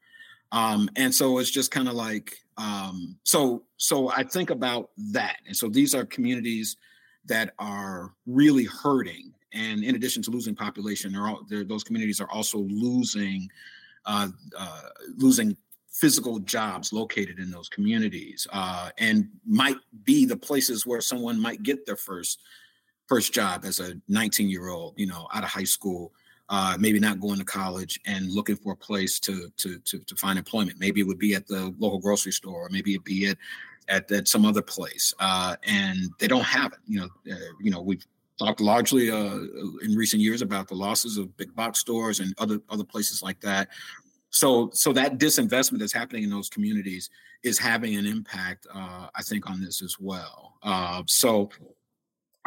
Um, 0.52 0.90
and 0.96 1.14
so 1.14 1.40
it's 1.40 1.52
just 1.52 1.72
kind 1.72 1.88
of 1.88 1.96
like 1.96 2.42
um, 2.58 3.18
so. 3.24 3.64
So 3.78 4.10
I 4.10 4.24
think 4.24 4.50
about 4.50 4.90
that, 5.12 5.38
and 5.46 5.56
so 5.56 5.70
these 5.70 5.94
are 5.94 6.06
communities 6.06 6.78
that 7.26 7.54
are 7.60 8.14
really 8.26 8.66
hurting. 8.66 9.34
And 9.54 9.84
in 9.84 9.96
addition 9.96 10.22
to 10.24 10.32
losing 10.32 10.56
population, 10.56 11.14
they're 11.14 11.28
all, 11.28 11.42
they're, 11.50 11.64
those 11.64 11.84
communities 11.84 12.22
are 12.22 12.30
also 12.30 12.60
losing 12.60 13.50
uh, 14.06 14.30
uh, 14.58 14.82
losing 15.18 15.58
physical 15.90 16.40
jobs 16.40 16.94
located 16.94 17.40
in 17.40 17.50
those 17.50 17.68
communities, 17.70 18.48
uh, 18.54 18.90
and 19.00 19.28
might 19.46 19.78
be 20.04 20.26
the 20.26 20.38
places 20.38 20.86
where 20.86 21.02
someone 21.02 21.40
might 21.40 21.64
get 21.64 21.86
their 21.86 21.96
first 21.96 22.42
first 23.08 23.34
job 23.34 23.66
as 23.66 23.80
a 23.80 23.94
19 24.08 24.50
year 24.50 24.70
old, 24.70 24.94
you 24.98 25.08
know, 25.08 25.28
out 25.34 25.44
of 25.44 25.50
high 25.50 25.64
school, 25.64 26.12
uh, 26.50 26.78
maybe 26.80 27.00
not 27.00 27.20
going 27.20 27.40
to 27.40 27.46
college 27.46 28.00
and 28.06 28.32
looking 28.32 28.56
for 28.56 28.74
a 28.74 28.76
place 28.76 29.20
to, 29.20 29.52
to, 29.58 29.80
to 29.80 30.00
to 30.00 30.16
find 30.16 30.38
employment. 30.38 30.80
Maybe 30.80 31.02
it 31.02 31.08
would 31.08 31.20
be 31.20 31.36
at 31.36 31.48
the 31.48 31.74
local 31.78 32.00
grocery 32.00 32.32
store, 32.32 32.68
or 32.68 32.70
maybe 32.70 32.94
it'd 32.94 33.04
be 33.04 33.28
at 33.28 33.38
at, 33.90 34.12
at 34.12 34.28
some 34.28 34.46
other 34.46 34.62
place, 34.62 35.14
uh, 35.20 35.56
and 35.64 35.98
they 36.20 36.28
don't 36.28 36.44
have 36.44 36.74
it. 36.74 36.80
You 36.88 37.00
know, 37.02 37.34
uh, 37.34 37.54
you 37.62 37.72
know, 37.72 37.82
we've 37.82 38.06
talked 38.38 38.62
largely 38.62 39.10
uh, 39.10 39.40
in 39.84 39.96
recent 39.96 40.22
years 40.22 40.42
about 40.42 40.68
the 40.68 40.76
losses 40.76 41.18
of 41.18 41.36
big 41.38 41.54
box 41.56 41.80
stores 41.80 42.20
and 42.20 42.34
other 42.38 42.60
other 42.70 42.84
places 42.84 43.22
like 43.22 43.40
that. 43.42 43.70
So, 44.30 44.70
so 44.74 44.94
that 44.94 45.18
disinvestment 45.18 45.80
that's 45.80 45.94
happening 45.94 46.24
in 46.24 46.30
those 46.30 46.50
communities 46.50 47.10
is 47.44 47.58
having 47.58 47.96
an 47.96 48.06
impact, 48.06 48.68
uh, 48.74 49.08
I 49.16 49.24
think, 49.24 49.50
on 49.50 49.62
this 49.62 49.82
as 49.82 49.98
well. 50.00 50.56
Uh, 50.64 51.04
so, 51.08 51.50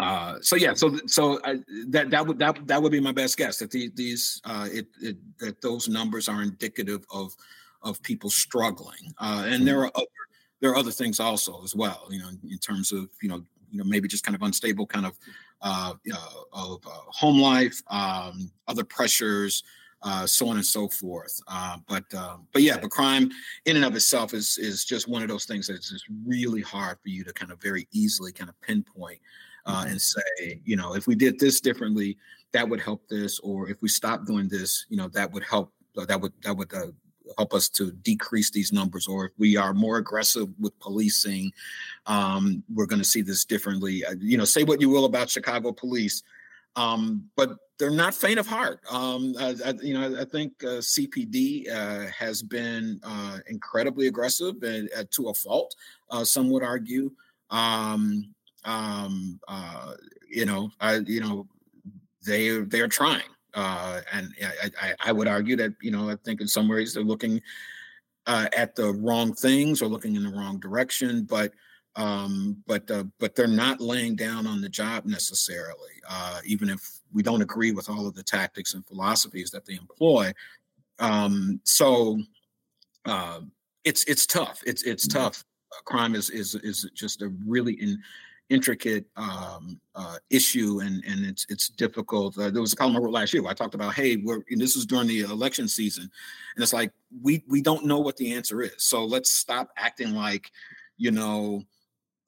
uh, 0.00 0.38
so 0.40 0.56
yeah, 0.56 0.74
so 0.74 0.98
so 1.06 1.40
I, 1.44 1.60
that 1.88 2.10
that 2.10 2.26
would 2.26 2.38
that 2.38 2.66
that 2.66 2.82
would 2.82 2.92
be 2.92 3.00
my 3.00 3.12
best 3.12 3.36
guess 3.36 3.58
that 3.58 3.70
the, 3.70 3.90
these 3.94 4.40
uh, 4.44 4.68
it, 4.72 4.86
it, 5.00 5.16
that 5.38 5.60
those 5.60 5.88
numbers 5.88 6.28
are 6.28 6.42
indicative 6.42 7.04
of 7.12 7.34
of 7.82 8.02
people 8.02 8.30
struggling, 8.30 9.14
uh, 9.18 9.44
and 9.46 9.66
there 9.66 9.80
are 9.80 9.90
other 9.94 10.06
there 10.60 10.70
are 10.70 10.76
other 10.76 10.90
things 10.90 11.20
also 11.20 11.62
as 11.64 11.74
well. 11.74 12.06
You 12.10 12.20
know, 12.20 12.30
in 12.50 12.58
terms 12.58 12.92
of 12.92 13.08
you 13.22 13.28
know 13.28 13.44
you 13.70 13.78
know 13.78 13.84
maybe 13.84 14.08
just 14.08 14.24
kind 14.24 14.34
of 14.34 14.42
unstable 14.42 14.86
kind 14.86 15.06
of 15.06 15.18
uh, 15.60 15.94
of 16.52 16.86
uh, 16.86 16.90
home 17.08 17.38
life, 17.38 17.82
um, 17.90 18.50
other 18.68 18.84
pressures, 18.84 19.62
uh, 20.02 20.26
so 20.26 20.48
on 20.48 20.56
and 20.56 20.64
so 20.64 20.88
forth. 20.88 21.40
Uh, 21.46 21.76
but 21.86 22.04
uh, 22.16 22.38
but 22.52 22.62
yeah, 22.62 22.78
but 22.78 22.90
crime 22.90 23.30
in 23.66 23.76
and 23.76 23.84
of 23.84 23.94
itself 23.94 24.32
is 24.34 24.56
is 24.58 24.84
just 24.84 25.08
one 25.08 25.22
of 25.22 25.28
those 25.28 25.44
things 25.44 25.66
that's 25.66 25.90
just 25.90 26.06
really 26.24 26.62
hard 26.62 26.98
for 27.02 27.08
you 27.08 27.24
to 27.24 27.32
kind 27.32 27.52
of 27.52 27.60
very 27.60 27.86
easily 27.92 28.32
kind 28.32 28.48
of 28.48 28.60
pinpoint 28.62 29.20
uh, 29.66 29.84
and 29.88 30.00
say, 30.00 30.60
you 30.64 30.76
know, 30.76 30.94
if 30.94 31.06
we 31.06 31.14
did 31.14 31.38
this 31.38 31.60
differently, 31.60 32.16
that 32.52 32.68
would 32.68 32.80
help 32.80 33.06
this, 33.08 33.38
or 33.40 33.68
if 33.68 33.80
we 33.80 33.88
stop 33.88 34.26
doing 34.26 34.48
this, 34.48 34.86
you 34.88 34.96
know, 34.96 35.08
that 35.08 35.30
would 35.32 35.44
help. 35.44 35.72
Uh, 35.96 36.04
that 36.04 36.20
would 36.20 36.32
that 36.42 36.56
would 36.56 36.72
uh, 36.72 36.86
help 37.36 37.52
us 37.54 37.68
to 37.68 37.92
decrease 37.92 38.50
these 38.50 38.72
numbers. 38.72 39.06
Or 39.06 39.26
if 39.26 39.32
we 39.38 39.56
are 39.56 39.74
more 39.74 39.98
aggressive 39.98 40.48
with 40.58 40.78
policing, 40.78 41.52
um, 42.06 42.62
we're 42.72 42.86
going 42.86 43.02
to 43.02 43.08
see 43.08 43.22
this 43.22 43.44
differently. 43.44 44.04
Uh, 44.04 44.14
you 44.18 44.38
know, 44.38 44.44
say 44.44 44.64
what 44.64 44.80
you 44.80 44.88
will 44.88 45.04
about 45.04 45.30
Chicago 45.30 45.72
police. 45.72 46.22
Um, 46.76 47.28
but 47.36 47.56
they're 47.78 47.90
not 47.90 48.14
faint 48.14 48.38
of 48.38 48.46
heart. 48.46 48.80
Um, 48.90 49.34
I, 49.38 49.54
I, 49.64 49.72
you 49.82 49.94
know, 49.94 50.20
I 50.20 50.24
think 50.24 50.52
uh, 50.62 50.78
CPD 50.78 51.68
uh, 51.68 52.06
has 52.06 52.42
been 52.42 53.00
uh, 53.02 53.38
incredibly 53.48 54.06
aggressive 54.06 54.62
and 54.62 54.88
to 55.10 55.28
a 55.28 55.34
fault. 55.34 55.74
Uh, 56.10 56.24
some 56.24 56.50
would 56.50 56.62
argue. 56.62 57.10
Um, 57.50 58.34
um, 58.64 59.40
uh, 59.48 59.94
you 60.28 60.46
know, 60.46 60.70
I, 60.80 60.96
you 61.06 61.20
know, 61.20 61.46
they 62.26 62.58
they're 62.58 62.88
trying, 62.88 63.22
uh, 63.54 64.00
and 64.12 64.34
I, 64.42 64.70
I, 64.80 64.94
I 65.06 65.12
would 65.12 65.28
argue 65.28 65.56
that 65.56 65.74
you 65.80 65.90
know 65.90 66.10
I 66.10 66.16
think 66.24 66.40
in 66.40 66.48
some 66.48 66.68
ways 66.68 66.94
they're 66.94 67.02
looking 67.02 67.40
uh, 68.26 68.46
at 68.56 68.76
the 68.76 68.92
wrong 68.94 69.32
things 69.32 69.82
or 69.82 69.86
looking 69.86 70.16
in 70.16 70.22
the 70.22 70.30
wrong 70.30 70.60
direction, 70.60 71.24
but 71.24 71.52
um, 71.96 72.62
but 72.66 72.88
uh, 72.90 73.04
but 73.18 73.34
they're 73.34 73.46
not 73.46 73.80
laying 73.80 74.14
down 74.14 74.46
on 74.46 74.60
the 74.60 74.68
job 74.68 75.04
necessarily, 75.04 76.00
uh, 76.08 76.40
even 76.44 76.68
if 76.68 77.00
we 77.12 77.22
don't 77.22 77.42
agree 77.42 77.72
with 77.72 77.88
all 77.88 78.06
of 78.06 78.14
the 78.14 78.22
tactics 78.22 78.74
and 78.74 78.86
philosophies 78.86 79.50
that 79.50 79.66
they 79.66 79.74
employ. 79.74 80.32
Um, 81.00 81.60
so 81.64 82.20
uh, 83.06 83.40
it's 83.84 84.04
it's 84.04 84.26
tough. 84.26 84.62
It's 84.66 84.82
it's 84.82 85.08
mm-hmm. 85.08 85.18
tough. 85.18 85.44
crime 85.84 86.14
is 86.14 86.30
is 86.30 86.54
is 86.56 86.88
just 86.94 87.22
a 87.22 87.32
really 87.46 87.74
in, 87.74 88.00
intricate 88.50 89.06
um, 89.16 89.80
uh, 89.94 90.16
issue, 90.28 90.80
and 90.80 91.02
and 91.04 91.24
it's 91.24 91.46
it's 91.48 91.68
difficult. 91.68 92.36
Uh, 92.36 92.50
there 92.50 92.60
was 92.60 92.72
a 92.72 92.76
column 92.76 92.96
I 92.96 93.00
wrote 93.00 93.12
last 93.12 93.32
year 93.32 93.42
where 93.42 93.52
I 93.52 93.54
talked 93.54 93.74
about, 93.74 93.94
hey, 93.94 94.16
we're 94.16 94.42
this 94.50 94.76
is 94.76 94.84
during 94.84 95.08
the 95.08 95.20
election 95.20 95.66
season, 95.68 96.02
and 96.56 96.62
it's 96.62 96.72
like 96.72 96.92
we 97.22 97.42
we 97.48 97.62
don't 97.62 97.86
know 97.86 98.00
what 98.00 98.16
the 98.16 98.32
answer 98.32 98.60
is. 98.60 98.74
So 98.78 99.04
let's 99.04 99.30
stop 99.30 99.70
acting 99.76 100.14
like, 100.14 100.50
you 100.98 101.10
know 101.10 101.64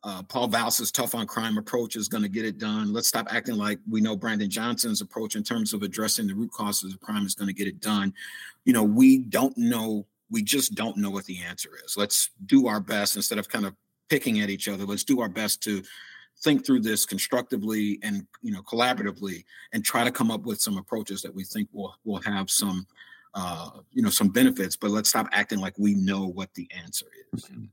uh, 0.04 0.22
Paul 0.22 0.48
Vallas's 0.48 0.90
tough 0.90 1.14
on 1.14 1.26
crime 1.26 1.58
approach 1.58 1.94
is 1.94 2.08
going 2.08 2.22
to 2.22 2.28
get 2.28 2.44
it 2.44 2.58
done. 2.58 2.92
Let's 2.92 3.08
stop 3.08 3.28
acting 3.30 3.56
like 3.56 3.78
we 3.88 4.00
know 4.00 4.16
Brandon 4.16 4.50
Johnson's 4.50 5.00
approach 5.00 5.36
in 5.36 5.44
terms 5.44 5.72
of 5.72 5.82
addressing 5.82 6.26
the 6.26 6.34
root 6.34 6.50
causes 6.50 6.92
of 6.92 7.00
crime 7.00 7.24
is 7.24 7.34
going 7.34 7.46
to 7.46 7.54
get 7.54 7.68
it 7.68 7.80
done. 7.80 8.12
You 8.64 8.72
know, 8.72 8.82
we 8.82 9.18
don't 9.18 9.56
know. 9.56 10.06
We 10.30 10.42
just 10.42 10.74
don't 10.74 10.96
know 10.96 11.10
what 11.10 11.24
the 11.26 11.40
answer 11.42 11.70
is. 11.84 11.96
Let's 11.96 12.30
do 12.46 12.66
our 12.66 12.80
best 12.80 13.16
instead 13.16 13.38
of 13.38 13.48
kind 13.48 13.64
of 13.64 13.74
picking 14.08 14.40
at 14.40 14.50
each 14.50 14.66
other. 14.66 14.84
Let's 14.84 15.04
do 15.04 15.20
our 15.20 15.28
best 15.28 15.62
to 15.64 15.82
think 16.42 16.66
through 16.66 16.80
this 16.80 17.06
constructively 17.06 17.98
and 18.02 18.26
you 18.42 18.52
know 18.52 18.62
collaboratively 18.62 19.44
and 19.72 19.84
try 19.84 20.04
to 20.04 20.10
come 20.10 20.30
up 20.30 20.42
with 20.42 20.60
some 20.60 20.76
approaches 20.76 21.22
that 21.22 21.34
we 21.34 21.44
think 21.44 21.68
will 21.72 21.94
will 22.04 22.20
have 22.22 22.50
some 22.50 22.86
uh, 23.34 23.70
you 23.90 24.02
know 24.02 24.10
some 24.10 24.28
benefits. 24.28 24.76
But 24.76 24.90
let's 24.90 25.08
stop 25.08 25.28
acting 25.32 25.58
like 25.58 25.74
we 25.78 25.94
know 25.94 26.26
what 26.26 26.52
the 26.54 26.68
answer 26.72 27.06
is. 27.32 27.44
Mm-hmm. 27.44 27.64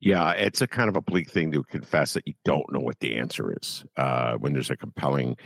Yeah, 0.00 0.30
it's 0.32 0.62
a 0.62 0.66
kind 0.66 0.88
of 0.88 0.96
a 0.96 1.02
bleak 1.02 1.30
thing 1.30 1.52
to 1.52 1.62
confess 1.64 2.14
that 2.14 2.26
you 2.26 2.34
don't 2.44 2.70
know 2.72 2.80
what 2.80 2.98
the 3.00 3.16
answer 3.16 3.54
is 3.60 3.84
uh, 3.96 4.34
when 4.34 4.52
there's 4.52 4.70
a 4.70 4.76
compelling 4.76 5.36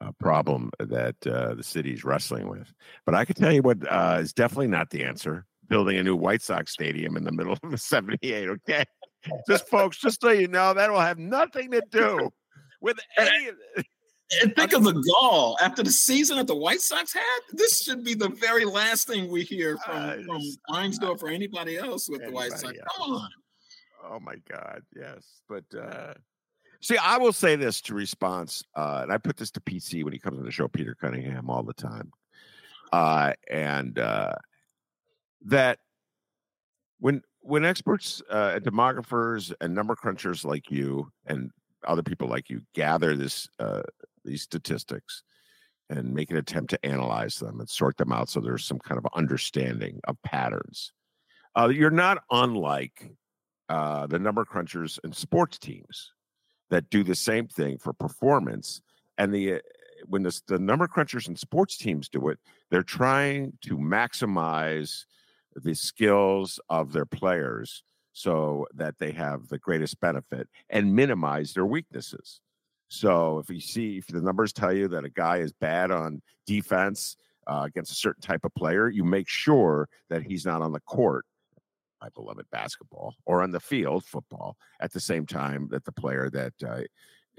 uh, 0.00 0.12
problem 0.18 0.70
that 0.78 1.14
uh, 1.26 1.54
the 1.54 1.62
city 1.62 1.92
is 1.92 2.04
wrestling 2.04 2.48
with. 2.48 2.72
But 3.06 3.14
I 3.14 3.24
can 3.24 3.36
tell 3.36 3.52
you 3.52 3.62
what 3.62 3.78
uh, 3.90 4.18
is 4.20 4.32
definitely 4.32 4.68
not 4.68 4.90
the 4.90 5.04
answer: 5.04 5.46
building 5.68 5.96
a 5.96 6.02
new 6.02 6.16
White 6.16 6.42
Sox 6.42 6.72
stadium 6.72 7.16
in 7.16 7.24
the 7.24 7.32
middle 7.32 7.52
of 7.62 7.70
the 7.70 7.78
'78. 7.78 8.48
Okay, 8.48 8.84
just 9.48 9.68
folks, 9.68 9.98
just 9.98 10.20
so 10.20 10.30
you 10.30 10.48
know, 10.48 10.74
that 10.74 10.90
will 10.90 11.00
have 11.00 11.18
nothing 11.18 11.70
to 11.70 11.82
do 11.90 12.30
with 12.80 12.98
any. 13.16 13.50
And 14.42 14.54
think 14.54 14.74
of 14.74 14.84
the 14.84 14.92
gall 14.92 15.56
after 15.62 15.82
the 15.82 15.90
season 15.90 16.36
that 16.36 16.46
the 16.46 16.54
White 16.54 16.82
Sox 16.82 17.14
had. 17.14 17.40
This 17.52 17.82
should 17.82 18.04
be 18.04 18.12
the 18.12 18.28
very 18.28 18.66
last 18.66 19.06
thing 19.06 19.30
we 19.30 19.42
hear 19.42 19.78
from, 19.78 19.96
uh, 19.96 20.14
from 20.26 20.42
Reinsdorf 20.70 21.22
or 21.22 21.28
anybody 21.28 21.78
else 21.78 22.10
with 22.10 22.20
anybody 22.20 22.30
the 22.30 22.34
White 22.34 22.60
Sox. 22.60 22.78
Come 22.98 23.10
on. 23.12 23.30
Oh 24.04 24.20
my 24.20 24.36
God, 24.50 24.82
yes. 24.94 25.24
But 25.48 25.64
uh 25.74 26.14
see, 26.82 26.98
I 26.98 27.16
will 27.16 27.32
say 27.32 27.56
this 27.56 27.80
to 27.82 27.94
response, 27.94 28.62
uh, 28.76 29.00
and 29.04 29.12
I 29.12 29.16
put 29.16 29.38
this 29.38 29.50
to 29.52 29.60
PC 29.60 30.04
when 30.04 30.12
he 30.12 30.18
comes 30.18 30.38
on 30.38 30.44
the 30.44 30.50
show, 30.50 30.68
Peter 30.68 30.94
Cunningham, 30.94 31.48
all 31.48 31.62
the 31.62 31.72
time. 31.72 32.12
Uh, 32.92 33.32
and 33.50 33.98
uh 33.98 34.34
that 35.46 35.78
when 37.00 37.22
when 37.40 37.64
experts, 37.64 38.22
uh, 38.30 38.58
demographers, 38.62 39.52
and 39.60 39.74
number 39.74 39.94
crunchers 39.94 40.44
like 40.44 40.70
you 40.70 41.10
and 41.26 41.50
other 41.86 42.02
people 42.02 42.28
like 42.28 42.50
you 42.50 42.60
gather 42.74 43.16
this 43.16 43.48
uh, 43.58 43.82
these 44.24 44.42
statistics 44.42 45.22
and 45.90 46.12
make 46.12 46.30
an 46.30 46.36
attempt 46.36 46.70
to 46.70 46.86
analyze 46.86 47.36
them 47.36 47.60
and 47.60 47.68
sort 47.68 47.96
them 47.96 48.12
out 48.12 48.28
so 48.28 48.40
there's 48.40 48.64
some 48.64 48.78
kind 48.78 48.98
of 48.98 49.06
understanding 49.14 50.00
of 50.04 50.20
patterns. 50.22 50.92
Uh, 51.56 51.68
you're 51.68 51.90
not 51.90 52.18
unlike 52.30 53.10
uh, 53.68 54.06
the 54.06 54.18
number 54.18 54.44
crunchers 54.44 54.98
and 55.04 55.14
sports 55.14 55.58
teams 55.58 56.12
that 56.70 56.90
do 56.90 57.02
the 57.02 57.14
same 57.14 57.48
thing 57.48 57.78
for 57.78 57.92
performance. 57.92 58.80
And 59.16 59.32
the 59.32 59.54
uh, 59.54 59.58
when 60.06 60.22
the 60.22 60.58
number 60.58 60.86
crunchers 60.86 61.26
and 61.26 61.38
sports 61.38 61.76
teams 61.76 62.08
do 62.08 62.28
it, 62.28 62.38
they're 62.70 62.82
trying 62.82 63.52
to 63.62 63.76
maximize 63.76 65.04
the 65.58 65.74
skills 65.74 66.60
of 66.68 66.92
their 66.92 67.06
players 67.06 67.82
so 68.12 68.66
that 68.74 68.98
they 68.98 69.12
have 69.12 69.48
the 69.48 69.58
greatest 69.58 70.00
benefit 70.00 70.48
and 70.70 70.94
minimize 70.94 71.52
their 71.52 71.66
weaknesses. 71.66 72.40
So 72.88 73.38
if 73.38 73.50
you 73.50 73.60
see 73.60 73.98
if 73.98 74.06
the 74.06 74.20
numbers 74.20 74.52
tell 74.52 74.72
you 74.72 74.88
that 74.88 75.04
a 75.04 75.10
guy 75.10 75.38
is 75.38 75.52
bad 75.52 75.90
on 75.90 76.22
defense 76.46 77.16
uh, 77.46 77.64
against 77.66 77.92
a 77.92 77.94
certain 77.94 78.22
type 78.22 78.44
of 78.44 78.54
player, 78.54 78.88
you 78.88 79.04
make 79.04 79.28
sure 79.28 79.88
that 80.10 80.22
he's 80.22 80.46
not 80.46 80.62
on 80.62 80.72
the 80.72 80.80
court 80.80 81.24
my 82.00 82.08
beloved 82.14 82.46
basketball 82.50 83.14
or 83.26 83.42
on 83.42 83.50
the 83.50 83.60
field 83.60 84.04
football 84.04 84.56
at 84.80 84.92
the 84.92 85.00
same 85.00 85.26
time 85.26 85.68
that 85.70 85.84
the 85.84 85.92
player 85.92 86.30
that 86.30 86.52
uh, 86.64 86.82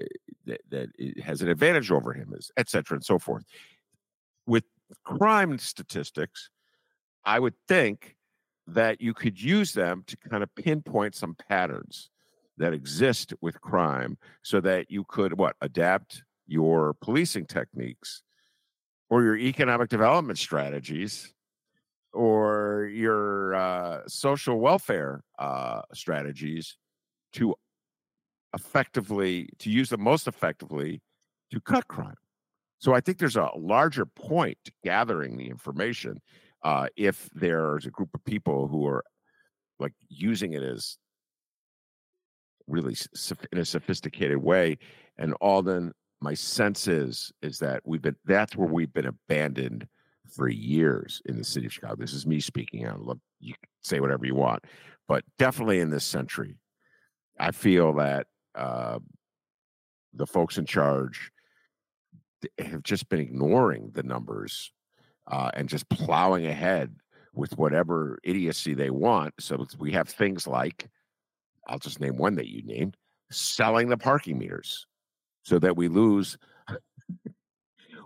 eh, 0.00 0.06
that, 0.46 0.60
that 0.68 0.88
has 1.22 1.42
an 1.42 1.48
advantage 1.48 1.90
over 1.90 2.12
him 2.12 2.32
is 2.36 2.50
et 2.56 2.68
cetera 2.68 2.96
and 2.96 3.04
so 3.04 3.18
forth 3.18 3.44
with 4.46 4.64
crime 5.04 5.58
statistics 5.58 6.50
i 7.24 7.38
would 7.38 7.54
think 7.68 8.16
that 8.66 9.00
you 9.00 9.12
could 9.12 9.40
use 9.40 9.72
them 9.72 10.04
to 10.06 10.16
kind 10.16 10.42
of 10.42 10.54
pinpoint 10.54 11.14
some 11.14 11.34
patterns 11.48 12.10
that 12.56 12.72
exist 12.72 13.32
with 13.40 13.60
crime 13.60 14.18
so 14.42 14.60
that 14.60 14.90
you 14.90 15.04
could 15.04 15.38
what 15.38 15.56
adapt 15.60 16.22
your 16.46 16.94
policing 17.00 17.46
techniques 17.46 18.22
or 19.08 19.22
your 19.22 19.36
economic 19.36 19.88
development 19.88 20.38
strategies 20.38 21.32
or 22.12 22.88
your 22.92 23.54
uh, 23.54 24.00
social 24.06 24.58
welfare 24.58 25.22
uh, 25.38 25.82
strategies 25.94 26.76
to 27.32 27.54
effectively 28.54 29.48
to 29.58 29.70
use 29.70 29.90
them 29.90 30.02
most 30.02 30.26
effectively 30.26 31.00
to 31.50 31.60
cut 31.60 31.86
crime. 31.88 32.16
So 32.78 32.94
I 32.94 33.00
think 33.00 33.18
there's 33.18 33.36
a 33.36 33.50
larger 33.56 34.06
point 34.06 34.58
gathering 34.82 35.36
the 35.36 35.48
information 35.48 36.20
uh, 36.62 36.88
if 36.96 37.28
there's 37.34 37.86
a 37.86 37.90
group 37.90 38.10
of 38.14 38.24
people 38.24 38.68
who 38.68 38.86
are 38.86 39.04
like 39.78 39.92
using 40.08 40.52
it 40.52 40.62
as 40.62 40.98
really 42.66 42.96
in 43.52 43.58
a 43.58 43.64
sophisticated 43.64 44.38
way. 44.38 44.78
And 45.18 45.34
Alden, 45.40 45.92
my 46.20 46.34
sense 46.34 46.86
is 46.86 47.32
is 47.42 47.58
that 47.58 47.82
we've 47.84 48.02
been 48.02 48.16
that's 48.24 48.56
where 48.56 48.68
we've 48.68 48.92
been 48.92 49.06
abandoned 49.06 49.86
for 50.34 50.48
years 50.48 51.20
in 51.24 51.38
the 51.38 51.44
city 51.44 51.66
of 51.66 51.72
Chicago. 51.72 51.96
This 51.96 52.12
is 52.12 52.26
me 52.26 52.40
speaking 52.40 52.84
out. 52.84 53.00
Look, 53.00 53.18
you 53.40 53.54
can 53.54 53.68
say 53.82 54.00
whatever 54.00 54.26
you 54.26 54.34
want, 54.34 54.64
but 55.08 55.24
definitely 55.38 55.80
in 55.80 55.90
this 55.90 56.04
century, 56.04 56.56
I 57.38 57.50
feel 57.50 57.94
that 57.94 58.26
uh, 58.54 58.98
the 60.14 60.26
folks 60.26 60.58
in 60.58 60.66
charge 60.66 61.32
have 62.58 62.82
just 62.82 63.08
been 63.08 63.20
ignoring 63.20 63.90
the 63.94 64.02
numbers 64.02 64.72
uh, 65.30 65.50
and 65.54 65.68
just 65.68 65.88
plowing 65.88 66.46
ahead 66.46 66.94
with 67.34 67.56
whatever 67.56 68.18
idiocy 68.24 68.74
they 68.74 68.90
want. 68.90 69.34
So 69.38 69.64
we 69.78 69.92
have 69.92 70.08
things 70.08 70.46
like, 70.46 70.88
I'll 71.68 71.78
just 71.78 72.00
name 72.00 72.16
one 72.16 72.34
that 72.34 72.48
you 72.48 72.62
named, 72.62 72.96
selling 73.30 73.88
the 73.88 73.96
parking 73.96 74.38
meters 74.38 74.86
so 75.42 75.58
that 75.58 75.76
we 75.76 75.88
lose 75.88 76.36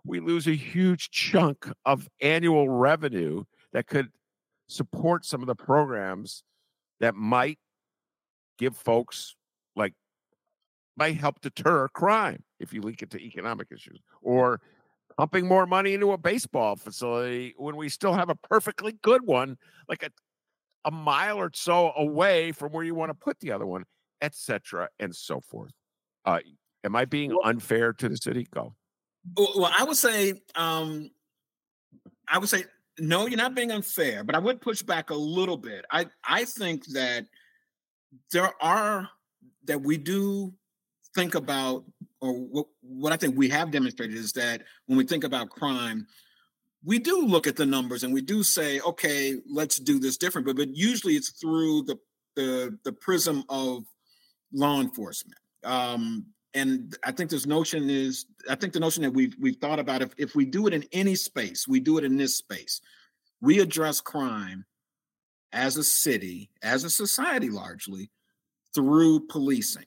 we 0.05 0.21
lose 0.21 0.47
a 0.47 0.55
huge 0.55 1.11
chunk 1.11 1.71
of 1.85 2.09
annual 2.21 2.69
revenue 2.69 3.45
that 3.73 3.87
could 3.87 4.09
support 4.69 5.25
some 5.25 5.41
of 5.41 5.47
the 5.47 5.55
programs 5.55 6.43
that 7.01 7.15
might 7.15 7.59
give 8.59 8.77
folks 8.77 9.35
like 9.75 9.95
might 10.97 11.17
help 11.17 11.41
deter 11.41 11.89
crime 11.89 12.43
if 12.61 12.73
you 12.73 12.81
link 12.83 13.03
it 13.03 13.11
to 13.11 13.21
economic 13.21 13.69
issues 13.73 14.01
or 14.23 14.61
pumping 15.17 15.47
more 15.47 15.67
money 15.67 15.95
into 15.95 16.13
a 16.13 16.19
baseball 16.19 16.77
facility 16.77 17.55
when 17.57 17.77
we 17.77 17.89
still 17.89 18.13
have 18.13 18.29
a 18.29 18.35
perfectly 18.35 18.97
good 19.03 19.23
one 19.25 19.57
like 19.89 20.03
a, 20.03 20.11
a 20.85 20.91
mile 20.91 21.39
or 21.39 21.51
so 21.55 21.93
away 21.97 22.53
from 22.53 22.73
where 22.73 22.85
you 22.85 22.95
want 22.95 23.11
to 23.11 23.15
put 23.15 23.39
the 23.41 23.53
other 23.53 23.67
one 23.67 23.85
etc 24.23 24.89
and 24.99 25.15
so 25.15 25.41
forth. 25.41 25.73
Uh, 26.25 26.41
am 26.85 26.97
i 26.97 27.05
being 27.05 27.37
unfair 27.45 27.93
to 27.93 28.09
the 28.09 28.17
city? 28.17 28.47
Go. 28.53 28.75
Well, 29.37 29.73
I 29.77 29.85
would 29.85 29.97
say, 29.97 30.35
um, 30.55 31.11
I 32.29 32.39
would 32.39 32.49
say, 32.49 32.65
no, 32.99 33.27
you're 33.27 33.37
not 33.37 33.55
being 33.55 33.71
unfair, 33.71 34.23
but 34.25 34.35
I 34.35 34.39
would 34.39 34.61
push 34.61 34.83
back 34.83 35.11
a 35.11 35.15
little 35.15 35.57
bit. 35.57 35.85
I 35.91 36.07
I 36.27 36.45
think 36.45 36.87
that 36.87 37.27
there 38.33 38.53
are 38.63 39.09
that 39.65 39.83
we 39.83 39.97
do 39.97 40.55
think 41.15 41.35
about 41.35 41.85
or 42.21 42.33
what, 42.33 42.67
what 42.81 43.13
I 43.13 43.17
think 43.17 43.37
we 43.37 43.49
have 43.51 43.71
demonstrated 43.71 44.17
is 44.17 44.33
that 44.33 44.63
when 44.87 44.99
we 44.99 45.05
think 45.05 45.25
about 45.25 45.51
crime, 45.51 46.07
we 46.85 46.99
do 46.99 47.27
look 47.27 47.47
at 47.47 47.57
the 47.57 47.67
numbers 47.67 48.03
and 48.03 48.13
we 48.13 48.21
do 48.21 48.43
say, 48.43 48.81
okay, 48.81 49.37
let's 49.51 49.79
do 49.79 49.99
this 49.99 50.17
different. 50.17 50.47
But 50.47 50.57
but 50.57 50.75
usually 50.75 51.15
it's 51.15 51.31
through 51.31 51.83
the 51.83 51.99
the 52.37 52.79
the 52.85 52.93
prism 52.93 53.45
of 53.49 53.85
law 54.53 54.81
enforcement. 54.81 55.39
Um, 55.65 56.27
and 56.53 56.97
I 57.03 57.11
think 57.11 57.31
this 57.31 57.47
notion 57.47 57.91
is, 57.91 58.27
I 58.49 58.55
think 58.55 58.73
the 58.73 58.81
notion 58.81 59.03
that 59.03 59.13
we've 59.13 59.35
we've 59.41 59.57
thought 59.57 59.81
about 59.81 60.03
if 60.03 60.13
if 60.17 60.35
we 60.35 60.45
do 60.45 60.67
it 60.67 60.75
in 60.75 60.85
any 60.93 61.15
space, 61.15 61.67
we 61.67 61.81
do 61.81 61.99
it 61.99 62.05
in 62.05 62.17
this 62.17 62.37
space. 62.37 62.81
We 63.41 63.61
address 63.61 64.01
crime 64.01 64.65
as 65.53 65.77
a 65.77 65.85
city, 65.85 66.51
as 66.63 66.85
a 66.85 66.91
society, 66.91 67.51
largely 67.51 68.11
through 68.75 69.27
policing. 69.29 69.87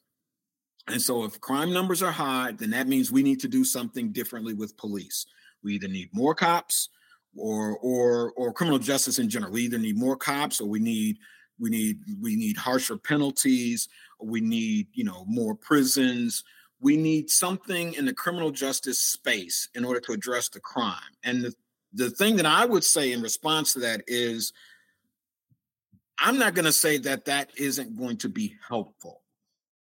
And 0.88 1.02
so, 1.02 1.26
if 1.26 1.40
crime 1.42 1.74
numbers 1.74 2.02
are 2.02 2.12
high, 2.12 2.54
then 2.54 2.70
that 2.72 2.88
means 2.88 3.12
we 3.12 3.24
need 3.24 3.42
to 3.42 3.48
do 3.48 3.64
something 3.64 4.12
differently 4.12 4.54
with 4.54 4.78
police. 4.78 5.26
We 5.64 5.76
either 5.76 5.88
need 5.88 6.10
more 6.14 6.34
cops, 6.34 6.90
or 7.36 7.78
or 7.80 8.32
or 8.34 8.54
criminal 8.54 8.80
justice 8.80 9.20
in 9.20 9.30
general. 9.30 9.52
We 9.52 9.64
either 9.64 9.78
need 9.78 9.98
more 9.98 10.16
cops, 10.16 10.62
or 10.62 10.68
we 10.68 10.80
need 10.80 11.18
we 11.60 11.70
need 11.70 12.00
we 12.22 12.36
need 12.36 12.58
harsher 12.58 12.98
penalties, 12.98 13.90
or 14.20 14.28
we 14.28 14.40
need 14.40 14.88
you 14.94 15.04
know 15.04 15.26
more 15.28 15.56
prisons. 15.56 16.44
We 16.80 16.96
need 16.96 17.30
something 17.30 17.96
in 17.96 18.06
the 18.06 18.14
criminal 18.14 18.52
justice 18.52 19.02
space 19.02 19.68
in 19.74 19.84
order 19.84 20.00
to 20.02 20.12
address 20.12 20.48
the 20.48 20.60
crime. 20.60 20.94
And 21.24 21.42
the, 21.42 21.56
the 21.92 22.12
thing 22.12 22.36
that 22.36 22.46
I 22.46 22.66
would 22.66 22.84
say 22.84 23.14
in 23.14 23.24
response 23.24 23.74
to 23.74 23.80
that 23.80 24.04
is, 24.06 24.54
I'm 26.20 26.38
not 26.38 26.54
going 26.54 26.66
to 26.66 26.72
say 26.72 27.00
that 27.00 27.26
that 27.26 27.50
isn't 27.58 27.98
going 27.98 28.18
to 28.18 28.30
be 28.30 28.54
helpful 28.68 29.24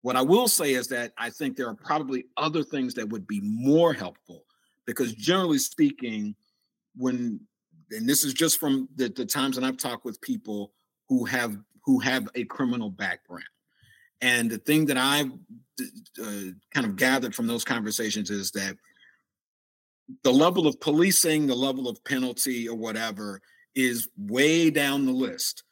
what 0.04 0.16
I 0.16 0.20
will 0.20 0.48
say 0.48 0.74
is 0.74 0.86
that 0.88 1.14
I 1.16 1.30
think 1.30 1.56
there 1.56 1.66
are 1.66 1.74
probably 1.74 2.26
other 2.36 2.62
things 2.62 2.92
that 2.92 3.08
would 3.08 3.26
be 3.26 3.40
more 3.40 3.94
helpful 3.94 4.44
because 4.84 5.14
generally 5.14 5.56
speaking, 5.56 6.34
when 6.94 7.40
and 7.90 8.06
this 8.06 8.22
is 8.22 8.34
just 8.34 8.60
from 8.60 8.86
the, 8.96 9.08
the 9.08 9.24
times 9.24 9.56
that 9.56 9.64
I've 9.64 9.78
talked 9.78 10.04
with 10.04 10.20
people 10.20 10.74
who 11.08 11.24
have 11.24 11.56
who 11.86 12.00
have 12.00 12.28
a 12.34 12.44
criminal 12.44 12.90
background. 12.90 13.48
And 14.20 14.50
the 14.50 14.58
thing 14.58 14.84
that 14.86 14.98
I've 14.98 15.32
uh, 16.22 16.52
kind 16.74 16.84
of 16.84 16.96
gathered 16.96 17.34
from 17.34 17.46
those 17.46 17.64
conversations 17.64 18.28
is 18.28 18.50
that 18.50 18.76
the 20.22 20.32
level 20.32 20.66
of 20.66 20.78
policing, 20.80 21.46
the 21.46 21.54
level 21.54 21.88
of 21.88 22.04
penalty 22.04 22.68
or 22.68 22.76
whatever 22.76 23.40
is 23.74 24.10
way 24.18 24.68
down 24.68 25.06
the 25.06 25.12
list 25.12 25.64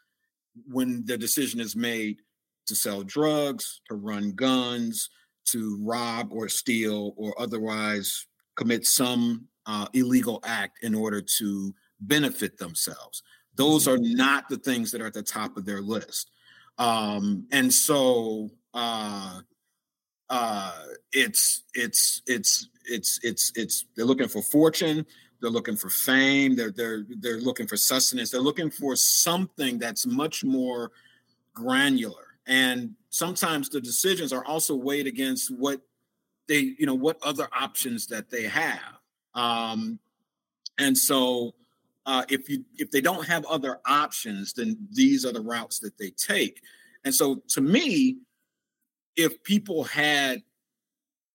when 0.66 1.05
the 1.05 1.18
decision 1.18 1.61
is 1.61 1.76
made 1.76 2.22
to 2.67 2.75
sell 2.75 3.03
drugs, 3.03 3.81
to 3.89 3.95
run 3.95 4.33
guns, 4.33 5.11
to 5.47 5.79
rob 5.83 6.29
or 6.33 6.49
steal 6.49 7.15
or 7.17 7.39
otherwise 7.41 8.27
commit 8.57 8.87
some 8.87 9.47
uh, 9.67 9.87
illegal 9.93 10.41
act 10.45 10.83
in 10.83 10.95
order 10.95 11.21
to 11.21 11.75
benefit 12.01 12.59
themselves. 12.59 13.23
Those 13.55 13.87
are 13.87 13.99
not 13.99 14.49
the 14.49 14.57
things 14.57 14.91
that 14.91 15.01
are 15.01 15.07
at 15.07 15.15
the 15.15 15.23
top 15.23 15.57
of 15.57 15.65
their 15.65 15.81
list. 15.81 16.31
Um, 16.79 17.47
and 17.53 17.73
so 17.73 18.51
uh, 18.75 19.41
uh, 20.31 20.83
it's 21.13 21.63
it's 21.75 22.23
it's 22.27 22.69
it's 22.87 23.21
it's 23.23 23.53
it's 23.55 23.85
they're 23.95 24.07
looking 24.07 24.29
for 24.29 24.43
fortune, 24.43 25.05
they're 25.41 25.51
looking 25.51 25.77
for 25.77 25.91
fame, 25.91 26.57
they're 26.57 26.71
they're 26.71 27.05
they're 27.21 27.41
looking 27.41 27.67
for 27.67 27.77
sustenance, 27.77 28.31
they're 28.31 28.41
looking 28.41 28.71
for 28.71 28.97
something 28.97 29.79
that's 29.79 30.07
much 30.07 30.45
more 30.45 30.91
granular 31.55 32.32
and 32.47 32.95
sometimes 33.11 33.68
the 33.68 33.80
decisions 33.80 34.32
are 34.32 34.45
also 34.45 34.74
weighed 34.74 35.07
against 35.07 35.55
what 35.55 35.80
they 36.49 36.74
you 36.78 36.86
know 36.86 36.95
what 36.95 37.18
other 37.22 37.49
options 37.59 38.07
that 38.09 38.30
they 38.30 38.45
have. 38.45 38.99
Um 39.34 39.99
and 40.78 40.97
so 40.97 41.55
uh 42.07 42.24
if 42.28 42.49
you 42.49 42.64
if 42.76 42.90
they 42.90 43.01
don't 43.01 43.26
have 43.26 43.45
other 43.47 43.80
options 43.86 44.53
then 44.53 44.76
these 44.93 45.24
are 45.24 45.32
the 45.32 45.40
routes 45.40 45.78
that 45.80 45.97
they 45.99 46.11
take. 46.11 46.61
And 47.05 47.14
so 47.14 47.43
to 47.49 47.61
me 47.61 48.18
if 49.16 49.43
people 49.45 49.84
had 49.84 50.43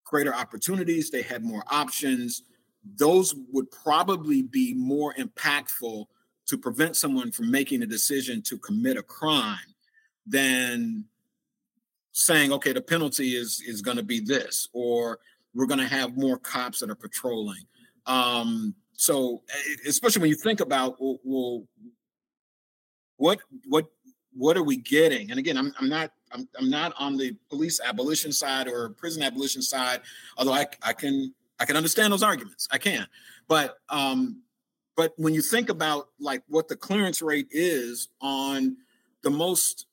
greater 0.03 0.33
opportunities 0.33 1.09
they 1.09 1.21
had 1.21 1.43
more 1.43 1.63
options 1.69 2.43
those 2.95 3.35
would 3.51 3.69
probably 3.71 4.41
be 4.41 4.73
more 4.73 5.13
impactful 5.15 6.05
to 6.45 6.57
prevent 6.57 6.95
someone 6.95 7.31
from 7.31 7.51
making 7.51 7.83
a 7.83 7.85
decision 7.85 8.41
to 8.41 8.57
commit 8.57 8.95
a 8.95 9.03
crime 9.03 9.75
than 10.27 11.05
saying, 12.11 12.51
okay, 12.51 12.73
the 12.73 12.81
penalty 12.81 13.35
is 13.35 13.61
is 13.65 13.81
going 13.81 13.97
to 13.97 14.03
be 14.03 14.19
this, 14.19 14.67
or 14.73 15.19
we're 15.53 15.67
going 15.67 15.79
to 15.79 15.87
have 15.87 16.17
more 16.17 16.37
cops 16.37 16.79
that 16.79 16.89
are 16.89 16.95
patrolling. 16.95 17.65
Um, 18.05 18.75
so, 18.93 19.43
especially 19.87 20.21
when 20.21 20.29
you 20.29 20.35
think 20.35 20.59
about, 20.59 20.99
well, 20.99 21.19
well, 21.23 21.63
what 23.17 23.39
what 23.67 23.85
what 24.33 24.57
are 24.57 24.63
we 24.63 24.77
getting? 24.77 25.31
And 25.31 25.39
again, 25.39 25.57
I'm 25.57 25.73
I'm 25.79 25.89
not 25.89 26.11
I'm 26.31 26.47
I'm 26.57 26.69
not 26.69 26.93
on 26.99 27.17
the 27.17 27.35
police 27.49 27.79
abolition 27.83 28.31
side 28.31 28.67
or 28.67 28.89
prison 28.89 29.23
abolition 29.23 29.61
side, 29.61 30.01
although 30.37 30.53
I 30.53 30.67
I 30.83 30.93
can 30.93 31.33
I 31.59 31.65
can 31.65 31.75
understand 31.75 32.13
those 32.13 32.23
arguments. 32.23 32.67
I 32.71 32.77
can, 32.77 33.07
but 33.47 33.77
um, 33.89 34.41
but 34.95 35.13
when 35.17 35.33
you 35.33 35.41
think 35.41 35.69
about 35.69 36.09
like 36.19 36.43
what 36.47 36.67
the 36.67 36.75
clearance 36.75 37.21
rate 37.21 37.47
is 37.51 38.09
on 38.21 38.77
the 39.23 39.29
most 39.29 39.86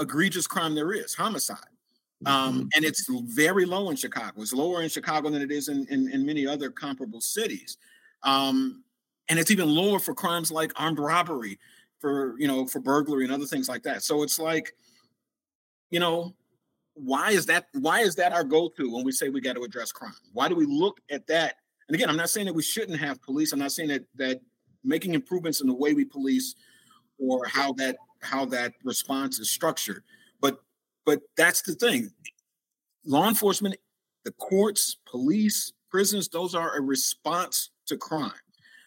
egregious 0.00 0.46
crime 0.46 0.74
there 0.74 0.92
is 0.92 1.14
homicide. 1.14 1.58
Um, 2.26 2.34
mm-hmm. 2.34 2.68
and 2.74 2.84
it's 2.84 3.06
very 3.08 3.64
low 3.64 3.90
in 3.90 3.96
Chicago. 3.96 4.42
It's 4.42 4.52
lower 4.52 4.82
in 4.82 4.88
Chicago 4.88 5.30
than 5.30 5.40
it 5.40 5.52
is 5.52 5.68
in, 5.68 5.86
in, 5.88 6.10
in 6.10 6.26
many 6.26 6.46
other 6.46 6.70
comparable 6.70 7.20
cities. 7.20 7.76
Um, 8.24 8.82
and 9.28 9.38
it's 9.38 9.52
even 9.52 9.68
lower 9.68 10.00
for 10.00 10.14
crimes 10.14 10.50
like 10.50 10.72
armed 10.74 10.98
robbery, 10.98 11.58
for 12.00 12.34
you 12.38 12.48
know, 12.48 12.66
for 12.66 12.80
burglary 12.80 13.24
and 13.24 13.32
other 13.32 13.44
things 13.44 13.68
like 13.68 13.82
that. 13.84 14.02
So 14.02 14.22
it's 14.22 14.38
like, 14.38 14.72
you 15.90 16.00
know, 16.00 16.34
why 16.94 17.30
is 17.30 17.46
that? 17.46 17.66
Why 17.74 18.00
is 18.00 18.16
that 18.16 18.32
our 18.32 18.42
go-to 18.44 18.92
when 18.92 19.04
we 19.04 19.12
say 19.12 19.28
we 19.28 19.40
got 19.40 19.54
to 19.54 19.62
address 19.62 19.92
crime? 19.92 20.12
Why 20.32 20.48
do 20.48 20.56
we 20.56 20.66
look 20.66 21.00
at 21.10 21.26
that? 21.28 21.54
And 21.88 21.94
again, 21.94 22.10
I'm 22.10 22.16
not 22.16 22.30
saying 22.30 22.46
that 22.46 22.54
we 22.54 22.62
shouldn't 22.62 22.98
have 22.98 23.22
police. 23.22 23.52
I'm 23.52 23.58
not 23.58 23.72
saying 23.72 23.90
that 23.90 24.04
that 24.16 24.40
making 24.82 25.14
improvements 25.14 25.60
in 25.60 25.68
the 25.68 25.74
way 25.74 25.94
we 25.94 26.04
police 26.04 26.54
or 27.18 27.46
how 27.46 27.72
that 27.74 27.96
how 28.20 28.44
that 28.46 28.74
response 28.84 29.38
is 29.38 29.50
structured. 29.50 30.02
But 30.40 30.60
but 31.04 31.20
that's 31.36 31.62
the 31.62 31.74
thing. 31.74 32.10
Law 33.04 33.28
enforcement, 33.28 33.76
the 34.24 34.32
courts, 34.32 34.98
police, 35.06 35.72
prisons, 35.90 36.28
those 36.28 36.54
are 36.54 36.76
a 36.76 36.80
response 36.80 37.70
to 37.86 37.96
crime. 37.96 38.32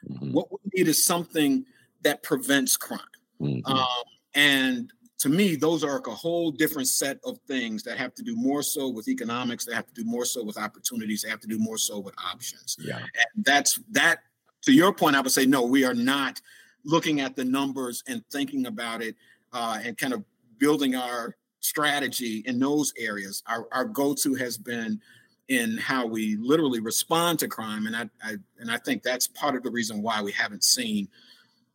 Mm-hmm. 0.07 0.33
What 0.33 0.51
we 0.51 0.57
need 0.75 0.87
is 0.87 1.03
something 1.03 1.65
that 2.03 2.23
prevents 2.23 2.77
crime. 2.77 2.99
Mm-hmm. 3.41 3.71
Um, 3.71 3.87
and 4.35 4.93
to 5.19 5.29
me, 5.29 5.55
those 5.55 5.83
are 5.83 5.99
a 5.99 6.11
whole 6.11 6.51
different 6.51 6.87
set 6.87 7.19
of 7.23 7.37
things 7.47 7.83
that 7.83 7.97
have 7.97 8.13
to 8.15 8.23
do 8.23 8.35
more 8.35 8.63
so 8.63 8.89
with 8.89 9.07
economics, 9.07 9.65
they 9.65 9.73
have 9.73 9.85
to 9.85 9.93
do 9.93 10.03
more 10.03 10.25
so 10.25 10.43
with 10.43 10.57
opportunities, 10.57 11.21
they 11.21 11.29
have 11.29 11.39
to 11.41 11.47
do 11.47 11.59
more 11.59 11.77
so 11.77 11.99
with 11.99 12.15
options. 12.23 12.75
Yeah. 12.79 12.97
And 12.97 13.45
that's 13.45 13.79
that 13.91 14.19
to 14.63 14.71
your 14.71 14.93
point, 14.93 15.15
I 15.15 15.21
would 15.21 15.31
say 15.31 15.45
no, 15.45 15.63
we 15.63 15.85
are 15.85 15.93
not 15.93 16.41
looking 16.83 17.21
at 17.21 17.35
the 17.35 17.45
numbers 17.45 18.03
and 18.07 18.23
thinking 18.31 18.65
about 18.65 19.01
it 19.01 19.15
uh, 19.53 19.79
and 19.83 19.97
kind 19.97 20.13
of 20.13 20.23
building 20.57 20.95
our 20.95 21.35
strategy 21.59 22.43
in 22.45 22.59
those 22.59 22.93
areas. 22.97 23.43
Our, 23.47 23.67
our 23.71 23.85
go-to 23.85 24.35
has 24.35 24.57
been 24.57 24.99
in 25.47 25.77
how 25.77 26.05
we 26.05 26.37
literally 26.37 26.79
respond 26.79 27.39
to 27.39 27.47
crime, 27.47 27.85
and 27.85 27.95
I, 27.95 28.09
I 28.23 28.35
and 28.59 28.71
I 28.71 28.77
think 28.77 29.03
that's 29.03 29.27
part 29.27 29.55
of 29.55 29.63
the 29.63 29.71
reason 29.71 30.01
why 30.01 30.21
we 30.21 30.31
haven't 30.31 30.63
seen 30.63 31.09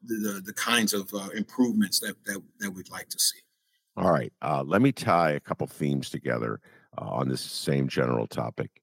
the 0.03 0.15
the, 0.15 0.41
the 0.41 0.53
kinds 0.55 0.95
of 0.95 1.13
uh, 1.13 1.29
improvements 1.35 2.01
that, 2.01 2.17
that 2.25 2.43
that 2.61 2.71
we'd 2.71 2.91
like 2.91 3.09
to 3.11 3.19
see. 3.19 3.39
All 3.97 4.11
right, 4.11 4.33
uh, 4.41 4.63
let 4.67 4.81
me 4.81 4.93
tie 4.93 5.33
a 5.33 5.41
couple 5.41 5.67
themes 5.67 6.09
together 6.09 6.61
uh, 6.97 7.05
on 7.05 7.29
this 7.29 7.41
same 7.41 7.87
general 7.87 8.27
topic. 8.27 8.83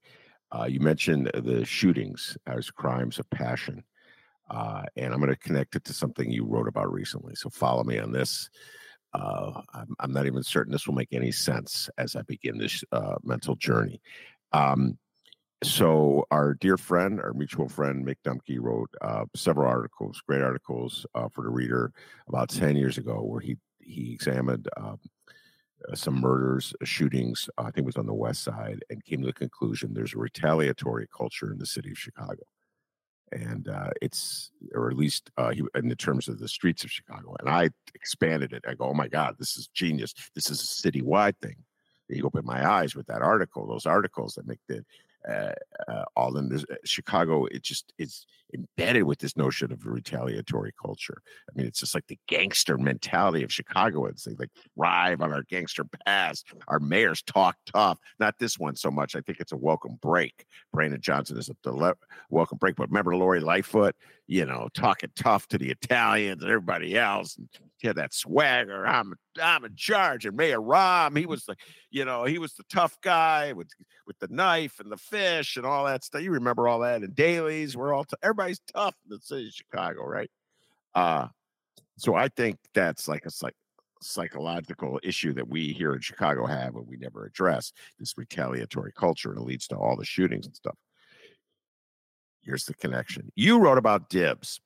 Uh, 0.51 0.65
you 0.65 0.79
mentioned 0.79 1.31
the 1.33 1.65
shootings 1.65 2.37
as 2.45 2.69
crimes 2.69 3.17
of 3.17 3.27
passion. 3.31 3.83
Uh, 4.49 4.83
and 4.95 5.13
I'm 5.13 5.19
going 5.19 5.31
to 5.31 5.39
connect 5.39 5.75
it 5.75 5.83
to 5.85 5.93
something 5.93 6.31
you 6.31 6.45
wrote 6.45 6.67
about 6.67 6.91
recently. 6.91 7.35
So 7.35 7.49
follow 7.49 7.83
me 7.83 7.99
on 7.99 8.11
this. 8.11 8.49
Uh, 9.13 9.61
I'm, 9.73 9.95
I'm, 9.99 10.11
not 10.11 10.25
even 10.25 10.43
certain 10.43 10.71
this 10.71 10.87
will 10.87 10.95
make 10.95 11.13
any 11.13 11.31
sense 11.31 11.87
as 11.97 12.15
I 12.15 12.23
begin 12.23 12.57
this 12.57 12.83
uh, 12.91 13.15
mental 13.23 13.55
journey. 13.55 14.01
Um, 14.51 14.97
so 15.63 16.25
our 16.31 16.55
dear 16.55 16.77
friend, 16.77 17.21
our 17.21 17.33
mutual 17.33 17.69
friend 17.69 18.05
Mick 18.05 18.17
Dumke 18.25 18.57
wrote 18.59 18.89
uh, 19.01 19.25
several 19.35 19.69
articles, 19.69 20.21
great 20.27 20.41
articles 20.41 21.05
uh, 21.15 21.29
for 21.29 21.43
the 21.43 21.49
reader 21.49 21.93
about 22.27 22.49
10 22.49 22.75
years 22.75 22.97
ago, 22.97 23.21
where 23.21 23.39
he 23.39 23.57
he 23.79 24.13
examined 24.13 24.67
um, 24.77 24.99
uh, 25.89 25.95
some 25.95 26.19
murders, 26.19 26.73
shootings, 26.83 27.49
I 27.57 27.63
think 27.63 27.79
it 27.79 27.85
was 27.85 27.97
on 27.97 28.05
the 28.05 28.13
west 28.13 28.43
side, 28.43 28.83
and 28.89 29.03
came 29.03 29.21
to 29.21 29.27
the 29.27 29.33
conclusion 29.33 29.93
there's 29.93 30.13
a 30.13 30.19
retaliatory 30.19 31.07
culture 31.15 31.51
in 31.51 31.59
the 31.59 31.65
city 31.65 31.91
of 31.91 31.97
Chicago 31.97 32.43
and 33.33 33.67
uh, 33.67 33.89
it's 34.01 34.51
or 34.73 34.89
at 34.89 34.97
least 34.97 35.31
uh, 35.37 35.53
in 35.75 35.89
the 35.89 35.95
terms 35.95 36.27
of 36.27 36.39
the 36.39 36.47
streets 36.47 36.83
of 36.83 36.91
Chicago. 36.91 37.35
And 37.39 37.49
I 37.49 37.69
expanded 37.95 38.53
it. 38.53 38.63
I 38.67 38.73
go, 38.73 38.85
oh 38.85 38.93
my 38.93 39.07
God, 39.07 39.35
this 39.39 39.57
is 39.57 39.67
genius. 39.67 40.13
This 40.35 40.49
is 40.49 40.61
a 40.61 40.87
citywide 40.91 41.35
thing. 41.41 41.57
he 42.09 42.21
opened 42.21 42.45
my 42.45 42.67
eyes 42.69 42.95
with 42.95 43.07
that 43.07 43.21
article. 43.21 43.67
Those 43.67 43.85
articles 43.85 44.35
that 44.35 44.47
make 44.47 44.59
the 44.67 44.85
uh, 45.29 45.53
uh, 45.87 46.03
all 46.15 46.37
in 46.37 46.49
this, 46.49 46.63
uh, 46.71 46.75
Chicago, 46.85 47.45
it 47.45 47.63
just 47.63 47.93
it's 47.97 48.25
embedded 48.53 49.03
with 49.03 49.19
this 49.19 49.35
notion 49.35 49.71
of 49.71 49.85
retaliatory 49.85 50.73
culture. 50.79 51.21
I 51.49 51.51
mean, 51.55 51.65
it's 51.65 51.79
just 51.79 51.95
like 51.95 52.07
the 52.07 52.19
gangster 52.27 52.77
mentality 52.77 53.43
of 53.43 53.51
Chicagoans. 53.51 54.23
They 54.23 54.35
like 54.35 54.51
thrive 54.75 55.21
on 55.21 55.33
our 55.33 55.43
gangster 55.43 55.85
past. 56.05 56.45
Our 56.67 56.79
mayors 56.79 57.21
talk 57.23 57.55
tough. 57.65 57.99
Not 58.19 58.35
this 58.39 58.59
one 58.59 58.75
so 58.75 58.91
much. 58.91 59.15
I 59.15 59.21
think 59.21 59.39
it's 59.39 59.51
a 59.51 59.57
welcome 59.57 59.97
break. 60.01 60.45
Brandon 60.71 61.01
Johnson 61.01 61.37
is 61.37 61.49
a 61.49 61.55
dele- 61.63 61.93
welcome 62.29 62.57
break. 62.57 62.75
But 62.75 62.89
remember 62.89 63.15
Lori 63.15 63.39
Lightfoot, 63.39 63.95
you 64.27 64.45
know, 64.45 64.69
talking 64.73 65.09
tough 65.15 65.47
to 65.49 65.57
the 65.57 65.69
Italians 65.69 66.41
and 66.41 66.49
everybody 66.49 66.97
else. 66.97 67.35
And 67.37 67.49
he 67.77 67.87
had 67.87 67.97
that 67.97 68.13
swagger. 68.13 68.85
I'm 68.87 69.13
I'm 69.41 69.65
in 69.65 69.75
charge. 69.75 70.25
And 70.25 70.37
Mayor 70.37 70.59
Rahm, 70.59 71.17
he 71.17 71.25
was 71.25 71.45
the, 71.45 71.55
you 71.91 72.05
know, 72.05 72.23
he 72.23 72.39
was 72.39 72.53
the 72.53 72.63
tough 72.71 72.97
guy 73.01 73.53
with 73.53 73.67
with 74.07 74.17
the 74.19 74.29
knife 74.29 74.79
and 74.79 74.91
the 74.91 74.97
fish 74.97 75.57
and 75.57 75.65
all 75.65 75.85
that 75.85 76.03
stuff. 76.03 76.21
You 76.21 76.31
remember 76.31 76.67
all 76.67 76.79
that? 76.79 77.01
And 77.03 77.13
Daleys, 77.13 77.75
we're 77.75 77.93
all 77.93 78.05
t- 78.05 78.15
everybody's 78.23 78.61
tough 78.73 78.95
in 79.05 79.15
the 79.15 79.19
city 79.21 79.47
of 79.47 79.53
Chicago, 79.53 80.05
right? 80.05 80.31
Uh 80.95 81.27
so 81.97 82.15
I 82.15 82.29
think 82.29 82.57
that's 82.73 83.07
like 83.07 83.25
a 83.25 83.29
like 83.41 83.55
psychological 84.01 84.99
issue 85.03 85.33
that 85.33 85.47
we 85.47 85.71
here 85.73 85.93
in 85.93 86.01
Chicago 86.01 86.45
have 86.45 86.75
and 86.75 86.87
we 86.87 86.97
never 86.97 87.25
address 87.25 87.71
this 87.99 88.17
retaliatory 88.17 88.91
culture 88.93 89.31
and 89.31 89.39
it 89.39 89.43
leads 89.43 89.67
to 89.67 89.75
all 89.75 89.95
the 89.95 90.05
shootings 90.05 90.45
and 90.45 90.55
stuff. 90.55 90.75
Here's 92.43 92.65
the 92.65 92.73
connection. 92.73 93.31
You 93.35 93.59
wrote 93.59 93.77
about 93.77 94.09
dibs. 94.09 94.59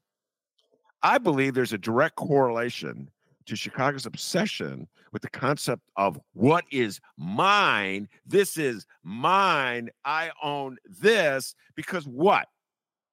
I 1.04 1.18
believe 1.20 1.54
there's 1.54 1.74
a 1.74 1.78
direct 1.78 2.16
correlation 2.16 3.10
to 3.46 3.56
Chicago's 3.56 4.06
obsession 4.06 4.88
with 5.14 5.22
the 5.22 5.30
concept 5.30 5.84
of 5.96 6.20
what 6.34 6.66
is 6.72 7.00
mine. 7.18 8.10
This 8.26 8.58
is 8.58 8.86
mine. 9.04 9.90
I 10.04 10.32
own 10.44 10.78
this 10.86 11.56
because 11.76 12.06
what? 12.06 12.48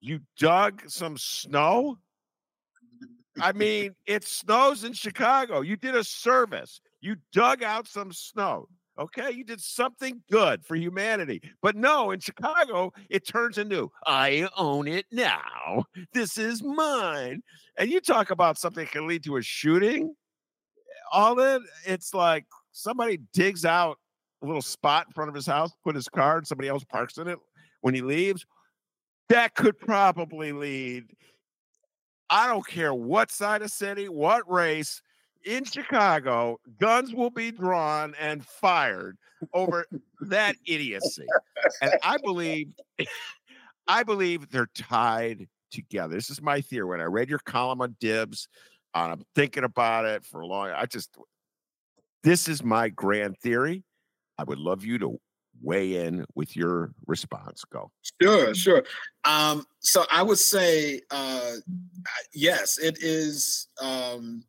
You 0.01 0.21
dug 0.39 0.83
some 0.87 1.17
snow? 1.17 1.99
I 3.41 3.53
mean, 3.53 3.95
it 4.07 4.25
snows 4.25 4.85
in 4.85 4.93
Chicago. 4.93 5.61
You 5.61 5.77
did 5.77 5.95
a 5.95 6.05
service. 6.05 6.81
You 7.01 7.17
dug 7.33 7.63
out 7.63 7.87
some 7.87 8.13
snow. 8.13 8.69
Okay, 8.97 9.33
you 9.33 9.43
did 9.43 9.61
something 9.61 10.23
good 10.31 10.65
for 10.65 10.77
humanity. 10.77 11.43
But 11.61 11.75
no, 11.75 12.13
in 12.13 12.21
Chicago, 12.21 12.93
it 13.11 13.27
turns 13.27 13.59
into 13.59 13.91
I 14.07 14.49
own 14.57 14.87
it 14.87 15.07
now. 15.11 15.85
This 16.13 16.39
is 16.39 16.63
mine. 16.63 17.43
And 17.77 17.91
you 17.91 18.01
talk 18.01 18.31
about 18.31 18.57
something 18.57 18.85
that 18.85 18.93
can 18.93 19.09
lead 19.09 19.25
to 19.25 19.37
a 19.37 19.43
shooting. 19.43 20.15
All 21.13 21.41
in, 21.41 21.65
it's 21.85 22.15
like 22.15 22.45
somebody 22.71 23.19
digs 23.33 23.65
out 23.65 23.99
a 24.43 24.47
little 24.47 24.63
spot 24.63 25.07
in 25.09 25.13
front 25.13 25.29
of 25.29 25.35
his 25.35 25.47
house, 25.47 25.73
put 25.83 25.97
his 25.97 26.09
car, 26.09 26.39
and 26.39 26.47
somebody 26.47 26.69
else 26.69 26.85
parks 26.85 27.19
in 27.19 27.27
it 27.27 27.39
when 27.81 27.95
he 27.95 28.03
leaves. 28.03 28.47
That 29.29 29.55
could 29.55 29.79
probably 29.79 30.53
lead. 30.53 31.05
I 32.31 32.47
don't 32.47 32.67
care 32.67 32.95
what 32.95 33.31
side 33.31 33.63
of 33.63 33.71
city, 33.71 34.09
what 34.09 34.51
race 34.51 35.03
in 35.45 35.65
Chicago, 35.65 36.59
guns 36.81 37.15
will 37.15 37.31
be 37.31 37.51
drawn 37.51 38.15
and 38.21 38.45
fired 38.45 39.17
over 39.53 39.87
that 40.23 40.57
idiocy. 40.67 41.27
And 41.81 41.93
I 42.03 42.17
believe, 42.19 42.69
I 43.87 44.03
believe 44.03 44.51
they're 44.51 44.71
tied 44.75 45.49
together. 45.71 46.15
This 46.15 46.31
is 46.31 46.41
my 46.41 46.61
theory. 46.61 46.89
When 46.89 47.01
I 47.01 47.05
read 47.05 47.29
your 47.29 47.41
column 47.41 47.81
on 47.81 47.97
dibs, 48.01 48.49
I'm 48.95 49.25
thinking 49.35 49.65
about 49.65 50.05
it 50.05 50.25
for 50.25 50.41
a 50.41 50.47
long. 50.47 50.71
I 50.71 50.87
just, 50.87 51.17
this 52.23 52.49
is 52.49 52.63
my 52.63 52.89
grand 52.89 53.37
theory. 53.43 53.85
I 54.39 54.45
would 54.45 54.59
love 54.59 54.85
you 54.85 54.99
to 54.99 55.21
weigh 55.63 56.07
in 56.07 56.25
with 56.35 56.57
your 56.57 56.93
response. 57.07 57.65
Go. 57.71 57.91
Sure, 58.21 58.55
sure. 58.55 58.85
Um, 59.25 59.67
so 59.81 60.05
I 60.11 60.23
would 60.23 60.39
say, 60.39 61.01
uh, 61.11 61.53
yes, 62.33 62.79
it 62.79 62.99
is. 63.03 63.69
Um, 63.81 64.45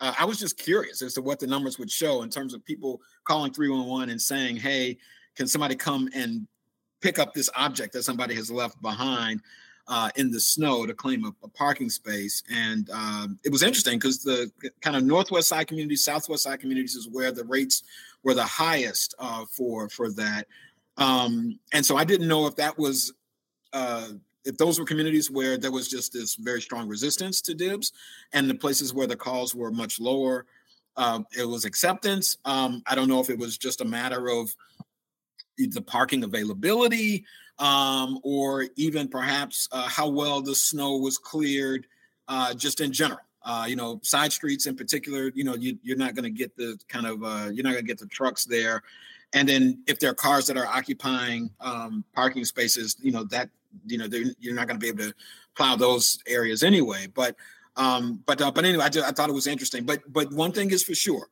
uh, 0.00 0.14
I 0.18 0.24
was 0.24 0.38
just 0.38 0.56
curious 0.58 1.02
as 1.02 1.14
to 1.14 1.22
what 1.22 1.40
the 1.40 1.46
numbers 1.46 1.78
would 1.78 1.90
show 1.90 2.22
in 2.22 2.30
terms 2.30 2.54
of 2.54 2.64
people 2.64 3.00
calling 3.24 3.52
311 3.52 4.10
and 4.10 4.20
saying, 4.20 4.56
hey, 4.56 4.98
can 5.36 5.46
somebody 5.46 5.74
come 5.74 6.08
and 6.14 6.46
pick 7.00 7.18
up 7.18 7.34
this 7.34 7.50
object 7.56 7.92
that 7.92 8.02
somebody 8.02 8.34
has 8.34 8.50
left 8.50 8.80
behind 8.82 9.40
uh, 9.88 10.10
in 10.16 10.30
the 10.30 10.40
snow 10.40 10.84
to 10.84 10.94
claim 10.94 11.24
a, 11.24 11.32
a 11.42 11.48
parking 11.48 11.90
space? 11.90 12.42
And 12.52 12.88
um, 12.90 13.38
it 13.44 13.50
was 13.50 13.62
interesting 13.62 13.98
because 13.98 14.22
the 14.22 14.50
kind 14.80 14.96
of 14.96 15.04
northwest 15.04 15.48
side 15.48 15.66
communities, 15.66 16.04
southwest 16.04 16.44
side 16.44 16.60
communities 16.60 16.94
is 16.94 17.08
where 17.08 17.32
the 17.32 17.44
rates 17.44 17.82
were 18.22 18.34
the 18.34 18.44
highest 18.44 19.14
uh, 19.18 19.44
for 19.50 19.88
for 19.88 20.10
that. 20.12 20.46
Um, 20.96 21.58
and 21.72 21.86
so 21.86 21.96
I 21.96 22.04
didn't 22.04 22.28
know 22.28 22.46
if 22.46 22.56
that 22.56 22.76
was 22.76 23.12
uh, 23.72 24.08
if 24.44 24.56
those 24.56 24.78
were 24.78 24.84
communities 24.84 25.30
where 25.30 25.58
there 25.58 25.72
was 25.72 25.88
just 25.88 26.12
this 26.12 26.34
very 26.36 26.62
strong 26.62 26.88
resistance 26.88 27.40
to 27.42 27.54
dibs 27.54 27.92
and 28.32 28.48
the 28.48 28.54
places 28.54 28.94
where 28.94 29.06
the 29.06 29.16
calls 29.16 29.54
were 29.54 29.70
much 29.70 30.00
lower 30.00 30.46
uh, 30.96 31.20
it 31.38 31.44
was 31.44 31.64
acceptance. 31.64 32.38
Um, 32.44 32.82
i 32.86 32.94
don't 32.94 33.08
know 33.08 33.20
if 33.20 33.30
it 33.30 33.38
was 33.38 33.56
just 33.56 33.80
a 33.80 33.84
matter 33.84 34.28
of 34.28 34.54
the 35.56 35.82
parking 35.82 36.24
availability 36.24 37.24
um, 37.58 38.18
or 38.22 38.66
even 38.76 39.08
perhaps 39.08 39.68
uh, 39.72 39.88
how 39.88 40.08
well 40.08 40.40
the 40.40 40.54
snow 40.54 40.96
was 40.96 41.18
cleared 41.18 41.86
uh, 42.28 42.54
just 42.54 42.80
in 42.80 42.92
general. 42.92 43.20
Uh, 43.42 43.64
you 43.66 43.76
know 43.76 43.98
side 44.02 44.32
streets 44.32 44.66
in 44.66 44.76
particular 44.76 45.30
you 45.34 45.44
know 45.44 45.54
you, 45.54 45.78
are 45.90 45.96
not 45.96 46.14
going 46.14 46.24
to 46.24 46.30
get 46.30 46.54
the 46.56 46.78
kind 46.88 47.06
of 47.06 47.22
uh, 47.22 47.48
you're 47.50 47.62
not 47.62 47.70
going 47.70 47.84
to 47.84 47.86
get 47.86 47.98
the 47.98 48.06
trucks 48.06 48.44
there. 48.44 48.82
And 49.32 49.48
then 49.48 49.82
if 49.86 49.98
there 49.98 50.10
are 50.10 50.14
cars 50.14 50.46
that 50.48 50.56
are 50.56 50.66
occupying 50.66 51.50
um, 51.60 52.04
parking 52.12 52.44
spaces 52.44 52.96
you 53.00 53.12
know 53.12 53.24
that 53.24 53.48
you 53.86 53.98
know 53.98 54.08
you're 54.38 54.54
not 54.54 54.66
going 54.66 54.78
to 54.78 54.84
be 54.84 54.88
able 54.88 55.10
to 55.10 55.14
plow 55.56 55.76
those 55.76 56.18
areas 56.26 56.62
anyway. 56.62 57.06
But 57.12 57.36
um, 57.76 58.22
but 58.26 58.40
uh, 58.40 58.50
but 58.50 58.64
anyway, 58.64 58.84
I, 58.84 58.88
just, 58.88 59.06
I 59.06 59.12
thought 59.12 59.30
it 59.30 59.34
was 59.34 59.46
interesting. 59.46 59.84
But 59.84 60.00
but 60.12 60.32
one 60.32 60.52
thing 60.52 60.70
is 60.70 60.82
for 60.82 60.94
sure 60.94 61.28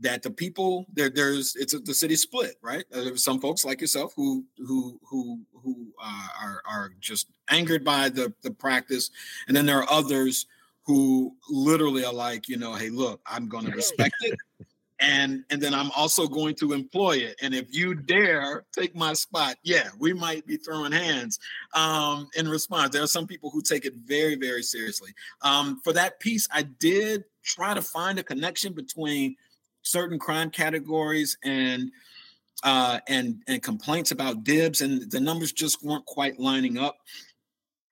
that 0.00 0.22
the 0.22 0.30
people 0.30 0.86
there 0.92 1.10
there's 1.10 1.54
it's 1.56 1.74
a, 1.74 1.78
the 1.78 1.94
city 1.94 2.16
split 2.16 2.56
right 2.62 2.84
uh, 2.92 3.02
there's 3.02 3.22
some 3.22 3.40
folks 3.40 3.64
like 3.64 3.80
yourself 3.80 4.12
who 4.16 4.44
who 4.58 4.98
who 5.08 5.38
who 5.62 5.88
uh, 6.02 6.26
are 6.42 6.62
are 6.66 6.92
just 7.00 7.28
angered 7.50 7.84
by 7.84 8.08
the 8.08 8.32
the 8.42 8.50
practice 8.50 9.10
and 9.46 9.56
then 9.56 9.66
there 9.66 9.78
are 9.78 9.90
others 9.90 10.46
who 10.86 11.34
literally 11.50 12.04
are 12.04 12.12
like 12.12 12.48
you 12.48 12.56
know 12.56 12.72
hey 12.72 12.88
look 12.88 13.20
i'm 13.26 13.46
going 13.48 13.64
to 13.64 13.72
respect 13.72 14.14
it 14.22 14.34
and 15.00 15.44
and 15.50 15.60
then 15.60 15.74
I'm 15.74 15.90
also 15.92 16.26
going 16.26 16.54
to 16.56 16.72
employ 16.72 17.16
it. 17.16 17.36
And 17.42 17.54
if 17.54 17.74
you 17.74 17.94
dare 17.94 18.64
take 18.72 18.94
my 18.94 19.14
spot, 19.14 19.56
yeah, 19.62 19.88
we 19.98 20.12
might 20.12 20.46
be 20.46 20.56
throwing 20.56 20.92
hands 20.92 21.38
um, 21.74 22.28
in 22.36 22.48
response. 22.48 22.92
There 22.92 23.02
are 23.02 23.08
some 23.08 23.26
people 23.26 23.50
who 23.50 23.62
take 23.62 23.86
it 23.86 23.94
very 24.04 24.36
very 24.36 24.62
seriously. 24.62 25.12
Um, 25.42 25.80
for 25.82 25.92
that 25.94 26.20
piece, 26.20 26.46
I 26.52 26.62
did 26.62 27.24
try 27.42 27.74
to 27.74 27.82
find 27.82 28.18
a 28.18 28.22
connection 28.22 28.74
between 28.74 29.36
certain 29.82 30.18
crime 30.18 30.50
categories 30.50 31.38
and 31.42 31.90
uh, 32.62 33.00
and 33.08 33.42
and 33.48 33.62
complaints 33.62 34.10
about 34.10 34.44
dibs, 34.44 34.82
and 34.82 35.10
the 35.10 35.20
numbers 35.20 35.52
just 35.52 35.82
weren't 35.82 36.06
quite 36.06 36.38
lining 36.38 36.78
up. 36.78 36.98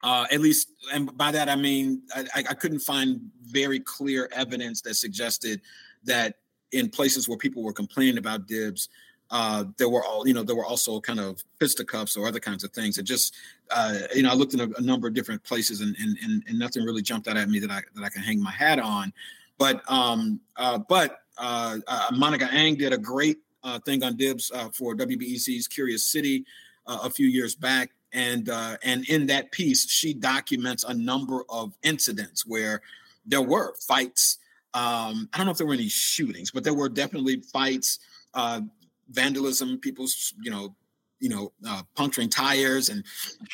Uh, 0.00 0.26
at 0.30 0.40
least, 0.40 0.70
and 0.92 1.16
by 1.16 1.32
that 1.32 1.48
I 1.48 1.56
mean 1.56 2.02
I, 2.14 2.44
I 2.50 2.54
couldn't 2.54 2.80
find 2.80 3.20
very 3.42 3.80
clear 3.80 4.28
evidence 4.30 4.80
that 4.82 4.94
suggested 4.94 5.60
that 6.04 6.36
in 6.72 6.88
places 6.88 7.28
where 7.28 7.38
people 7.38 7.62
were 7.62 7.72
complaining 7.72 8.18
about 8.18 8.46
dibs, 8.46 8.88
uh, 9.30 9.64
there 9.76 9.88
were 9.88 10.04
all 10.04 10.26
you 10.26 10.32
know 10.32 10.42
there 10.42 10.56
were 10.56 10.64
also 10.64 11.00
kind 11.00 11.20
of 11.20 11.42
fisticuffs 11.58 12.16
or 12.16 12.26
other 12.26 12.40
kinds 12.40 12.64
of 12.64 12.70
things. 12.70 12.96
It 12.98 13.02
just 13.02 13.34
uh, 13.70 13.98
you 14.14 14.22
know 14.22 14.30
I 14.30 14.34
looked 14.34 14.54
in 14.54 14.60
a, 14.60 14.68
a, 14.78 14.80
number 14.80 15.06
of 15.06 15.14
different 15.14 15.42
places 15.44 15.80
and, 15.80 15.94
and 16.00 16.16
and 16.22 16.42
and 16.48 16.58
nothing 16.58 16.84
really 16.84 17.02
jumped 17.02 17.28
out 17.28 17.36
at 17.36 17.48
me 17.48 17.58
that 17.58 17.70
I 17.70 17.82
that 17.94 18.04
I 18.04 18.08
can 18.08 18.22
hang 18.22 18.42
my 18.42 18.50
hat 18.50 18.78
on. 18.78 19.12
But 19.58 19.82
um, 19.90 20.40
uh, 20.56 20.78
but 20.78 21.20
uh, 21.36 21.78
uh, 21.86 22.08
Monica 22.14 22.50
Eng 22.50 22.76
did 22.76 22.92
a 22.92 22.98
great 22.98 23.38
uh, 23.62 23.78
thing 23.80 24.02
on 24.02 24.16
dibs 24.16 24.50
for 24.72 24.94
WBEZ's 24.94 25.68
Curious 25.68 26.10
City 26.10 26.44
a 26.86 27.10
few 27.10 27.26
years 27.26 27.54
back, 27.54 27.90
and 28.14 28.48
and 28.82 29.06
in 29.10 29.26
that 29.26 29.52
piece 29.52 29.90
she 29.90 30.14
documents 30.14 30.84
a 30.84 30.94
number 30.94 31.42
of 31.50 31.74
incidents 31.82 32.46
where 32.46 32.80
there 33.26 33.42
were 33.42 33.74
fights 33.74 34.38
um, 34.74 35.28
I 35.32 35.38
don't 35.38 35.46
know 35.46 35.52
if 35.52 35.58
there 35.58 35.66
were 35.66 35.74
any 35.74 35.88
shootings, 35.88 36.50
but 36.50 36.64
there 36.64 36.74
were 36.74 36.88
definitely 36.88 37.40
fights, 37.40 37.98
uh, 38.34 38.60
vandalism, 39.10 39.78
people's, 39.78 40.34
you 40.40 40.50
know, 40.50 40.74
you 41.20 41.28
know, 41.28 41.52
uh, 41.66 41.82
puncturing 41.96 42.28
tires 42.28 42.90
and 42.90 43.04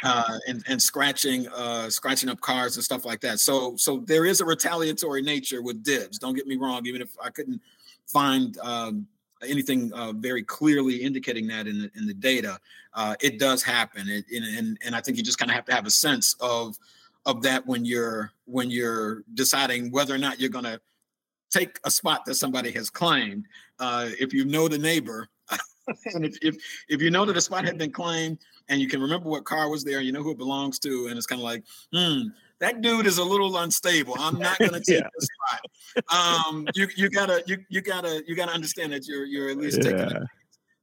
uh, 0.02 0.38
and 0.48 0.62
and 0.68 0.82
scratching 0.82 1.48
uh, 1.48 1.88
scratching 1.88 2.28
up 2.28 2.40
cars 2.40 2.76
and 2.76 2.84
stuff 2.84 3.04
like 3.04 3.20
that. 3.20 3.40
So 3.40 3.74
so 3.76 3.98
there 4.06 4.26
is 4.26 4.40
a 4.40 4.44
retaliatory 4.44 5.22
nature 5.22 5.62
with 5.62 5.82
dibs. 5.82 6.18
Don't 6.18 6.34
get 6.34 6.46
me 6.46 6.56
wrong. 6.56 6.86
Even 6.86 7.00
if 7.00 7.16
I 7.22 7.30
couldn't 7.30 7.62
find 8.06 8.58
um, 8.58 9.06
anything 9.48 9.92
uh, 9.94 10.12
very 10.12 10.42
clearly 10.42 10.96
indicating 10.96 11.46
that 11.46 11.66
in 11.66 11.82
the, 11.82 11.90
in 11.94 12.06
the 12.06 12.14
data, 12.14 12.58
uh, 12.92 13.14
it 13.20 13.38
does 13.38 13.62
happen. 13.62 14.08
It, 14.08 14.26
and, 14.34 14.44
and 14.58 14.78
and 14.84 14.96
I 14.96 15.00
think 15.00 15.16
you 15.16 15.22
just 15.22 15.38
kind 15.38 15.50
of 15.50 15.54
have 15.54 15.64
to 15.66 15.74
have 15.74 15.86
a 15.86 15.90
sense 15.90 16.36
of 16.40 16.76
of 17.24 17.42
that 17.42 17.66
when 17.66 17.84
you're 17.84 18.32
when 18.44 18.70
you're 18.70 19.22
deciding 19.32 19.90
whether 19.90 20.14
or 20.14 20.18
not 20.18 20.38
you're 20.38 20.50
going 20.50 20.64
to 20.66 20.80
take 21.54 21.78
a 21.84 21.90
spot 21.90 22.24
that 22.26 22.34
somebody 22.34 22.70
has 22.72 22.90
claimed. 22.90 23.46
Uh, 23.78 24.08
if 24.18 24.32
you 24.32 24.44
know 24.44 24.68
the 24.68 24.78
neighbor 24.78 25.28
and 26.14 26.24
if, 26.24 26.36
if 26.42 26.56
if 26.88 27.02
you 27.02 27.10
know 27.10 27.24
that 27.24 27.36
a 27.36 27.40
spot 27.40 27.64
had 27.64 27.78
been 27.78 27.92
claimed 27.92 28.38
and 28.68 28.80
you 28.80 28.88
can 28.88 29.00
remember 29.00 29.28
what 29.28 29.44
car 29.44 29.68
was 29.68 29.84
there, 29.84 30.00
you 30.00 30.12
know 30.12 30.22
who 30.22 30.30
it 30.30 30.38
belongs 30.38 30.78
to, 30.78 31.08
and 31.08 31.16
it's 31.18 31.26
kind 31.26 31.40
of 31.40 31.44
like, 31.44 31.62
hmm, 31.92 32.28
that 32.60 32.80
dude 32.80 33.06
is 33.06 33.18
a 33.18 33.24
little 33.24 33.58
unstable. 33.58 34.16
I'm 34.18 34.38
not 34.38 34.58
going 34.58 34.72
to 34.80 34.80
take 34.80 35.02
yeah. 35.02 35.08
the 35.18 35.28
spot. 35.28 36.46
Um, 36.48 36.66
you 36.74 36.88
you 36.96 37.10
gotta 37.10 37.42
you 37.46 37.58
you 37.68 37.80
gotta 37.80 38.22
you 38.26 38.34
gotta 38.34 38.52
understand 38.52 38.92
that 38.92 39.06
you're 39.06 39.24
you're 39.24 39.50
at 39.50 39.58
least 39.58 39.78
yeah. 39.82 39.90
taking. 39.90 40.16
It. 40.16 40.22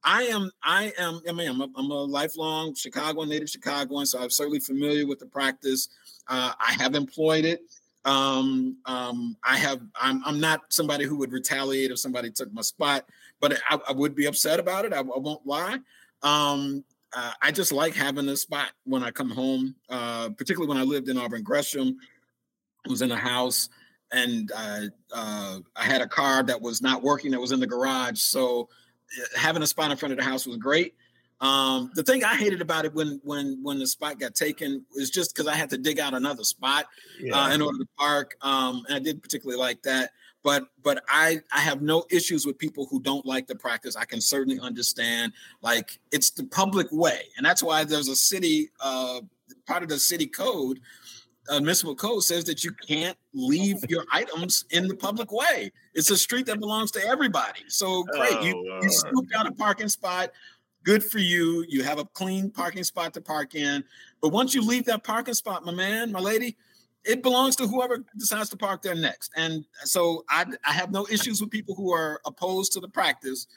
I 0.04 0.24
am 0.24 0.52
I 0.64 0.94
am 0.98 1.22
I 1.28 1.32
mean 1.32 1.50
I'm 1.50 1.62
a, 1.62 1.70
I'm 1.76 1.92
a 1.92 2.04
lifelong 2.04 2.76
Chicago 2.76 3.24
native 3.24 3.50
Chicagoan, 3.50 4.06
so 4.06 4.20
I'm 4.20 4.30
certainly 4.30 4.60
familiar 4.60 5.08
with 5.08 5.20
the 5.20 5.28
practice. 5.28 5.90
Uh, 6.28 6.54
I 6.60 6.74
have 6.74 6.96
employed 6.96 7.46
it. 7.46 7.62
Um, 8.04 8.78
um, 8.86 9.38
I 9.44 9.58
have 9.58 9.82
I'm 10.00 10.22
I'm 10.26 10.40
not 10.40 10.62
somebody 10.70 11.06
who 11.06 11.18
would 11.18 11.32
retaliate 11.32 11.92
if 11.92 12.00
somebody 12.00 12.32
took 12.32 12.52
my 12.52 12.62
spot, 12.62 13.06
but 13.40 13.60
I, 13.70 13.80
I 13.90 13.92
would 13.92 14.16
be 14.16 14.26
upset 14.26 14.60
about 14.60 14.86
it. 14.86 14.94
I, 14.94 15.00
I 15.00 15.02
won't 15.02 15.46
lie. 15.46 15.78
Um, 16.24 16.84
uh, 17.14 17.32
I 17.42 17.52
just 17.52 17.72
like 17.72 17.94
having 17.94 18.28
a 18.30 18.38
spot 18.38 18.72
when 18.86 19.04
I 19.04 19.12
come 19.12 19.30
home, 19.30 19.76
uh, 19.90 20.30
particularly 20.30 20.70
when 20.70 20.78
I 20.78 20.84
lived 20.84 21.10
in 21.10 21.18
Auburn 21.18 21.44
Gresham. 21.44 21.98
I 22.86 22.90
was 22.90 23.02
in 23.02 23.12
a 23.12 23.18
house 23.18 23.70
and 24.12 24.52
uh, 24.56 24.82
uh, 25.14 25.60
I 25.76 25.84
had 25.84 26.02
a 26.02 26.08
car 26.08 26.44
that 26.44 26.62
was 26.62 26.82
not 26.82 27.04
working 27.04 27.32
that 27.32 27.40
was 27.40 27.52
in 27.52 27.60
the 27.60 27.68
garage. 27.68 28.20
So 28.20 28.70
uh, 29.20 29.40
having 29.40 29.62
a 29.62 29.68
spot 29.68 29.92
in 29.92 29.98
front 29.98 30.14
of 30.14 30.18
the 30.18 30.24
house 30.24 30.46
was 30.46 30.58
great. 30.58 30.96
Um, 31.42 31.90
the 31.96 32.04
thing 32.04 32.24
I 32.24 32.36
hated 32.36 32.62
about 32.62 32.86
it 32.86 32.94
when 32.94 33.20
when 33.24 33.60
when 33.64 33.80
the 33.80 33.88
spot 33.88 34.20
got 34.20 34.36
taken 34.36 34.86
was 34.96 35.10
just 35.10 35.36
because 35.36 35.48
I 35.48 35.56
had 35.56 35.72
to 35.72 35.78
dig 35.78 36.00
out 36.00 36.14
another 36.14 36.44
spot 36.44 36.86
uh, 36.86 36.88
yeah. 37.20 37.36
uh, 37.36 37.54
in 37.54 37.62
order 37.62 37.80
to 37.80 37.88
park, 37.98 38.38
um, 38.42 38.84
and 38.88 38.96
I 38.96 39.00
didn't 39.00 39.24
particularly 39.24 39.60
like 39.60 39.82
that. 39.82 40.12
But 40.44 40.66
but 40.84 41.04
I 41.10 41.42
I 41.52 41.60
have 41.60 41.82
no 41.82 42.06
issues 42.12 42.46
with 42.46 42.60
people 42.60 42.86
who 42.86 43.02
don't 43.02 43.26
like 43.26 43.48
the 43.48 43.56
practice. 43.56 43.96
I 43.96 44.06
can 44.06 44.22
certainly 44.22 44.60
understand. 44.60 45.34
Like 45.64 46.00
it's 46.12 46.30
the 46.30 46.44
public 46.44 46.88
way, 46.92 47.22
and 47.38 47.46
that's 47.46 47.64
why 47.64 47.86
there's 47.86 48.08
a 48.08 48.16
city 48.16 48.70
uh, 48.80 49.22
part 49.66 49.82
of 49.82 49.90
the 49.90 50.00
city 50.00 50.28
code 50.28 50.80
uh, 51.50 51.60
municipal 51.60 51.96
code 51.96 52.24
says 52.24 52.44
that 52.46 52.64
you 52.64 52.72
can't 52.88 53.18
leave 53.34 53.78
your 53.90 54.06
items 54.12 54.66
in 54.70 54.88
the 54.88 54.96
public 54.96 55.32
way. 55.32 55.72
It's 55.94 56.10
a 56.10 56.18
street 56.18 56.46
that 56.46 56.60
belongs 56.60 56.92
to 56.92 57.06
everybody. 57.06 57.62
So 57.68 58.04
great, 58.04 58.34
oh, 58.34 58.44
you, 58.44 58.80
you 58.82 58.90
scooped 58.90 59.34
out 59.36 59.48
a 59.48 59.52
parking 59.52 59.90
spot 59.90 60.32
good 60.84 61.04
for 61.04 61.20
you. 61.20 61.66
You 61.68 61.84
have 61.84 62.00
a 62.00 62.06
clean 62.06 62.50
parking 62.50 62.84
spot 62.84 63.14
to 63.14 63.22
park 63.22 63.56
in. 63.56 63.84
But 64.22 64.30
once 64.30 64.54
you 64.54 64.62
leave 64.62 64.86
that 64.86 65.04
parking 65.04 65.34
spot, 65.34 65.66
my 65.66 65.72
man, 65.72 66.12
my 66.12 66.20
lady, 66.20 66.58
it 67.04 67.24
belongs 67.24 67.56
to 67.58 67.68
whoever 67.68 68.04
decides 68.18 68.50
to 68.50 68.58
park 68.58 68.82
there 68.82 68.96
next. 68.96 69.32
And 69.36 69.66
so 69.84 70.24
I, 70.30 70.46
I 70.66 70.72
have 70.74 70.92
no 70.92 71.08
issues 71.10 71.42
with 71.42 71.50
people 71.50 71.76
who 71.76 71.92
are 71.92 72.22
opposed 72.26 72.74
to 72.74 72.80
the 72.80 72.90
practice. 72.90 73.48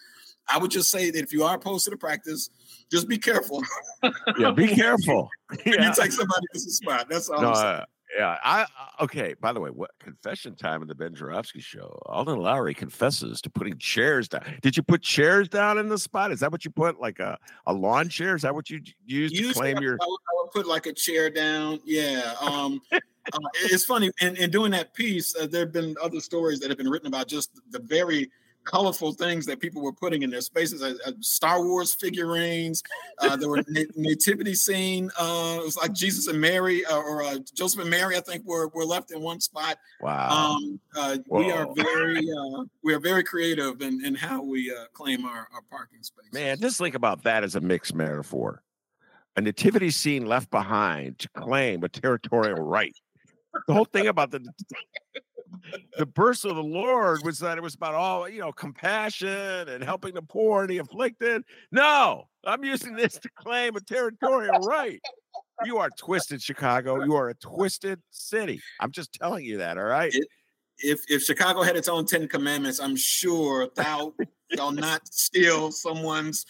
I 0.49 0.59
would 0.59 0.71
just 0.71 0.91
say 0.91 1.11
that 1.11 1.23
if 1.23 1.33
you 1.33 1.45
are 1.45 1.57
opposed 1.57 1.85
to 1.85 1.91
the 1.91 1.97
practice, 1.97 2.51
just 2.91 3.09
be 3.09 3.19
careful. 3.19 3.63
yeah, 4.39 4.51
be 4.51 4.69
careful. 4.75 5.29
yeah. 5.65 5.89
You 5.89 5.95
take 5.95 6.13
somebody 6.13 6.47
else's 6.55 6.77
spot. 6.77 7.09
That's 7.09 7.31
all. 7.31 7.41
No, 7.41 7.85
yeah, 8.17 8.39
I 8.45 8.67
okay. 9.01 9.35
By 9.41 9.53
the 9.53 9.61
way, 9.61 9.71
what 9.71 9.91
confession 9.99 10.55
time 10.55 10.83
in 10.83 10.89
the 10.89 10.95
Ben 10.95 11.15
Joravsky 11.15 11.61
show? 11.61 11.99
Alden 12.07 12.39
Loury 12.39 12.77
confesses 12.77 13.41
to 13.43 13.51
putting 13.51 13.79
chairs 13.79 14.29
down. 14.29 14.43
Did 14.63 14.77
you 14.77 14.83
put 14.83 15.03
chairs 15.03 15.49
down 15.49 15.79
in 15.79 15.89
the 15.89 15.99
spot? 15.99 16.31
Is 16.31 16.41
that 16.41 16.53
what 16.53 16.65
you 16.65 16.71
put? 16.71 17.01
Like 17.01 17.19
a, 17.19 17.39
a 17.67 17.73
lawn 17.73 18.09
chair? 18.09 18.37
Is 18.37 18.43
that 18.43 18.55
what 18.55 18.71
you 18.71 18.81
used 19.05 19.35
to 19.37 19.53
claim 19.53 19.79
your? 19.79 19.95
I 20.01 20.07
would, 20.07 20.19
I 20.29 20.43
would, 20.43 20.51
put 20.53 20.67
like 20.67 20.87
a 20.87 20.93
chair 20.93 21.31
down. 21.31 21.81
Yeah. 21.85 22.35
Um, 22.41 22.81
uh, 22.93 23.39
it's 23.65 23.85
funny 23.85 24.11
in, 24.21 24.37
in 24.37 24.51
doing 24.51 24.71
that 24.73 24.95
piece. 24.95 25.35
Uh, 25.37 25.47
there 25.47 25.61
have 25.61 25.73
been 25.73 25.97
other 26.03 26.21
stories 26.21 26.61
that 26.61 26.69
have 26.69 26.79
been 26.79 26.91
written 26.91 27.09
about 27.09 27.27
just 27.27 27.51
the 27.71 27.81
very 27.81 28.31
colorful 28.65 29.13
things 29.13 29.47
that 29.47 29.61
people 29.61 29.83
were 29.83 29.93
putting 29.93 30.23
in 30.23 30.31
their 30.31 30.41
spaces. 30.41 30.83
Uh, 30.83 30.95
uh, 31.07 31.13
Star 31.21 31.65
Wars 31.65 31.95
figurines. 31.95 32.83
Uh, 33.19 33.37
there 33.37 33.49
were 33.49 33.63
na- 33.69 33.83
nativity 33.97 34.55
scene. 34.55 35.11
Uh, 35.19 35.59
it 35.61 35.65
was 35.65 35.77
like 35.77 35.93
Jesus 35.93 36.27
and 36.27 36.41
Mary, 36.41 36.85
uh, 36.87 36.97
or 36.97 37.23
uh, 37.23 37.39
Joseph 37.55 37.81
and 37.81 37.91
Mary. 37.91 38.17
I 38.17 38.21
think 38.21 38.45
were 38.45 38.69
were 38.69 38.85
left 38.85 39.11
in 39.11 39.21
one 39.21 39.41
spot. 39.41 39.79
Wow. 40.01 40.59
Um, 40.59 40.81
we 41.29 41.51
are 41.51 41.69
very 41.77 42.29
we 42.83 42.95
are 42.95 43.01
very 43.01 43.23
creative 43.23 43.81
in, 43.83 44.05
in 44.05 44.15
how 44.15 44.43
we 44.43 44.75
claim 44.93 45.25
our, 45.25 45.49
our 45.53 45.63
parking 45.71 46.03
space. 46.03 46.33
Man, 46.33 46.59
just 46.59 46.79
think 46.79 46.95
about 46.95 47.23
that 47.25 47.45
as 47.45 47.55
a 47.55 47.61
mixed 47.61 47.95
metaphor. 47.95 48.63
A 49.37 49.41
nativity 49.41 49.91
scene 49.91 50.27
left 50.27 50.51
behind 50.51 51.19
to 51.21 51.29
claim 51.31 51.83
a 51.83 51.89
territorial 51.89 52.63
right. 52.63 52.95
The 53.67 53.75
whole 53.75 53.85
thing 53.85 54.07
about 54.07 54.31
the 54.31 54.47
the 55.97 56.07
birth 56.07 56.45
of 56.45 56.57
the 56.57 56.63
Lord 56.63 57.21
was 57.25 57.39
that 57.41 57.59
it 57.59 57.63
was 57.63 57.75
about 57.75 57.95
all, 57.95 58.29
you 58.29 58.41
know, 58.41 58.53
compassion 58.53 59.69
and 59.69 59.83
helping 59.83 60.15
the 60.15 60.23
poor 60.23 60.63
and 60.63 60.71
the 60.71 60.79
afflicted. 60.79 61.45
No, 61.73 62.29
I'm 62.45 62.65
using 62.65 62.95
this 62.95 63.15
to 63.19 63.29
claim 63.37 63.77
a 63.77 63.81
territorial 63.81 64.59
right. 64.61 65.01
You 65.65 65.79
are 65.79 65.91
twisted, 65.97 66.43
Chicago. 66.43 67.05
You 67.05 67.15
are 67.15 67.29
a 67.29 67.35
twisted 67.35 68.01
city. 68.11 68.61
I'm 68.81 68.91
just 68.91 69.13
telling 69.13 69.45
you 69.45 69.59
that. 69.59 69.79
All 69.79 69.85
right. 69.85 70.13
It, 70.13 70.27
if 70.79 71.01
if 71.09 71.23
Chicago 71.23 71.63
had 71.63 71.77
its 71.77 71.89
own 71.89 72.07
Ten 72.07 72.29
Commandments, 72.29 72.81
I'm 72.81 72.97
sure 72.97 73.69
thou 73.75 74.13
shall 74.55 74.73
not 74.73 75.07
steal 75.07 75.71
someone's 75.71 76.45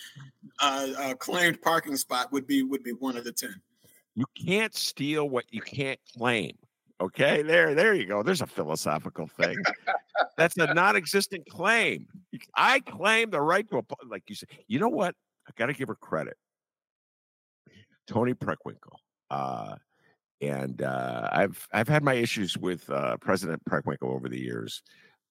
uh, 0.60 0.88
uh, 0.98 1.14
claimed 1.14 1.60
parking 1.60 1.96
spot 1.96 2.32
would 2.32 2.46
be 2.46 2.62
would 2.62 2.82
be 2.82 2.92
one 2.92 3.16
of 3.16 3.24
the 3.24 3.32
ten. 3.32 3.54
You 4.14 4.24
can't 4.46 4.74
steal 4.74 5.28
what 5.28 5.44
you 5.50 5.60
can't 5.60 6.00
claim. 6.16 6.56
Okay, 7.00 7.42
there, 7.42 7.74
there 7.74 7.94
you 7.94 8.06
go. 8.06 8.22
There's 8.22 8.40
a 8.40 8.46
philosophical 8.46 9.26
thing. 9.26 9.56
That's 10.36 10.56
a 10.56 10.72
non-existent 10.72 11.48
claim. 11.50 12.06
I 12.54 12.80
claim 12.80 13.30
the 13.30 13.40
right 13.40 13.68
to 13.70 13.78
a 13.78 13.82
like 14.08 14.22
you 14.28 14.34
said. 14.34 14.48
You 14.68 14.78
know 14.78 14.88
what? 14.88 15.14
I 15.48 15.50
got 15.56 15.66
to 15.66 15.72
give 15.72 15.88
her 15.88 15.96
credit. 15.96 16.36
Toni 18.06 18.34
Preckwinkle. 18.34 18.96
Uh, 19.30 19.76
and 20.40 20.82
uh, 20.82 21.28
I've 21.32 21.66
I've 21.72 21.88
had 21.88 22.04
my 22.04 22.14
issues 22.14 22.56
with 22.56 22.88
uh, 22.90 23.16
President 23.18 23.62
Preckwinkle 23.68 24.14
over 24.14 24.28
the 24.28 24.40
years, 24.40 24.82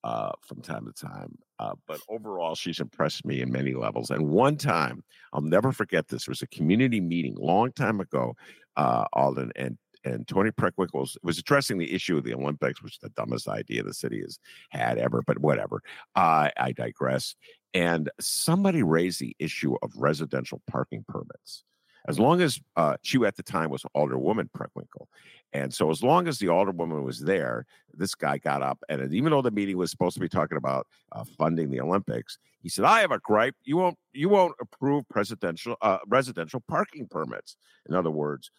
uh, 0.03 0.32
from 0.41 0.61
time 0.61 0.86
to 0.86 0.93
time. 0.93 1.38
Uh, 1.59 1.74
but 1.88 1.99
overall, 2.09 2.55
she's 2.55 2.80
impressed 2.80 3.26
me 3.26 3.41
in 3.41 3.51
many 3.51 3.74
levels. 3.74 4.09
And 4.09 4.30
one 4.30 4.57
time, 4.57 5.03
I'll 5.32 5.41
never 5.41 5.72
forget 5.72 6.07
this. 6.07 6.24
It 6.24 6.30
was 6.30 6.41
a 6.41 6.47
community 6.47 6.99
meeting 6.99 7.36
long 7.36 7.72
time 7.72 7.99
ago, 7.99 8.36
uh, 8.76 9.05
Alden, 9.14 9.51
and 9.55 9.78
and 10.06 10.28
Toni 10.28 10.51
Preckwinkle 10.51 11.16
was 11.24 11.38
addressing 11.38 11.78
the 11.78 11.93
issue 11.93 12.18
of 12.18 12.24
the 12.24 12.34
Olympics, 12.34 12.82
which 12.82 12.93
is 12.93 12.99
the 13.01 13.10
dumbest 13.10 13.47
idea 13.47 13.84
the 13.84 13.93
city 13.93 14.22
has 14.22 14.39
had 14.70 14.97
ever, 14.97 15.22
but 15.26 15.39
whatever. 15.39 15.82
Uh, 16.16 16.49
I 16.58 16.72
digress. 16.74 17.36
And 17.74 18.10
somebody 18.20 18.84
raised 18.84 19.20
the 19.20 19.36
issue 19.39 19.76
of 19.82 19.91
residential 19.95 20.62
parking 20.70 21.04
permits. 21.08 21.64
As 22.06 22.20
long 22.20 22.41
as 22.41 22.60
uh, 22.76 22.97
she 23.01 23.18
at 23.24 23.38
the 23.38 23.43
time 23.43 23.70
was 23.70 23.86
Alderwoman 23.95 24.49
Preckwinkle. 24.51 25.08
And 25.54 25.74
so, 25.74 25.89
as 25.89 26.04
long 26.04 26.28
as 26.28 26.38
the 26.38 26.47
Alderwoman 26.47 27.04
was 27.04 27.20
there, 27.20 27.66
this 27.93 28.14
guy 28.14 28.39
got 28.39 28.62
up. 28.62 28.80
And 28.89 29.14
even 29.14 29.32
though 29.32 29.41
the 29.41 29.51
meeting 29.51 29.78
was 29.78 29.89
supposed 29.89 30.16
to 30.16 30.20
be 30.20 30.28
talking 30.28 30.58
about 30.58 30.86
uh, 31.14 31.24
funding 31.38 31.70
the 31.70 31.80
Olympics, 31.80 32.39
he 32.62 32.70
said, 32.70 32.86
I 32.86 32.99
have 33.01 33.12
a 33.12 33.20
gripe. 33.20 33.56
You 33.64 33.78
won't, 33.78 33.97
you 34.12 34.30
won't 34.30 34.56
approve 34.60 35.08
presidential, 35.10 35.78
uh, 35.82 35.99
residential 36.08 36.62
parking 36.68 37.08
permits. 37.10 37.56
In 37.88 37.95
other 37.95 38.12
words, 38.12 38.51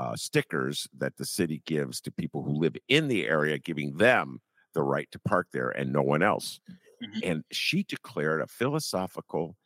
uh, 0.00 0.16
stickers 0.16 0.88
that 0.96 1.14
the 1.18 1.26
city 1.26 1.60
gives 1.66 2.00
to 2.00 2.10
people 2.10 2.42
who 2.42 2.52
live 2.52 2.74
in 2.88 3.06
the 3.06 3.26
area, 3.26 3.58
giving 3.58 3.98
them 3.98 4.40
the 4.72 4.82
right 4.82 5.06
to 5.12 5.18
park 5.18 5.48
there 5.52 5.68
and 5.68 5.92
no 5.92 6.00
one 6.00 6.22
else. 6.22 6.58
Mm-hmm. 7.02 7.18
And 7.22 7.44
she 7.52 7.82
declared 7.82 8.40
a 8.40 8.46
philosophical 8.46 9.56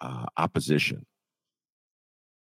uh, 0.00 0.26
opposition 0.36 1.06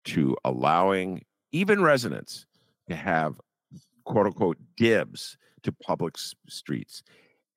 to 0.07 0.35
allowing 0.43 1.23
even 1.53 1.83
residents 1.83 2.47
to 2.89 2.97
have 2.97 3.39
quote 4.05 4.27
unquote 4.27 4.57
dibs 4.79 5.37
to 5.65 5.71
public 5.71 6.17
streets. 6.49 7.03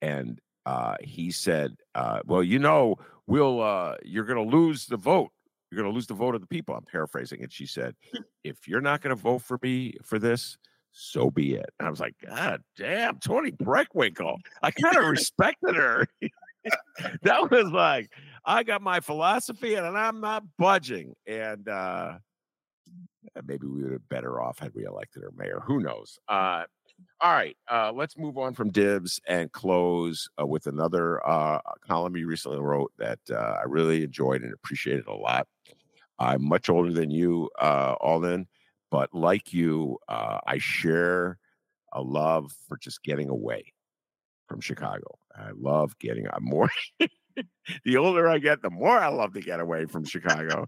And 0.02 0.42
uh, 0.66 0.96
he 1.00 1.32
said, 1.32 1.76
uh, 1.94 2.20
"Well, 2.26 2.44
you 2.44 2.60
know, 2.60 2.98
we'll 3.26 3.62
uh, 3.62 3.96
you're 4.04 4.26
going 4.26 4.50
to 4.50 4.58
lose 4.58 4.88
the 4.88 4.98
vote 4.98 5.32
you're 5.70 5.82
going 5.82 5.92
to 5.92 5.96
lose 5.96 6.08
the 6.08 6.14
vote 6.14 6.36
of 6.36 6.42
the 6.42 6.48
people. 6.48 6.76
I'm 6.76 6.86
paraphrasing 6.86 7.42
it. 7.42 7.52
She 7.52 7.66
said, 7.66 7.96
if 8.44 8.68
you're 8.68 8.82
not 8.82 9.02
going 9.02 9.16
to 9.16 9.22
vote 9.22 9.40
for 9.40 9.60
me 9.62 9.96
for 10.04 10.20
this, 10.20 10.58
so 10.92 11.30
be 11.30 11.56
it. 11.56 11.70
And 11.80 11.88
I 11.88 11.92
was 11.92 12.00
like, 12.00 12.16
God 12.26 12.62
damn, 12.78 13.20
Toni 13.20 13.52
Preckwinkle. 13.52 14.38
I 14.62 14.72
kind 14.72 14.96
of 14.96 15.06
respected 15.06 15.76
her. 15.76 16.08
that 17.24 17.52
was 17.52 17.72
like, 17.72 18.10
I 18.46 18.64
got 18.64 18.82
my 18.82 19.02
philosophy 19.02 19.76
and 19.76 19.86
I'm 19.86 20.22
not 20.22 20.44
budging. 20.58 21.14
And 21.28 21.68
uh 21.68 22.14
maybe 23.44 23.68
we 23.68 23.84
would 23.84 23.92
have 23.92 24.08
better 24.08 24.42
off 24.42 24.60
had 24.60 24.74
we 24.74 24.86
elected 24.86 25.24
her 25.24 25.32
mayor. 25.36 25.62
Who 25.66 25.82
knows? 25.82 26.18
Uh 26.30 26.64
all 27.22 27.32
right, 27.32 27.58
uh, 27.72 27.92
let's 27.94 28.18
move 28.18 28.38
on 28.38 28.54
from 28.54 28.72
dibs 28.72 29.20
and 29.28 29.52
close 29.52 30.30
uh, 30.40 30.46
with 30.46 30.68
another 30.68 31.26
uh, 31.28 31.60
column 31.86 32.16
you 32.16 32.28
recently 32.28 32.60
wrote 32.60 32.92
that 32.98 33.20
uh, 33.30 33.36
I 33.60 33.64
really 33.68 34.04
enjoyed 34.04 34.42
and 34.42 34.54
appreciated 34.54 35.08
a 35.08 35.14
lot. 35.14 35.48
I'm 36.20 36.48
much 36.48 36.70
older 36.70 36.94
than 36.94 37.12
you, 37.12 37.50
uh, 37.60 37.96
Alden, 38.00 38.48
but 38.92 39.14
like 39.14 39.54
you, 39.54 39.98
uh, 40.08 40.40
I 40.46 40.58
share 40.60 41.38
a 41.92 42.02
love 42.02 42.52
for 42.68 42.78
just 42.78 43.04
getting 43.04 43.30
away 43.30 43.74
from 44.48 44.62
Chicago. 44.62 45.18
I 45.36 45.50
love 45.58 45.98
getting. 46.00 46.28
I'm 46.32 46.44
more. 46.44 46.70
the 47.86 47.98
older 47.98 48.28
I 48.30 48.40
get, 48.40 48.62
the 48.62 48.70
more 48.70 48.98
I 48.98 49.08
love 49.10 49.34
to 49.34 49.42
get 49.42 49.60
away 49.60 49.86
from 49.86 50.06
Chicago. 50.06 50.68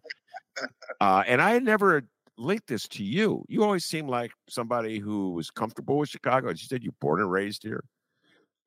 Uh, 1.00 1.24
and 1.28 1.42
I 1.42 1.60
never 1.60 2.04
linked 2.38 2.68
this 2.68 2.88
to 2.90 3.04
you. 3.04 3.44
You 3.48 3.64
always 3.64 3.86
seem 3.86 4.08
like 4.08 4.32
somebody 4.48 5.00
who 5.00 5.32
was 5.32 5.50
comfortable 5.50 5.98
with 5.98 6.10
Chicago. 6.10 6.50
As 6.50 6.62
you 6.62 6.68
said, 6.68 6.84
you 6.84 6.92
were 6.92 6.98
born 7.00 7.22
and 7.22 7.32
raised 7.32 7.64
here. 7.64 7.84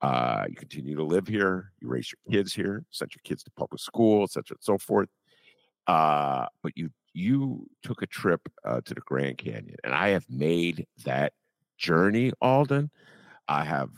Uh, 0.02 0.44
you 0.48 0.56
continue 0.56 0.96
to 0.96 1.04
live 1.04 1.26
here. 1.26 1.72
You 1.80 1.88
raise 1.88 2.10
your 2.12 2.32
kids 2.32 2.54
here, 2.54 2.84
sent 2.90 3.14
your 3.14 3.20
kids 3.22 3.42
to 3.44 3.50
public 3.52 3.80
school, 3.80 4.24
etc., 4.24 4.44
and 4.56 4.58
so 4.62 4.78
forth. 4.78 5.08
Uh, 5.86 6.46
but 6.62 6.72
you 6.76 6.90
you 7.12 7.66
took 7.82 8.02
a 8.02 8.06
trip 8.06 8.40
uh, 8.64 8.80
to 8.84 8.94
the 8.94 9.00
Grand 9.02 9.38
Canyon, 9.38 9.76
and 9.84 9.94
I 9.94 10.10
have 10.10 10.24
made 10.30 10.86
that 11.04 11.32
journey, 11.76 12.32
Alden. 12.40 12.90
I 13.48 13.64
have 13.64 13.90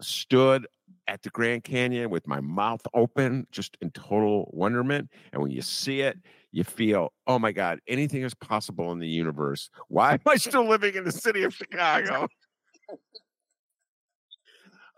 stood 0.00 0.66
at 1.08 1.22
the 1.22 1.30
Grand 1.30 1.64
Canyon 1.64 2.10
with 2.10 2.26
my 2.26 2.40
mouth 2.40 2.82
open, 2.94 3.46
just 3.50 3.76
in 3.80 3.90
total 3.90 4.50
wonderment. 4.52 5.10
And 5.32 5.42
when 5.42 5.50
you 5.50 5.62
see 5.62 6.00
it, 6.00 6.18
you 6.52 6.64
feel, 6.64 7.12
oh 7.26 7.38
my 7.38 7.52
God, 7.52 7.80
anything 7.88 8.22
is 8.22 8.34
possible 8.34 8.92
in 8.92 8.98
the 8.98 9.08
universe. 9.08 9.70
Why 9.88 10.12
am 10.12 10.20
I 10.26 10.36
still 10.36 10.66
living 10.66 10.94
in 10.94 11.04
the 11.04 11.12
city 11.12 11.42
of 11.42 11.54
Chicago? 11.54 12.28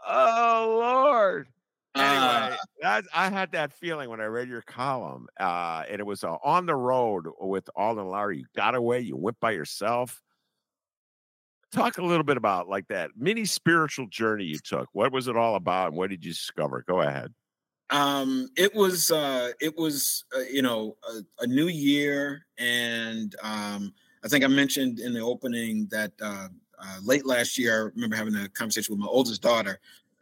oh 0.06 0.76
Lord. 0.80 1.48
Anyway, 1.96 2.56
uh, 2.82 3.02
I 3.14 3.30
had 3.30 3.52
that 3.52 3.72
feeling 3.72 4.10
when 4.10 4.20
I 4.20 4.24
read 4.24 4.48
your 4.48 4.62
column, 4.62 5.28
uh, 5.38 5.84
and 5.88 6.00
it 6.00 6.04
was 6.04 6.24
uh, 6.24 6.36
on 6.42 6.66
the 6.66 6.74
road 6.74 7.26
with 7.40 7.70
Alden 7.76 8.06
Loury. 8.06 8.38
You 8.38 8.46
got 8.56 8.74
away, 8.74 8.98
you 8.98 9.16
went 9.16 9.38
by 9.38 9.52
yourself. 9.52 10.20
Talk 11.74 11.98
a 11.98 12.02
little 12.02 12.22
bit 12.22 12.36
about 12.36 12.68
like 12.68 12.86
that 12.86 13.10
mini 13.16 13.44
spiritual 13.44 14.06
journey 14.06 14.44
you 14.44 14.60
took. 14.60 14.88
What 14.92 15.10
was 15.10 15.26
it 15.26 15.36
all 15.36 15.56
about, 15.56 15.88
and 15.88 15.96
what 15.96 16.08
did 16.08 16.24
you 16.24 16.30
discover? 16.30 16.84
Go 16.86 17.00
ahead. 17.00 17.34
Um, 17.90 18.48
it 18.56 18.72
was 18.76 19.10
uh, 19.10 19.50
it 19.60 19.76
was 19.76 20.24
uh, 20.36 20.42
you 20.42 20.62
know 20.62 20.96
a, 21.08 21.42
a, 21.42 21.46
new 21.48 21.66
year, 21.66 22.46
and 22.58 23.34
um, 23.42 23.92
I 24.24 24.28
think 24.28 24.44
I 24.44 24.46
mentioned 24.46 25.00
in 25.00 25.14
the 25.14 25.20
opening 25.20 25.88
that 25.90 26.12
uh, 26.22 26.46
uh, 26.78 26.98
late 27.02 27.26
last 27.26 27.58
year, 27.58 27.74
I 27.74 27.90
remember 27.96 28.14
having 28.14 28.36
a 28.36 28.48
conversation 28.48 28.94
with 28.94 29.00
my 29.00 29.08
oldest 29.08 29.42
daughter, 29.42 29.80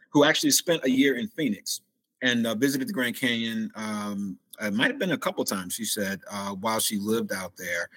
who 0.09 0.23
actually 0.23 0.51
spent 0.51 0.83
a 0.85 0.89
year 0.89 1.17
in 1.17 1.27
Phoenix 1.27 1.81
and 2.23 2.47
uh, 2.47 2.55
visited 2.55 2.87
the 2.87 2.93
Grand 2.93 3.15
Canyon. 3.15 3.71
Um, 3.75 4.39
it 4.59 4.73
might 4.73 4.89
have 4.89 4.97
been 4.97 5.11
a 5.11 5.17
couple 5.19 5.45
times, 5.45 5.75
she 5.75 5.85
said, 5.85 6.21
uh, 6.31 6.55
while 6.55 6.79
she 6.79 6.97
lived 6.97 7.31
out 7.31 7.53
there. 7.57 7.89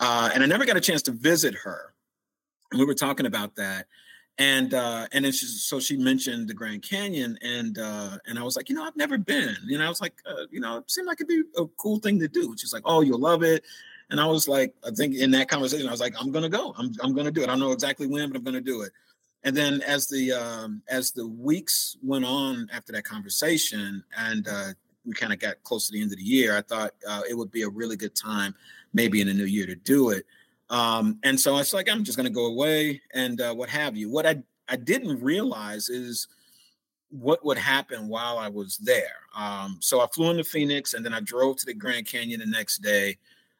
And 0.00 0.42
I 0.42 0.46
never 0.46 0.64
got 0.66 0.76
a 0.76 0.80
chance 0.80 1.02
to 1.02 1.12
visit 1.12 1.54
her. 1.54 1.92
We 2.72 2.84
were 2.84 2.94
talking 2.94 3.26
about 3.26 3.56
that. 3.56 3.86
And 4.38 4.74
uh, 4.74 5.06
and 5.12 5.24
then 5.24 5.32
she, 5.32 5.46
so 5.46 5.80
she 5.80 5.96
mentioned 5.96 6.46
the 6.46 6.54
Grand 6.54 6.82
Canyon, 6.82 7.38
and 7.40 7.78
uh, 7.78 8.18
and 8.26 8.38
I 8.38 8.42
was 8.42 8.54
like, 8.54 8.68
you 8.68 8.74
know, 8.74 8.84
I've 8.84 8.96
never 8.96 9.16
been. 9.16 9.56
You 9.64 9.78
know, 9.78 9.86
I 9.86 9.88
was 9.88 10.02
like, 10.02 10.12
uh, 10.26 10.44
you 10.50 10.60
know, 10.60 10.78
it 10.78 10.90
seemed 10.90 11.06
like 11.06 11.22
it'd 11.22 11.28
be 11.28 11.42
a 11.56 11.64
cool 11.78 12.00
thing 12.00 12.18
to 12.20 12.28
do. 12.28 12.54
She's 12.58 12.72
like, 12.72 12.82
oh, 12.84 13.00
you'll 13.00 13.18
love 13.18 13.42
it. 13.42 13.64
And 14.10 14.20
I 14.20 14.26
was 14.26 14.46
like, 14.46 14.74
I 14.86 14.90
think 14.90 15.16
in 15.16 15.30
that 15.32 15.48
conversation, 15.48 15.88
I 15.88 15.90
was 15.90 16.00
like, 16.00 16.14
I'm 16.20 16.30
gonna 16.32 16.50
go. 16.50 16.74
I'm 16.76 16.92
I'm 17.02 17.14
gonna 17.14 17.30
do 17.30 17.42
it. 17.42 17.44
I 17.44 17.52
don't 17.52 17.60
know 17.60 17.72
exactly 17.72 18.06
when, 18.06 18.28
but 18.28 18.36
I'm 18.36 18.44
gonna 18.44 18.60
do 18.60 18.82
it. 18.82 18.92
And 19.42 19.56
then 19.56 19.80
as 19.82 20.06
the 20.06 20.32
um, 20.32 20.82
as 20.88 21.12
the 21.12 21.26
weeks 21.26 21.96
went 22.02 22.24
on 22.24 22.68
after 22.72 22.92
that 22.92 23.04
conversation, 23.04 24.04
and 24.18 24.46
uh, 24.46 24.68
we 25.06 25.14
kind 25.14 25.32
of 25.32 25.38
got 25.38 25.62
close 25.62 25.86
to 25.86 25.92
the 25.92 26.02
end 26.02 26.12
of 26.12 26.18
the 26.18 26.24
year, 26.24 26.56
I 26.56 26.62
thought 26.62 26.92
uh, 27.08 27.22
it 27.28 27.34
would 27.34 27.50
be 27.50 27.62
a 27.62 27.68
really 27.68 27.96
good 27.96 28.14
time, 28.14 28.54
maybe 28.92 29.20
in 29.20 29.28
the 29.28 29.34
new 29.34 29.44
year, 29.44 29.66
to 29.66 29.76
do 29.76 30.10
it. 30.10 30.26
Um, 30.70 31.18
and 31.22 31.38
so 31.38 31.54
I 31.54 31.58
was 31.58 31.72
like, 31.72 31.88
I'm 31.88 32.04
just 32.04 32.16
going 32.16 32.26
to 32.26 32.32
go 32.32 32.46
away 32.46 33.00
and 33.14 33.40
uh, 33.40 33.54
what 33.54 33.68
have 33.68 33.96
you. 33.96 34.10
What 34.10 34.26
I 34.26 34.42
I 34.68 34.76
didn't 34.76 35.22
realize 35.22 35.88
is 35.88 36.26
what 37.10 37.44
would 37.44 37.58
happen 37.58 38.08
while 38.08 38.38
I 38.38 38.48
was 38.48 38.78
there. 38.78 39.20
Um, 39.36 39.78
so 39.80 40.00
I 40.00 40.06
flew 40.08 40.30
into 40.30 40.44
Phoenix, 40.44 40.94
and 40.94 41.04
then 41.04 41.14
I 41.14 41.20
drove 41.20 41.56
to 41.58 41.66
the 41.66 41.74
Grand 41.74 42.06
Canyon 42.06 42.40
the 42.40 42.46
next 42.46 42.78
day. 42.78 43.16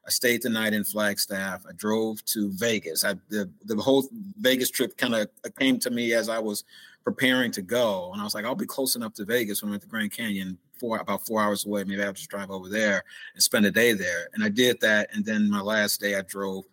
I 0.06 0.10
stayed 0.10 0.42
the 0.42 0.48
night 0.48 0.72
in 0.72 0.84
Flagstaff. 0.84 1.64
I 1.68 1.72
drove 1.72 2.24
to 2.26 2.50
Vegas. 2.52 3.04
I, 3.04 3.14
the 3.28 3.50
the 3.64 3.76
whole 3.76 4.08
Vegas 4.38 4.70
trip 4.70 4.96
kind 4.96 5.14
of 5.14 5.28
came 5.58 5.78
to 5.80 5.90
me 5.90 6.12
as 6.12 6.28
I 6.28 6.38
was 6.38 6.64
preparing 7.04 7.52
to 7.52 7.62
go, 7.62 8.10
and 8.12 8.20
I 8.20 8.24
was 8.24 8.34
like, 8.34 8.44
I'll 8.44 8.54
be 8.54 8.66
close 8.66 8.96
enough 8.96 9.14
to 9.14 9.24
Vegas 9.24 9.62
when 9.62 9.70
I'm 9.70 9.76
at 9.76 9.80
the 9.80 9.86
Grand 9.86 10.12
Canyon, 10.12 10.58
four 10.78 10.98
about 10.98 11.24
four 11.26 11.40
hours 11.40 11.66
away. 11.66 11.84
Maybe 11.84 12.02
I'll 12.02 12.12
just 12.12 12.30
drive 12.30 12.50
over 12.50 12.68
there 12.68 13.04
and 13.34 13.42
spend 13.42 13.66
a 13.66 13.70
day 13.70 13.92
there. 13.92 14.28
And 14.34 14.42
I 14.42 14.48
did 14.48 14.80
that, 14.80 15.10
and 15.14 15.24
then 15.24 15.48
my 15.48 15.60
last 15.60 16.00
day, 16.00 16.16
I 16.16 16.22
drove 16.22 16.64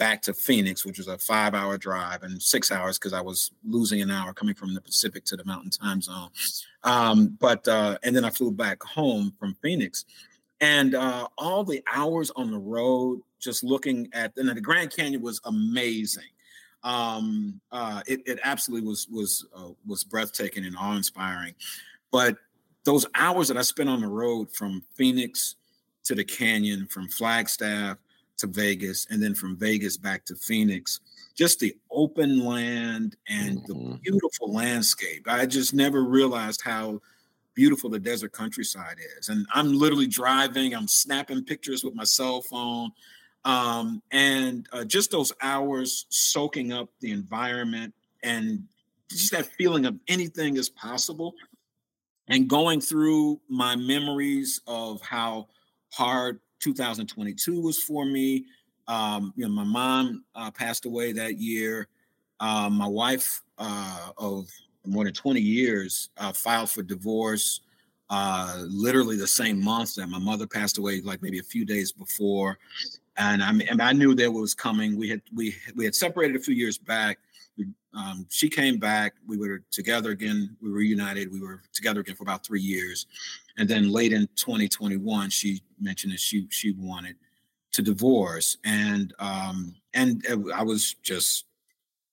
back 0.00 0.22
to 0.22 0.32
Phoenix, 0.32 0.84
which 0.84 0.96
was 0.96 1.08
a 1.08 1.18
five 1.18 1.54
hour 1.54 1.76
drive 1.76 2.22
and 2.22 2.42
six 2.42 2.72
hours 2.72 2.98
because 2.98 3.12
I 3.12 3.20
was 3.20 3.52
losing 3.62 4.00
an 4.00 4.10
hour 4.10 4.32
coming 4.32 4.54
from 4.54 4.72
the 4.72 4.80
Pacific 4.80 5.26
to 5.26 5.36
the 5.36 5.44
Mountain 5.44 5.70
Time 5.70 6.00
Zone. 6.00 6.30
Um, 6.82 7.36
but 7.38 7.68
uh, 7.68 7.98
and 8.02 8.16
then 8.16 8.24
I 8.24 8.30
flew 8.30 8.50
back 8.50 8.82
home 8.82 9.34
from 9.38 9.54
Phoenix 9.62 10.06
and 10.62 10.94
uh, 10.94 11.28
all 11.36 11.64
the 11.64 11.84
hours 11.92 12.30
on 12.34 12.50
the 12.50 12.58
road, 12.58 13.20
just 13.38 13.62
looking 13.62 14.08
at 14.14 14.32
and 14.36 14.48
the 14.48 14.60
Grand 14.60 14.90
Canyon 14.90 15.20
was 15.20 15.38
amazing. 15.44 16.24
Um, 16.82 17.60
uh, 17.70 18.00
it, 18.06 18.22
it 18.26 18.40
absolutely 18.42 18.88
was 18.88 19.06
was 19.10 19.46
uh, 19.54 19.68
was 19.86 20.02
breathtaking 20.02 20.64
and 20.64 20.76
awe 20.76 20.96
inspiring. 20.96 21.54
But 22.10 22.38
those 22.84 23.04
hours 23.14 23.48
that 23.48 23.58
I 23.58 23.62
spent 23.62 23.90
on 23.90 24.00
the 24.00 24.08
road 24.08 24.50
from 24.50 24.82
Phoenix 24.94 25.56
to 26.04 26.14
the 26.14 26.24
canyon, 26.24 26.86
from 26.86 27.06
Flagstaff 27.08 27.98
to 28.40 28.46
Vegas, 28.46 29.06
and 29.10 29.22
then 29.22 29.34
from 29.34 29.56
Vegas 29.56 29.96
back 29.96 30.24
to 30.26 30.34
Phoenix, 30.34 31.00
just 31.34 31.60
the 31.60 31.76
open 31.90 32.44
land 32.44 33.16
and 33.28 33.58
mm-hmm. 33.62 33.92
the 33.92 33.98
beautiful 33.98 34.52
landscape. 34.52 35.26
I 35.28 35.46
just 35.46 35.72
never 35.72 36.04
realized 36.04 36.60
how 36.62 37.00
beautiful 37.54 37.90
the 37.90 37.98
desert 37.98 38.32
countryside 38.32 38.96
is. 39.18 39.28
And 39.28 39.46
I'm 39.52 39.72
literally 39.72 40.06
driving, 40.06 40.74
I'm 40.74 40.88
snapping 40.88 41.44
pictures 41.44 41.84
with 41.84 41.94
my 41.94 42.04
cell 42.04 42.42
phone. 42.42 42.90
Um, 43.44 44.02
and 44.10 44.66
uh, 44.72 44.84
just 44.84 45.10
those 45.10 45.32
hours 45.40 46.06
soaking 46.10 46.72
up 46.72 46.90
the 47.00 47.10
environment 47.10 47.94
and 48.22 48.64
just 49.10 49.32
that 49.32 49.46
feeling 49.46 49.86
of 49.86 49.98
anything 50.08 50.56
is 50.56 50.68
possible. 50.68 51.34
And 52.28 52.48
going 52.48 52.80
through 52.80 53.40
my 53.48 53.76
memories 53.76 54.60
of 54.66 55.02
how 55.02 55.48
hard 55.90 56.38
2022 56.60 57.60
was 57.60 57.82
for 57.82 58.04
me. 58.04 58.44
Um, 58.88 59.32
you 59.36 59.44
know, 59.46 59.52
my 59.52 59.64
mom 59.64 60.24
uh, 60.34 60.50
passed 60.50 60.86
away 60.86 61.12
that 61.12 61.38
year. 61.38 61.88
Uh, 62.38 62.70
my 62.70 62.86
wife 62.86 63.42
uh, 63.58 64.10
of 64.16 64.48
more 64.86 65.04
than 65.04 65.12
20 65.12 65.40
years, 65.40 66.10
uh, 66.16 66.32
filed 66.32 66.70
for 66.70 66.82
divorce 66.82 67.60
uh, 68.10 68.64
literally 68.68 69.16
the 69.16 69.26
same 69.26 69.62
month 69.62 69.94
that 69.94 70.08
my 70.08 70.18
mother 70.18 70.46
passed 70.46 70.78
away, 70.78 71.00
like 71.00 71.22
maybe 71.22 71.38
a 71.38 71.44
few 71.44 71.64
days 71.64 71.92
before. 71.92 72.58
And 73.16 73.42
I 73.42 73.52
mean, 73.52 73.80
I 73.80 73.92
knew 73.92 74.14
that 74.16 74.30
was 74.30 74.52
coming. 74.52 74.96
We 74.96 75.08
had 75.08 75.22
we 75.34 75.54
we 75.76 75.84
had 75.84 75.94
separated 75.94 76.36
a 76.36 76.40
few 76.40 76.54
years 76.54 76.76
back. 76.76 77.18
Um, 77.96 78.26
she 78.30 78.48
came 78.48 78.78
back. 78.78 79.14
We 79.26 79.36
were 79.36 79.62
together 79.70 80.10
again. 80.10 80.56
We 80.62 80.70
were 80.70 80.76
reunited. 80.76 81.32
We 81.32 81.40
were 81.40 81.62
together 81.72 82.00
again 82.00 82.14
for 82.14 82.22
about 82.22 82.44
three 82.44 82.60
years, 82.60 83.06
and 83.58 83.68
then 83.68 83.90
late 83.90 84.12
in 84.12 84.28
2021, 84.36 85.30
she 85.30 85.62
mentioned 85.80 86.12
that 86.12 86.20
she 86.20 86.46
she 86.50 86.72
wanted 86.72 87.16
to 87.72 87.82
divorce, 87.82 88.56
and 88.64 89.12
um, 89.18 89.74
and 89.94 90.24
I 90.54 90.62
was 90.62 90.94
just 91.02 91.46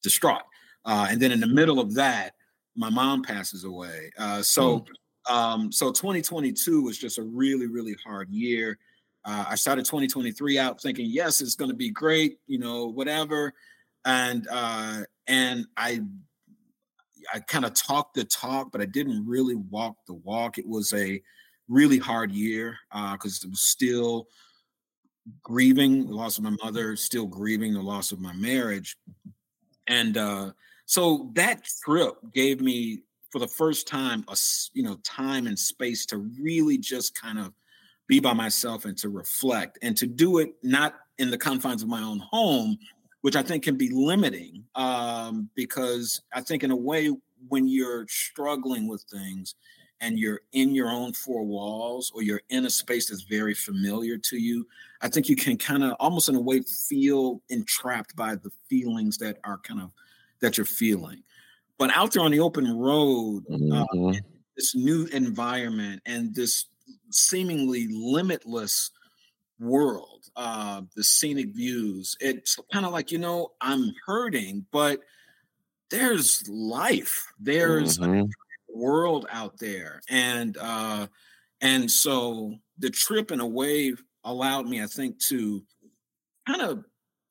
distraught. 0.02 0.44
Uh, 0.86 1.08
and 1.10 1.22
then 1.22 1.32
in 1.32 1.40
the 1.40 1.48
middle 1.48 1.80
of 1.80 1.94
that, 1.96 2.36
my 2.76 2.90
mom 2.90 3.22
passes 3.22 3.66
away. 3.66 4.12
Uh, 4.18 4.42
so, 4.42 4.86
mm. 5.28 5.34
um, 5.34 5.72
so 5.72 5.92
2022 5.92 6.82
was 6.82 6.98
just 6.98 7.18
a 7.18 7.24
really, 7.24 7.68
really 7.68 7.96
hard 8.06 8.30
year. 8.30 8.78
Uh, 9.26 9.46
I 9.50 9.56
started 9.56 9.84
2023 9.84 10.58
out 10.58 10.82
thinking, 10.82 11.08
yes, 11.10 11.42
it's 11.42 11.56
going 11.56 11.70
to 11.70 11.76
be 11.76 11.90
great, 11.90 12.40
you 12.48 12.58
know, 12.58 12.86
whatever, 12.86 13.54
and 14.06 14.48
uh, 14.50 15.02
and 15.28 15.66
I 15.76 16.02
I 17.34 17.40
kind 17.40 17.66
of 17.66 17.74
talked 17.74 18.16
the 18.16 18.24
talk, 18.24 18.72
but 18.72 18.82
I 18.82 18.86
didn't 18.86 19.28
really 19.28 19.56
walk 19.56 19.98
the 20.08 20.14
walk. 20.14 20.58
It 20.58 20.68
was 20.68 20.94
a 20.94 21.22
really 21.68 21.98
hard 21.98 22.32
year 22.32 22.78
because 22.92 23.44
uh, 23.44 23.48
it 23.48 23.50
was 23.50 23.62
still 23.62 24.28
grieving 25.44 26.08
the 26.08 26.16
loss 26.16 26.38
of 26.38 26.46
my 26.46 26.56
mother, 26.64 26.96
still 26.96 27.26
grieving 27.26 27.74
the 27.74 27.82
loss 27.82 28.12
of 28.12 28.20
my 28.20 28.34
marriage, 28.34 28.98
and 29.88 30.18
uh, 30.18 30.52
so 30.86 31.30
that 31.34 31.68
trip 31.84 32.16
gave 32.34 32.62
me, 32.62 33.04
for 33.30 33.40
the 33.40 33.48
first 33.48 33.88
time, 33.88 34.24
a 34.30 34.38
you 34.74 34.84
know 34.84 34.96
time 35.04 35.48
and 35.48 35.60
space 35.60 36.06
to 36.08 36.18
really 36.18 36.78
just 36.78 37.20
kind 37.20 37.40
of 37.40 37.54
be 38.08 38.20
by 38.22 38.34
myself 38.34 38.86
and 38.86 38.98
to 38.98 39.10
reflect 39.10 39.78
and 39.82 39.98
to 39.98 40.08
do 40.08 40.38
it 40.38 40.54
not 40.64 40.96
in 41.18 41.30
the 41.30 41.38
confines 41.38 41.84
of 41.84 41.90
my 41.90 42.02
own 42.02 42.20
home, 42.20 42.78
which 43.22 43.36
I 43.36 43.42
think 43.42 43.64
can 43.64 43.78
be 43.78 43.90
limiting 43.90 44.64
um, 44.76 45.50
because 45.56 46.22
I 46.34 46.42
think 46.42 46.64
in 46.64 46.72
a 46.72 46.76
way 46.76 47.12
when 47.50 47.68
you're 47.68 48.08
struggling 48.08 48.88
with 48.88 49.04
things 49.12 49.56
and 50.00 50.20
you're 50.20 50.42
in 50.54 50.76
your 50.76 50.90
own 50.90 51.14
four 51.14 51.44
walls 51.44 52.12
or 52.14 52.22
you're 52.22 52.42
in 52.50 52.66
a 52.66 52.70
space 52.70 53.10
that's 53.10 53.24
very 53.24 53.54
familiar 53.54 54.18
to 54.18 54.38
you, 54.38 54.68
I 55.02 55.08
think 55.08 55.30
you 55.30 55.36
can 55.36 55.58
kind 55.58 55.84
of 55.84 55.94
almost 56.00 56.30
in 56.30 56.36
a 56.36 56.42
way 56.42 56.62
feel 56.62 57.42
entrapped 57.50 58.16
by 58.16 58.36
the 58.36 58.52
feelings 58.70 59.18
that 59.18 59.38
are 59.44 59.58
kind 59.60 59.82
of 59.82 59.92
that 60.40 60.58
you're 60.58 60.66
feeling. 60.66 61.24
But 61.78 61.96
out 61.96 62.12
there 62.12 62.24
on 62.24 62.32
the 62.32 62.40
open 62.40 62.72
road, 62.78 63.44
uh, 63.52 63.56
mm-hmm. 63.58 64.08
uh, 64.08 64.14
this 64.56 64.76
new 64.76 65.06
environment 65.08 66.02
and 66.06 66.34
this 66.34 66.66
seemingly 67.12 67.88
limitless 67.90 68.92
world, 69.60 70.26
uh, 70.36 70.82
the 70.96 71.04
scenic 71.04 71.56
views. 71.56 72.16
It's 72.20 72.58
kind 72.72 72.86
of 72.86 72.92
like, 72.92 73.12
you 73.12 73.18
know, 73.18 73.54
I'm 73.62 73.94
hurting, 74.06 74.66
but 74.72 75.02
there's 75.90 76.44
life. 76.50 77.32
There's 77.40 77.98
mm-hmm. 77.98 78.22
a 78.22 78.78
world 78.78 79.26
out 79.32 79.58
there. 79.58 80.02
And 80.10 80.58
uh 80.58 81.08
and 81.62 81.90
so 81.90 82.56
the 82.78 82.90
trip 82.90 83.32
in 83.32 83.40
a 83.40 83.48
way 83.48 83.94
allowed 84.24 84.68
me, 84.68 84.84
I 84.84 84.86
think, 84.86 85.20
to 85.28 85.64
kind 86.46 86.62
of 86.62 86.84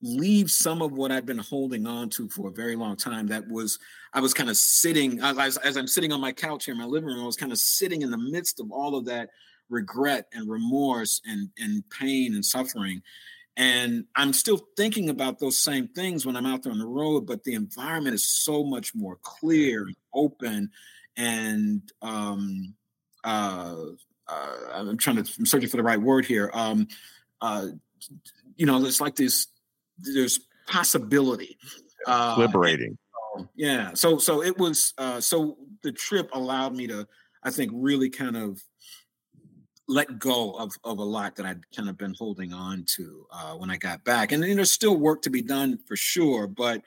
leave 0.02 0.50
some 0.50 0.82
of 0.82 0.92
what 0.92 1.12
I'd 1.12 1.26
been 1.26 1.38
holding 1.38 1.86
on 1.86 2.10
to 2.10 2.28
for 2.28 2.48
a 2.48 2.52
very 2.52 2.76
long 2.76 2.96
time. 2.96 3.26
That 3.28 3.46
was, 3.48 3.78
I 4.12 4.20
was 4.20 4.34
kind 4.34 4.50
of 4.50 4.56
sitting, 4.56 5.20
as, 5.20 5.56
as 5.58 5.76
I'm 5.76 5.86
sitting 5.86 6.12
on 6.12 6.20
my 6.20 6.32
couch 6.32 6.64
here 6.64 6.74
in 6.74 6.80
my 6.80 6.86
living 6.86 7.08
room, 7.08 7.22
I 7.22 7.26
was 7.26 7.36
kind 7.36 7.52
of 7.52 7.58
sitting 7.58 8.02
in 8.02 8.10
the 8.10 8.18
midst 8.18 8.60
of 8.60 8.70
all 8.70 8.96
of 8.96 9.04
that 9.06 9.30
regret 9.68 10.26
and 10.32 10.48
remorse 10.48 11.20
and, 11.24 11.50
and 11.58 11.82
pain 11.90 12.34
and 12.34 12.44
suffering. 12.44 13.02
And 13.56 14.04
I'm 14.14 14.34
still 14.34 14.60
thinking 14.76 15.08
about 15.08 15.38
those 15.38 15.58
same 15.58 15.88
things 15.88 16.26
when 16.26 16.36
I'm 16.36 16.44
out 16.44 16.62
there 16.62 16.72
on 16.72 16.78
the 16.78 16.86
road, 16.86 17.26
but 17.26 17.42
the 17.42 17.54
environment 17.54 18.14
is 18.14 18.24
so 18.24 18.62
much 18.62 18.94
more 18.94 19.18
clear 19.22 19.86
and 19.86 19.96
open. 20.12 20.70
And 21.16 21.80
um, 22.02 22.74
uh, 23.24 23.76
uh, 24.28 24.56
I'm 24.74 24.98
trying 24.98 25.24
to, 25.24 25.32
I'm 25.38 25.46
searching 25.46 25.70
for 25.70 25.78
the 25.78 25.82
right 25.82 26.00
word 26.00 26.26
here. 26.26 26.50
Um, 26.52 26.86
uh, 27.40 27.68
you 28.56 28.66
know, 28.66 28.84
it's 28.84 29.00
like 29.00 29.16
this, 29.16 29.46
there's 29.98 30.40
possibility. 30.68 31.56
Uh, 32.06 32.34
Liberating. 32.38 32.98
Yeah. 33.54 33.94
So, 33.94 34.18
so 34.18 34.42
it 34.42 34.58
was, 34.58 34.92
uh, 34.98 35.20
so 35.20 35.56
the 35.82 35.92
trip 35.92 36.28
allowed 36.34 36.74
me 36.74 36.86
to, 36.88 37.06
I 37.42 37.50
think, 37.50 37.70
really 37.74 38.10
kind 38.10 38.36
of 38.36 38.62
let 39.88 40.18
go 40.18 40.52
of, 40.52 40.72
of 40.84 40.98
a 40.98 41.04
lot 41.04 41.36
that 41.36 41.46
I'd 41.46 41.70
kind 41.74 41.88
of 41.88 41.96
been 41.96 42.14
holding 42.14 42.52
on 42.52 42.84
to 42.96 43.26
uh, 43.30 43.54
when 43.54 43.70
I 43.70 43.76
got 43.76 44.04
back. 44.04 44.32
And, 44.32 44.42
and 44.42 44.58
there's 44.58 44.72
still 44.72 44.96
work 44.96 45.22
to 45.22 45.30
be 45.30 45.42
done 45.42 45.78
for 45.86 45.96
sure, 45.96 46.46
but 46.46 46.82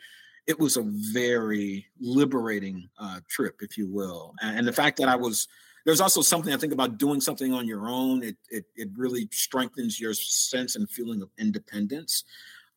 it 0.47 0.59
was 0.59 0.77
a 0.77 0.83
very 0.83 1.85
liberating 1.99 2.89
uh, 2.97 3.19
trip, 3.29 3.57
if 3.61 3.77
you 3.77 3.87
will. 3.87 4.33
And, 4.41 4.59
and, 4.59 4.67
the 4.67 4.73
fact 4.73 4.97
that 4.97 5.07
I 5.07 5.15
was, 5.15 5.47
there's 5.85 6.01
also 6.01 6.21
something 6.21 6.53
I 6.53 6.57
think 6.57 6.73
about 6.73 6.97
doing 6.97 7.21
something 7.21 7.53
on 7.53 7.67
your 7.67 7.87
own. 7.87 8.23
It, 8.23 8.35
it, 8.49 8.65
it 8.75 8.89
really 8.97 9.29
strengthens 9.31 9.99
your 9.99 10.13
sense 10.13 10.75
and 10.75 10.89
feeling 10.89 11.21
of 11.21 11.29
independence. 11.37 12.23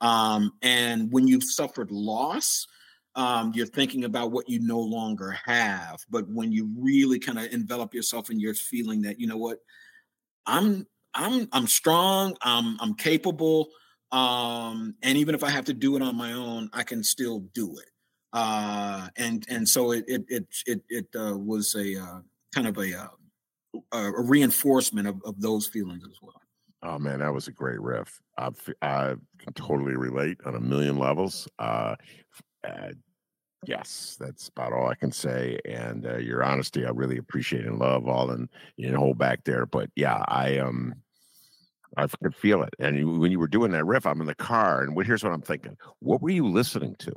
Um, 0.01 0.53
and 0.63 1.11
when 1.11 1.27
you've 1.27 1.45
suffered 1.45 1.91
loss, 1.91 2.67
um, 3.15 3.53
you're 3.55 3.67
thinking 3.67 4.05
about 4.05 4.33
what 4.33 4.49
you 4.49 4.61
no 4.61 4.79
longer 4.79 5.31
have. 5.45 6.05
But 6.11 6.29
when 6.29 6.53
you 6.53 6.71
really 6.79 7.19
kind 7.19 7.39
of 7.39 7.47
envelop 7.53 7.95
yourself 7.95 8.31
in 8.31 8.39
your 8.39 8.55
feeling 8.55 9.03
that, 9.03 9.19
you 9.19 9.27
know 9.27 9.37
what, 9.37 9.59
I'm 10.47 10.87
I'm 11.15 11.49
I'm 11.53 11.67
strong. 11.67 12.37
I'm 12.43 12.79
I'm 12.81 12.95
capable. 12.95 13.69
Um, 14.11 14.95
and 15.03 15.17
even 15.17 15.35
if 15.35 15.43
I 15.43 15.51
have 15.51 15.65
to 15.67 15.75
do 15.75 15.97
it 15.97 16.03
on 16.03 16.17
my 16.17 16.33
own, 16.33 16.69
I 16.73 16.83
can 16.83 17.03
still 17.03 17.41
do 17.55 17.79
it. 17.79 17.89
Uh, 18.33 19.09
and 19.17 19.45
and 19.49 19.69
so 19.69 19.93
it 19.93 20.05
it 20.07 20.25
it 20.29 20.47
it, 20.67 20.83
it 20.89 21.07
uh, 21.19 21.37
was 21.37 21.75
a 21.75 22.01
uh, 22.01 22.21
kind 22.55 22.67
of 22.67 22.79
a, 22.79 22.95
uh, 22.95 23.09
a 23.93 24.23
reinforcement 24.23 25.09
of, 25.09 25.21
of 25.25 25.41
those 25.41 25.67
feelings 25.67 26.05
as 26.05 26.19
well. 26.23 26.41
Oh 26.83 26.99
man, 26.99 27.21
that 27.21 27.33
was 27.33 27.49
a 27.49 27.53
great 27.53 27.81
riff. 27.81 28.21
I, 28.37 28.51
I 28.83 29.15
can 29.39 29.53
totally 29.55 29.97
relate 29.97 30.39
on 30.45 30.57
a 30.57 30.61
million 30.61 30.99
levels. 30.99 31.49
Uh, 31.59 31.95
uh, 32.67 32.91
Yes, 33.65 34.17
that's 34.19 34.49
about 34.49 34.73
all 34.73 34.89
I 34.89 34.95
can 34.95 35.13
say. 35.13 35.59
And 35.65 36.07
uh, 36.07 36.17
your 36.17 36.43
honesty, 36.43 36.85
I 36.85 36.91
really 36.91 37.19
appreciate 37.19 37.65
and 37.65 37.79
love 37.79 38.09
all 38.09 38.31
and 38.31 38.49
you 38.77 38.91
know 38.91 38.99
hold 38.99 39.19
back 39.19 39.45
there. 39.45 39.67
But 39.67 39.91
yeah, 39.95 40.25
I 40.27 40.59
um 40.59 40.95
I 41.97 42.07
could 42.07 42.35
feel 42.35 42.63
it. 42.63 42.75
And 42.79 42.97
you, 42.99 43.09
when 43.09 43.31
you 43.31 43.39
were 43.39 43.49
doing 43.49 43.71
that 43.73 43.85
riff, 43.85 44.07
I'm 44.07 44.21
in 44.21 44.27
the 44.27 44.35
car, 44.35 44.83
and 44.83 45.07
here's 45.07 45.23
what 45.23 45.33
I'm 45.33 45.43
thinking: 45.43 45.77
What 46.01 46.21
were 46.23 46.31
you 46.31 46.49
listening 46.49 46.97
to? 47.01 47.13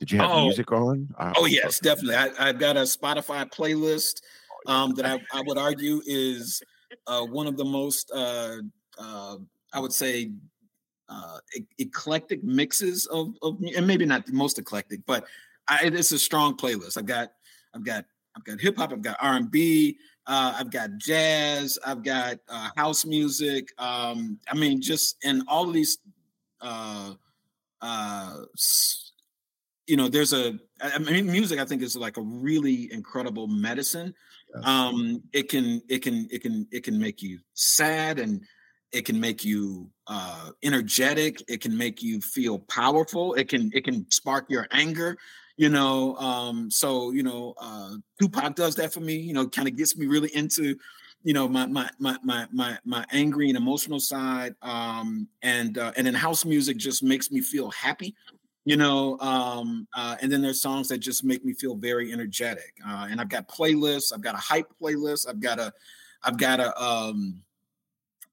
Did 0.00 0.10
you 0.10 0.18
have 0.18 0.30
oh, 0.30 0.44
music 0.44 0.72
on? 0.72 1.08
Oh, 1.18 1.32
oh 1.36 1.46
yes, 1.46 1.78
definitely. 1.78 2.16
I, 2.16 2.46
have 2.46 2.58
got 2.58 2.76
a 2.76 2.80
Spotify 2.80 3.48
playlist 3.52 4.22
oh, 4.66 4.72
um, 4.72 4.94
that 4.94 5.04
I, 5.04 5.20
I 5.32 5.42
would 5.42 5.58
argue 5.58 6.00
is 6.06 6.62
uh, 7.06 7.22
one 7.22 7.46
of 7.46 7.56
the 7.56 7.64
most 7.64 8.10
uh, 8.12 8.56
uh, 8.98 9.36
I 9.72 9.78
would 9.78 9.92
say 9.92 10.30
uh, 11.08 11.38
e- 11.54 11.66
eclectic 11.78 12.42
mixes 12.42 13.06
of, 13.06 13.34
of, 13.42 13.58
and 13.76 13.86
maybe 13.86 14.06
not 14.06 14.26
the 14.26 14.32
most 14.32 14.58
eclectic, 14.58 15.00
but 15.06 15.26
I, 15.70 15.78
it's 15.84 16.12
a 16.12 16.18
strong 16.18 16.56
playlist. 16.56 16.98
I've 16.98 17.06
got, 17.06 17.32
I've 17.74 17.84
got, 17.84 18.04
I've 18.36 18.44
got 18.44 18.60
hip 18.60 18.76
hop. 18.76 18.92
I've 18.92 19.02
got 19.02 19.16
R 19.20 19.36
and 19.36 19.50
B. 19.50 19.96
Uh, 20.26 20.54
I've 20.58 20.70
got 20.70 20.98
jazz. 20.98 21.78
I've 21.86 22.02
got 22.02 22.38
uh, 22.48 22.70
house 22.76 23.06
music. 23.06 23.68
Um, 23.78 24.38
I 24.50 24.56
mean, 24.56 24.82
just 24.82 25.16
and 25.24 25.42
all 25.48 25.68
of 25.68 25.72
these. 25.72 25.98
Uh, 26.60 27.14
uh, 27.80 28.36
you 29.86 29.96
know, 29.96 30.08
there's 30.08 30.32
a. 30.32 30.58
I 30.82 30.98
mean, 30.98 31.30
music. 31.30 31.58
I 31.58 31.64
think 31.64 31.82
is 31.82 31.96
like 31.96 32.16
a 32.16 32.22
really 32.22 32.92
incredible 32.92 33.46
medicine. 33.46 34.14
Yes. 34.54 34.66
Um, 34.66 35.22
it 35.32 35.48
can, 35.48 35.80
it 35.88 36.02
can, 36.02 36.26
it 36.30 36.42
can, 36.42 36.66
it 36.72 36.82
can 36.82 36.98
make 36.98 37.22
you 37.22 37.38
sad 37.54 38.18
and 38.18 38.42
it 38.92 39.04
can 39.04 39.20
make 39.20 39.44
you 39.44 39.88
uh 40.08 40.50
energetic 40.64 41.40
it 41.48 41.60
can 41.60 41.76
make 41.76 42.02
you 42.02 42.20
feel 42.20 42.58
powerful 42.58 43.34
it 43.34 43.48
can 43.48 43.70
it 43.72 43.84
can 43.84 44.04
spark 44.10 44.46
your 44.48 44.66
anger 44.72 45.16
you 45.60 45.68
know 45.68 46.16
um 46.16 46.70
so 46.70 47.10
you 47.10 47.22
know 47.22 47.52
uh 47.60 47.90
tupac 48.18 48.54
does 48.54 48.74
that 48.74 48.90
for 48.94 49.00
me 49.00 49.14
you 49.14 49.34
know 49.34 49.46
kind 49.46 49.68
of 49.68 49.76
gets 49.76 49.94
me 49.94 50.06
really 50.06 50.34
into 50.34 50.74
you 51.22 51.34
know 51.34 51.46
my 51.46 51.66
my 51.66 51.86
my 51.98 52.16
my 52.24 52.46
my, 52.50 52.78
my 52.86 53.04
angry 53.12 53.48
and 53.50 53.58
emotional 53.58 54.00
side 54.00 54.54
um 54.62 55.28
and 55.42 55.76
uh, 55.76 55.92
and 55.98 56.06
then 56.06 56.14
house 56.14 56.46
music 56.46 56.78
just 56.78 57.02
makes 57.02 57.30
me 57.30 57.42
feel 57.42 57.70
happy 57.72 58.14
you 58.64 58.78
know 58.78 59.18
um 59.20 59.86
uh, 59.94 60.16
and 60.22 60.32
then 60.32 60.40
there's 60.40 60.62
songs 60.62 60.88
that 60.88 60.96
just 60.96 61.24
make 61.24 61.44
me 61.44 61.52
feel 61.52 61.74
very 61.74 62.10
energetic 62.10 62.72
uh, 62.88 63.06
and 63.10 63.20
i've 63.20 63.28
got 63.28 63.46
playlists 63.46 64.14
i've 64.14 64.22
got 64.22 64.34
a 64.34 64.38
hype 64.38 64.72
playlist 64.80 65.28
i've 65.28 65.40
got 65.40 65.58
a 65.58 65.70
i've 66.22 66.38
got 66.38 66.58
a 66.58 66.82
um 66.82 67.42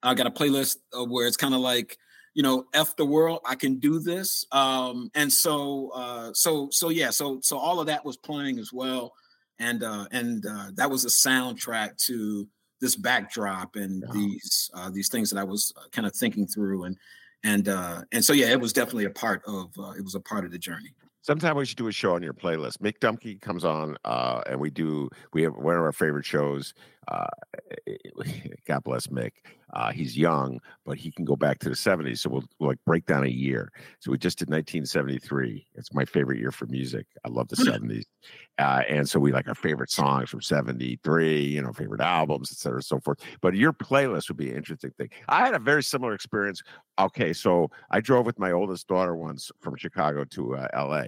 i 0.01 0.13
got 0.13 0.27
a 0.27 0.31
playlist 0.31 0.77
where 1.09 1.27
it's 1.27 1.35
kind 1.35 1.53
of 1.53 1.59
like 1.59 1.97
you 2.37 2.43
know, 2.43 2.67
F 2.75 2.95
the 2.95 3.05
world, 3.05 3.39
I 3.45 3.55
can 3.55 3.79
do 3.79 3.97
this. 3.97 4.45
Um, 4.51 5.09
and 5.15 5.33
so, 5.33 5.89
uh, 5.95 6.29
so, 6.33 6.69
so 6.69 6.89
yeah, 6.89 7.09
so, 7.09 7.39
so 7.41 7.57
all 7.57 7.79
of 7.79 7.87
that 7.87 8.05
was 8.05 8.15
playing 8.15 8.59
as 8.59 8.71
well. 8.71 9.15
And, 9.57 9.81
uh, 9.81 10.05
and, 10.11 10.45
uh, 10.45 10.67
that 10.75 10.87
was 10.87 11.03
a 11.03 11.07
soundtrack 11.07 11.97
to 12.05 12.47
this 12.79 12.95
backdrop 12.95 13.75
and 13.75 14.03
yeah. 14.05 14.13
these, 14.13 14.69
uh, 14.75 14.91
these 14.91 15.09
things 15.09 15.31
that 15.31 15.39
I 15.39 15.43
was 15.43 15.73
uh, 15.77 15.87
kind 15.91 16.05
of 16.05 16.15
thinking 16.15 16.45
through. 16.45 16.83
And, 16.83 16.97
and, 17.43 17.69
uh, 17.69 18.03
and 18.11 18.23
so, 18.23 18.33
yeah, 18.33 18.51
it 18.51 18.61
was 18.61 18.71
definitely 18.71 19.05
a 19.05 19.09
part 19.09 19.41
of, 19.47 19.71
uh, 19.79 19.93
it 19.97 20.03
was 20.03 20.13
a 20.13 20.19
part 20.19 20.45
of 20.45 20.51
the 20.51 20.59
journey. 20.59 20.93
Sometime 21.23 21.57
we 21.57 21.65
should 21.65 21.77
do 21.77 21.87
a 21.87 21.91
show 21.91 22.13
on 22.13 22.21
your 22.21 22.35
playlist. 22.35 22.77
Mick 22.77 22.99
Dumke 22.99 23.41
comes 23.41 23.65
on, 23.65 23.97
uh, 24.05 24.41
and 24.45 24.59
we 24.59 24.69
do. 24.69 25.09
We 25.33 25.41
have 25.41 25.55
one 25.57 25.75
of 25.75 25.81
our 25.81 25.91
favorite 25.91 26.23
shows. 26.23 26.73
Uh, 27.07 27.25
God 28.67 28.83
bless 28.83 29.07
Mick. 29.07 29.31
Uh, 29.73 29.91
he's 29.91 30.17
young, 30.17 30.59
but 30.85 30.97
he 30.97 31.11
can 31.11 31.25
go 31.25 31.35
back 31.35 31.59
to 31.59 31.69
the 31.69 31.75
70s. 31.75 32.19
So 32.19 32.29
we'll, 32.29 32.43
we'll, 32.59 32.69
like 32.69 32.79
break 32.85 33.05
down 33.05 33.25
a 33.25 33.29
year. 33.29 33.71
So 33.99 34.11
we 34.11 34.17
just 34.17 34.39
did 34.39 34.49
1973. 34.49 35.67
It's 35.75 35.93
my 35.93 36.05
favorite 36.05 36.39
year 36.39 36.51
for 36.51 36.65
music. 36.67 37.05
I 37.25 37.29
love 37.29 37.49
the 37.49 37.57
70s. 37.57 38.03
Uh, 38.59 38.81
and 38.87 39.07
so 39.07 39.19
we 39.19 39.31
like 39.31 39.47
our 39.47 39.55
favorite 39.55 39.91
songs 39.91 40.29
from 40.29 40.41
73, 40.41 41.41
you 41.41 41.61
know, 41.61 41.73
favorite 41.73 42.01
albums, 42.01 42.51
et 42.51 42.57
cetera, 42.57 42.81
so 42.81 42.99
forth. 42.99 43.19
But 43.41 43.55
your 43.55 43.73
playlist 43.73 44.29
would 44.29 44.37
be 44.37 44.49
an 44.49 44.57
interesting 44.57 44.91
thing. 44.97 45.09
I 45.27 45.45
had 45.45 45.53
a 45.53 45.59
very 45.59 45.83
similar 45.83 46.13
experience. 46.13 46.61
Okay. 46.97 47.33
So 47.33 47.69
I 47.91 47.99
drove 47.99 48.25
with 48.25 48.39
my 48.39 48.51
oldest 48.51 48.87
daughter 48.87 49.15
once 49.15 49.51
from 49.61 49.75
Chicago 49.75 50.23
to 50.23 50.55
uh, 50.55 50.67
LA. 50.73 51.03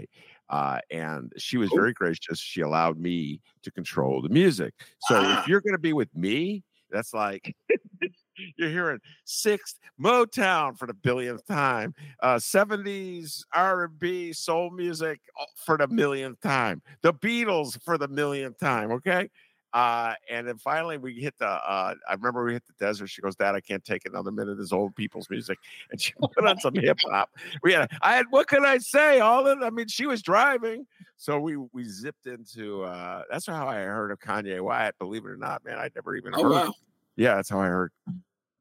Uh, 0.49 0.80
and 0.89 1.32
she 1.38 1.57
was 1.57 1.70
very 1.76 1.93
gracious. 1.93 2.39
She 2.39 2.62
allowed 2.62 2.97
me 2.97 3.39
to 3.64 3.72
control 3.72 4.22
the 4.22 4.30
music. 4.30 4.74
So 5.01 5.16
ah. 5.24 5.39
if 5.39 5.47
you're 5.47 5.62
going 5.62 5.76
to 5.76 5.80
be 5.80 5.93
with 5.93 6.14
me, 6.16 6.64
that's 6.91 7.14
like 7.14 7.55
you're 8.57 8.69
hearing 8.69 8.99
sixth 9.25 9.79
Motown 9.99 10.77
for 10.77 10.87
the 10.87 10.93
billionth 10.93 11.45
time, 11.45 11.93
uh, 12.21 12.35
70s 12.35 13.43
R&B 13.53 14.33
soul 14.33 14.69
music 14.71 15.19
for 15.55 15.77
the 15.77 15.87
millionth 15.87 16.39
time, 16.41 16.81
the 17.01 17.13
Beatles 17.13 17.81
for 17.83 17.97
the 17.97 18.07
millionth 18.07 18.57
time. 18.59 18.91
Okay. 18.91 19.29
Uh, 19.71 20.13
and 20.29 20.47
then 20.47 20.57
finally 20.57 20.97
we 20.97 21.13
hit 21.13 21.35
the, 21.37 21.47
uh, 21.47 21.93
I 22.07 22.13
remember 22.13 22.43
we 22.43 22.53
hit 22.53 22.63
the 22.65 22.73
desert. 22.83 23.07
She 23.07 23.21
goes, 23.21 23.35
Dad, 23.35 23.53
I 23.53 23.61
can't 23.61 23.83
take 23.83 24.05
another 24.05 24.31
minute 24.31 24.53
of 24.53 24.57
this 24.57 24.71
old 24.71 24.95
people's 24.95 25.29
music. 25.29 25.59
And 25.91 26.01
she 26.01 26.13
put 26.33 26.45
on 26.45 26.59
some 26.59 26.73
hip 26.73 26.97
hop. 27.03 27.29
We 27.61 27.73
had, 27.73 27.91
I 28.01 28.15
had, 28.15 28.25
what 28.31 28.47
can 28.47 28.65
I 28.65 28.79
say? 28.79 29.19
All 29.19 29.45
of, 29.45 29.61
I 29.61 29.69
mean, 29.69 29.87
she 29.87 30.07
was 30.07 30.21
driving. 30.21 30.87
So 31.17 31.39
we, 31.39 31.57
we 31.57 31.83
zipped 31.83 32.25
into, 32.25 32.83
uh, 32.83 33.23
that's 33.29 33.45
how 33.45 33.67
I 33.67 33.81
heard 33.81 34.11
of 34.11 34.19
Kanye 34.19 34.61
West, 34.61 34.97
believe 34.97 35.25
it 35.25 35.29
or 35.29 35.37
not, 35.37 35.63
man. 35.63 35.77
I'd 35.77 35.93
never 35.93 36.15
even 36.15 36.33
oh, 36.35 36.43
heard. 36.43 36.51
Wow. 36.51 36.73
Yeah, 37.15 37.35
that's 37.35 37.49
how 37.49 37.59
I 37.59 37.67
heard. 37.67 37.91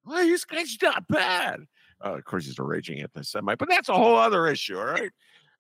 Well, 0.09 0.27
this 0.27 0.45
guy's 0.45 0.77
not 0.83 1.07
bad. 1.09 1.61
Uh, 2.05 2.15
of 2.15 2.25
course, 2.25 2.47
he's 2.47 2.59
a 2.59 2.63
raging 2.63 3.01
anti-Semite, 3.01 3.59
but 3.59 3.69
that's 3.69 3.89
a 3.89 3.95
whole 3.95 4.17
other 4.17 4.47
issue, 4.47 4.79
all 4.79 4.87
right? 4.87 5.11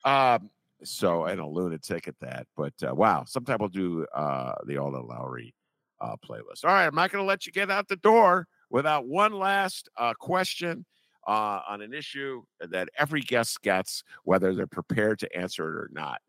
Um, 0.05 0.51
so, 0.84 1.24
and 1.24 1.40
a 1.40 1.46
lunatic 1.46 2.09
at 2.09 2.18
that. 2.20 2.46
But 2.57 2.72
uh, 2.86 2.94
wow, 2.94 3.24
sometime 3.26 3.59
we'll 3.61 3.68
do 3.68 4.07
uh, 4.14 4.55
the 4.66 4.78
Alden 4.78 5.03
Loury 5.03 5.53
uh, 6.01 6.14
playlist. 6.24 6.64
All 6.64 6.70
right, 6.70 6.86
I'm 6.86 6.94
not 6.94 7.11
going 7.11 7.22
to 7.22 7.26
let 7.26 7.46
you 7.46 7.53
get 7.53 7.70
out 7.70 7.88
the 7.88 7.96
door 7.96 8.46
without 8.70 9.07
one 9.07 9.32
last 9.32 9.88
uh, 9.96 10.14
question 10.14 10.86
uh, 11.26 11.61
on 11.68 11.82
an 11.82 11.92
issue 11.92 12.42
that 12.61 12.88
every 12.96 13.20
guest 13.20 13.61
gets, 13.62 14.05
whether 14.22 14.55
they're 14.55 14.66
prepared 14.66 15.18
to 15.18 15.36
answer 15.36 15.64
it 15.64 15.76
or 15.76 15.90
not. 15.92 16.20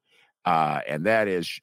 Uh, 0.46 0.80
and 0.88 1.06
that 1.06 1.28
is, 1.28 1.60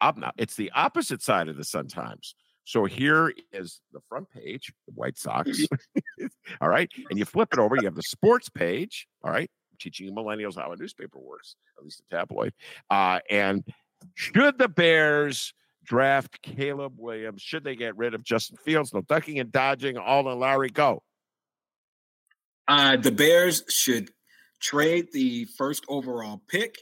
I'm 0.00 0.18
not, 0.18 0.34
it's 0.36 0.56
the 0.56 0.72
opposite 0.74 1.22
side 1.22 1.48
of 1.48 1.56
the 1.56 1.64
Sun 1.64 1.86
Times. 1.86 2.34
So 2.64 2.86
here 2.86 3.32
is 3.52 3.80
the 3.92 4.00
front 4.08 4.30
page, 4.30 4.72
the 4.86 4.94
White 4.94 5.18
Sox. 5.18 5.66
all 6.60 6.68
right. 6.68 6.90
And 7.10 7.18
you 7.18 7.24
flip 7.24 7.50
it 7.52 7.58
over, 7.58 7.76
you 7.76 7.84
have 7.84 7.94
the 7.94 8.02
sports 8.02 8.48
page. 8.48 9.06
All 9.22 9.30
right. 9.30 9.50
Teaching 9.78 10.14
millennials 10.14 10.56
how 10.56 10.72
a 10.72 10.76
newspaper 10.76 11.18
works, 11.18 11.56
at 11.76 11.84
least 11.84 12.02
a 12.10 12.14
tabloid. 12.14 12.54
Uh, 12.88 13.20
and 13.28 13.64
should 14.14 14.58
the 14.58 14.68
Bears 14.68 15.52
draft 15.84 16.40
Caleb 16.42 16.94
Williams? 16.96 17.42
Should 17.42 17.64
they 17.64 17.76
get 17.76 17.96
rid 17.96 18.14
of 18.14 18.24
Justin 18.24 18.56
Fields? 18.64 18.94
No 18.94 19.02
ducking 19.02 19.38
and 19.40 19.52
dodging. 19.52 19.98
Alden 19.98 20.38
Loury, 20.38 20.72
go. 20.72 21.02
Uh, 22.66 22.96
the 22.96 23.12
Bears 23.12 23.62
should 23.68 24.10
trade 24.60 25.08
the 25.12 25.44
first 25.44 25.84
overall 25.88 26.40
pick, 26.48 26.76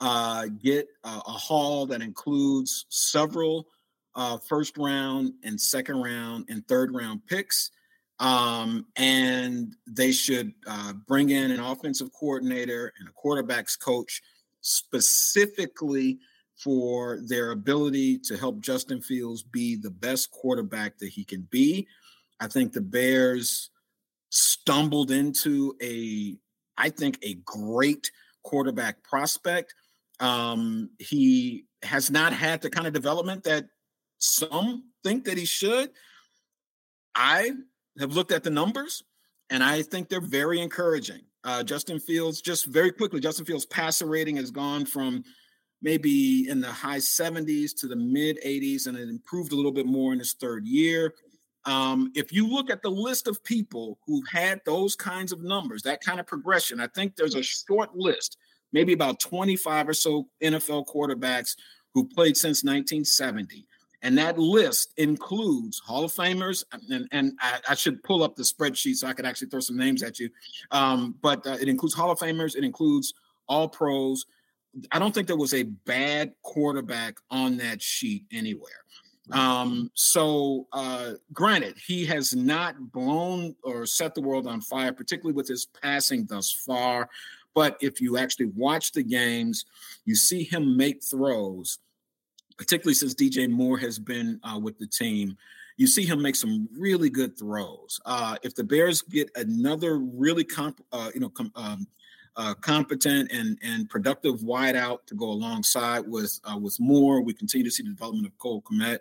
uh, 0.00 0.46
get 0.62 0.88
uh, 1.04 1.20
a 1.26 1.32
haul 1.32 1.86
that 1.86 2.02
includes 2.02 2.84
several 2.90 3.66
uh, 4.14 4.38
first 4.38 4.76
round 4.76 5.32
and 5.42 5.60
second 5.60 6.02
round 6.02 6.46
and 6.48 6.66
third 6.68 6.94
round 6.94 7.26
picks. 7.26 7.70
Um, 8.18 8.86
and 8.96 9.74
they 9.86 10.12
should 10.12 10.52
uh, 10.66 10.92
bring 10.92 11.30
in 11.30 11.50
an 11.50 11.60
offensive 11.60 12.10
coordinator 12.12 12.92
and 12.98 13.08
a 13.08 13.12
quarterbacks 13.12 13.78
coach 13.78 14.22
specifically 14.60 16.18
for 16.56 17.18
their 17.26 17.50
ability 17.50 18.18
to 18.18 18.36
help 18.36 18.60
Justin 18.60 19.00
Fields 19.00 19.42
be 19.42 19.74
the 19.74 19.90
best 19.90 20.30
quarterback 20.30 20.98
that 20.98 21.08
he 21.08 21.24
can 21.24 21.48
be. 21.50 21.88
I 22.38 22.46
think 22.46 22.72
the 22.72 22.80
Bears 22.80 23.70
stumbled 24.30 25.10
into 25.10 25.76
a, 25.82 26.36
I 26.78 26.90
think, 26.90 27.18
a 27.22 27.34
great 27.44 28.10
quarterback 28.44 29.02
prospect. 29.02 29.74
Um, 30.20 30.90
he 30.98 31.64
has 31.82 32.10
not 32.10 32.32
had 32.32 32.62
the 32.62 32.70
kind 32.70 32.86
of 32.86 32.92
development 32.92 33.44
that 33.44 33.66
some 34.22 34.84
think 35.02 35.24
that 35.24 35.36
he 35.36 35.44
should. 35.44 35.90
I 37.14 37.52
have 37.98 38.14
looked 38.14 38.32
at 38.32 38.42
the 38.42 38.50
numbers 38.50 39.02
and 39.50 39.62
I 39.62 39.82
think 39.82 40.08
they're 40.08 40.20
very 40.20 40.60
encouraging. 40.60 41.20
Uh, 41.44 41.62
Justin 41.62 41.98
Fields, 41.98 42.40
just 42.40 42.66
very 42.66 42.92
quickly, 42.92 43.20
Justin 43.20 43.44
Fields' 43.44 43.66
passer 43.66 44.06
rating 44.06 44.36
has 44.36 44.50
gone 44.50 44.86
from 44.86 45.24
maybe 45.82 46.48
in 46.48 46.60
the 46.60 46.70
high 46.70 46.98
70s 46.98 47.74
to 47.80 47.88
the 47.88 47.96
mid 47.96 48.38
80s, 48.46 48.86
and 48.86 48.96
it 48.96 49.08
improved 49.08 49.52
a 49.52 49.56
little 49.56 49.72
bit 49.72 49.86
more 49.86 50.12
in 50.12 50.20
his 50.20 50.34
third 50.34 50.64
year. 50.64 51.12
Um, 51.64 52.12
if 52.14 52.32
you 52.32 52.46
look 52.46 52.70
at 52.70 52.82
the 52.82 52.90
list 52.90 53.26
of 53.26 53.42
people 53.44 53.98
who've 54.06 54.26
had 54.28 54.60
those 54.64 54.94
kinds 54.96 55.32
of 55.32 55.42
numbers, 55.42 55.82
that 55.82 56.00
kind 56.00 56.20
of 56.20 56.26
progression, 56.26 56.80
I 56.80 56.86
think 56.88 57.16
there's 57.16 57.34
a 57.34 57.42
short 57.42 57.94
list, 57.96 58.36
maybe 58.72 58.92
about 58.92 59.20
25 59.20 59.88
or 59.88 59.94
so 59.94 60.28
NFL 60.42 60.86
quarterbacks 60.86 61.56
who 61.94 62.08
played 62.08 62.36
since 62.36 62.64
1970. 62.64 63.66
And 64.02 64.18
that 64.18 64.36
list 64.36 64.92
includes 64.96 65.78
Hall 65.78 66.04
of 66.04 66.12
Famers, 66.12 66.64
and, 66.72 67.08
and 67.12 67.38
I, 67.40 67.60
I, 67.70 67.74
should 67.76 68.02
pull 68.02 68.24
up 68.24 68.34
the 68.34 68.42
spreadsheet 68.42 68.96
so 68.96 69.06
I 69.06 69.12
could 69.12 69.24
actually 69.24 69.48
throw 69.48 69.60
some 69.60 69.76
names 69.76 70.02
at 70.02 70.18
you. 70.18 70.28
Um, 70.72 71.14
but 71.22 71.46
uh, 71.46 71.56
it 71.60 71.68
includes 71.68 71.94
Hall 71.94 72.10
of 72.10 72.18
Famers, 72.18 72.56
it 72.56 72.64
includes 72.64 73.14
All 73.48 73.68
Pros. 73.68 74.26
I 74.90 74.98
don't 74.98 75.14
think 75.14 75.28
there 75.28 75.36
was 75.36 75.54
a 75.54 75.62
bad 75.62 76.32
quarterback 76.42 77.18
on 77.30 77.58
that 77.58 77.80
sheet 77.80 78.24
anywhere. 78.32 78.82
Um, 79.30 79.90
so, 79.94 80.66
uh, 80.72 81.12
granted, 81.32 81.76
he 81.78 82.04
has 82.06 82.34
not 82.34 82.92
blown 82.92 83.54
or 83.62 83.86
set 83.86 84.14
the 84.14 84.20
world 84.20 84.46
on 84.46 84.60
fire, 84.60 84.92
particularly 84.92 85.34
with 85.34 85.46
his 85.46 85.66
passing 85.66 86.26
thus 86.26 86.50
far. 86.50 87.08
But 87.54 87.76
if 87.80 88.00
you 88.00 88.16
actually 88.16 88.46
watch 88.56 88.92
the 88.92 89.02
games, 89.02 89.64
you 90.04 90.16
see 90.16 90.42
him 90.42 90.76
make 90.76 91.04
throws 91.04 91.78
particularly 92.56 92.94
since 92.94 93.14
DJ 93.14 93.48
Moore 93.48 93.78
has 93.78 93.98
been 93.98 94.40
uh, 94.42 94.58
with 94.58 94.78
the 94.78 94.86
team. 94.86 95.36
You 95.76 95.86
see 95.86 96.04
him 96.04 96.20
make 96.20 96.36
some 96.36 96.68
really 96.76 97.10
good 97.10 97.38
throws. 97.38 98.00
Uh, 98.04 98.36
if 98.42 98.54
the 98.54 98.64
Bears 98.64 99.02
get 99.02 99.30
another 99.36 99.98
really 99.98 100.44
comp, 100.44 100.84
uh, 100.92 101.10
you 101.14 101.20
know, 101.20 101.30
com- 101.30 101.52
um, 101.56 101.86
uh, 102.36 102.54
competent 102.54 103.30
and 103.30 103.58
and 103.62 103.90
productive 103.90 104.40
wideout 104.40 105.04
to 105.06 105.14
go 105.14 105.26
alongside 105.26 106.00
with 106.06 106.38
uh, 106.44 106.56
with 106.56 106.78
Moore, 106.80 107.20
we 107.20 107.34
continue 107.34 107.64
to 107.64 107.70
see 107.70 107.82
the 107.82 107.90
development 107.90 108.26
of 108.26 108.36
Cole 108.38 108.62
Kmet 108.62 108.98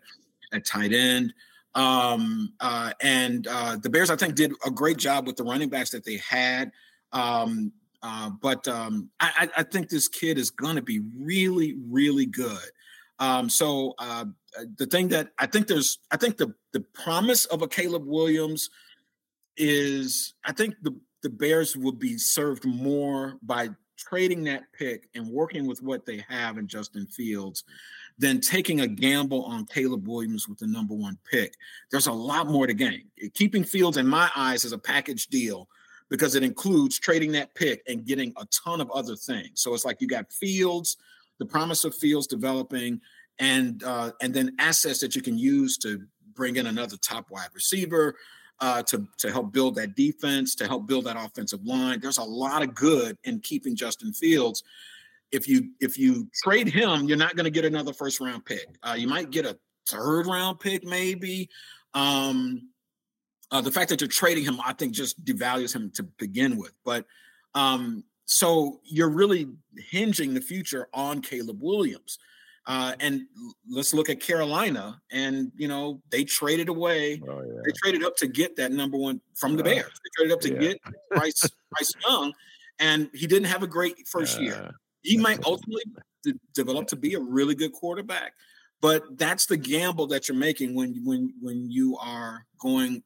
at 0.53 0.65
tight 0.65 0.93
end. 0.93 1.33
Um, 1.75 2.51
uh, 2.59 2.91
and 3.01 3.45
the 3.45 3.89
Bears, 3.89 4.09
I 4.09 4.17
think, 4.17 4.35
did 4.35 4.51
a 4.65 4.71
great 4.71 4.97
job 4.97 5.27
with 5.27 5.37
the 5.37 5.43
running 5.43 5.69
backs 5.69 5.91
that 5.91 6.03
they 6.03 6.17
had. 6.17 6.71
Um, 7.13 7.71
but 8.41 8.67
um, 8.67 9.09
I, 9.21 9.49
I, 9.55 9.63
think 9.63 9.87
this 9.87 10.07
kid 10.09 10.37
is 10.37 10.49
going 10.49 10.75
to 10.75 10.81
be 10.81 11.01
really, 11.17 11.77
really 11.89 12.25
good. 12.25 12.59
Um, 13.21 13.49
so 13.49 13.93
uh, 13.99 14.25
the 14.77 14.87
thing 14.87 15.07
that 15.09 15.29
I 15.37 15.45
think 15.45 15.67
there's, 15.67 15.99
I 16.09 16.17
think 16.17 16.37
the 16.37 16.53
the 16.73 16.81
promise 16.81 17.45
of 17.45 17.61
a 17.61 17.67
Caleb 17.67 18.05
Williams 18.05 18.69
is, 19.55 20.33
I 20.43 20.51
think 20.51 20.75
the 20.81 20.95
the 21.21 21.29
Bears 21.29 21.77
will 21.77 21.91
be 21.91 22.17
served 22.17 22.65
more 22.65 23.37
by 23.43 23.69
trading 23.95 24.43
that 24.45 24.63
pick 24.73 25.07
and 25.13 25.29
working 25.29 25.67
with 25.67 25.83
what 25.83 26.03
they 26.03 26.25
have 26.27 26.57
in 26.57 26.67
Justin 26.67 27.05
Fields 27.05 27.63
than 28.17 28.41
taking 28.41 28.81
a 28.81 28.87
gamble 28.87 29.43
on 29.45 29.67
Caleb 29.67 30.07
Williams 30.07 30.49
with 30.49 30.57
the 30.57 30.65
number 30.65 30.95
one 30.95 31.19
pick. 31.29 31.53
There's 31.91 32.07
a 32.07 32.11
lot 32.11 32.47
more 32.47 32.65
to 32.65 32.73
gain. 32.73 33.03
Keeping 33.35 33.63
Fields, 33.63 33.97
in 33.97 34.07
my 34.07 34.31
eyes, 34.35 34.65
is 34.65 34.71
a 34.71 34.79
package 34.79 35.27
deal 35.27 35.69
because 36.09 36.33
it 36.33 36.41
includes 36.43 36.97
trading 36.97 37.31
that 37.33 37.53
pick 37.53 37.83
and 37.87 38.03
getting 38.03 38.33
a 38.37 38.45
ton 38.47 38.81
of 38.81 38.89
other 38.89 39.15
things. 39.15 39.61
So 39.61 39.75
it's 39.75 39.85
like 39.85 40.01
you 40.01 40.07
got 40.07 40.33
Fields, 40.33 40.97
the 41.41 41.45
promise 41.47 41.85
of 41.85 41.95
Fields 41.95 42.27
developing, 42.27 43.01
and 43.39 43.83
uh, 43.83 44.11
and 44.21 44.31
then 44.31 44.55
assets 44.59 44.99
that 44.99 45.15
you 45.15 45.23
can 45.23 45.39
use 45.39 45.75
to 45.79 46.05
bring 46.35 46.55
in 46.55 46.67
another 46.67 46.97
top 46.97 47.31
wide 47.31 47.49
receiver. 47.55 48.15
Uh, 48.59 48.83
to 48.83 49.07
to 49.17 49.31
help 49.31 49.51
build 49.51 49.73
that 49.73 49.95
defense, 49.95 50.53
to 50.53 50.67
help 50.67 50.85
build 50.85 51.05
that 51.05 51.17
offensive 51.17 51.65
line. 51.65 51.99
There's 51.99 52.19
a 52.19 52.23
lot 52.23 52.61
of 52.61 52.75
good 52.75 53.17
in 53.23 53.39
keeping 53.39 53.75
Justin 53.75 54.13
Fields. 54.13 54.61
If 55.31 55.47
you 55.47 55.71
if 55.79 55.97
you 55.97 56.29
trade 56.43 56.67
him, 56.67 57.05
you're 57.05 57.17
not 57.17 57.35
going 57.35 57.45
to 57.45 57.49
get 57.49 57.65
another 57.65 57.91
first 57.91 58.19
round 58.19 58.45
pick. 58.45 58.67
Uh, 58.83 58.93
you 58.95 59.07
might 59.07 59.31
get 59.31 59.47
a 59.47 59.57
third 59.89 60.27
round 60.27 60.59
pick, 60.59 60.83
maybe. 60.83 61.49
Um, 61.95 62.69
uh, 63.49 63.61
the 63.61 63.71
fact 63.71 63.89
that 63.89 63.99
you're 63.99 64.07
trading 64.07 64.43
him, 64.43 64.59
I 64.63 64.73
think, 64.73 64.93
just 64.93 65.25
devalues 65.25 65.75
him 65.75 65.89
to 65.95 66.03
begin 66.03 66.57
with. 66.57 66.73
But 66.85 67.07
um, 67.55 68.03
so 68.25 68.79
you're 68.85 69.09
really 69.09 69.47
hinging 69.89 70.33
the 70.33 70.41
future 70.41 70.87
on 70.93 71.21
Caleb 71.21 71.61
Williams. 71.61 72.17
Uh, 72.67 72.93
and 72.99 73.23
let's 73.67 73.93
look 73.93 74.07
at 74.07 74.19
Carolina, 74.19 75.01
and 75.11 75.51
you 75.57 75.67
know 75.67 75.99
they 76.11 76.23
traded 76.23 76.69
away, 76.69 77.19
oh, 77.27 77.41
yeah. 77.41 77.61
they 77.65 77.71
traded 77.83 78.03
up 78.03 78.15
to 78.15 78.27
get 78.27 78.55
that 78.55 78.71
number 78.71 78.97
one 78.97 79.19
from 79.33 79.55
the 79.55 79.63
Bears. 79.63 79.87
They 79.87 80.09
traded 80.15 80.33
up 80.33 80.41
to 80.41 80.53
yeah. 80.53 80.59
get 80.59 80.81
Bryce 81.09 81.49
Bryce 81.71 81.93
Young, 82.07 82.33
and 82.79 83.09
he 83.13 83.25
didn't 83.25 83.47
have 83.47 83.63
a 83.63 83.67
great 83.67 84.07
first 84.07 84.37
uh, 84.37 84.41
year. 84.41 84.71
He 85.01 85.17
might 85.17 85.43
ultimately 85.45 85.81
develop 86.53 86.87
to 86.89 86.95
be 86.95 87.15
a 87.15 87.19
really 87.19 87.55
good 87.55 87.73
quarterback, 87.73 88.33
but 88.79 89.17
that's 89.17 89.47
the 89.47 89.57
gamble 89.57 90.05
that 90.07 90.27
you're 90.27 90.37
making 90.37 90.75
when 90.75 91.03
when 91.03 91.33
when 91.41 91.71
you 91.71 91.97
are 91.97 92.45
going 92.59 93.01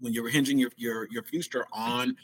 when 0.00 0.12
you're 0.12 0.28
hinging 0.28 0.58
your 0.58 0.70
your 0.76 1.08
your 1.10 1.22
future 1.22 1.64
on 1.72 2.14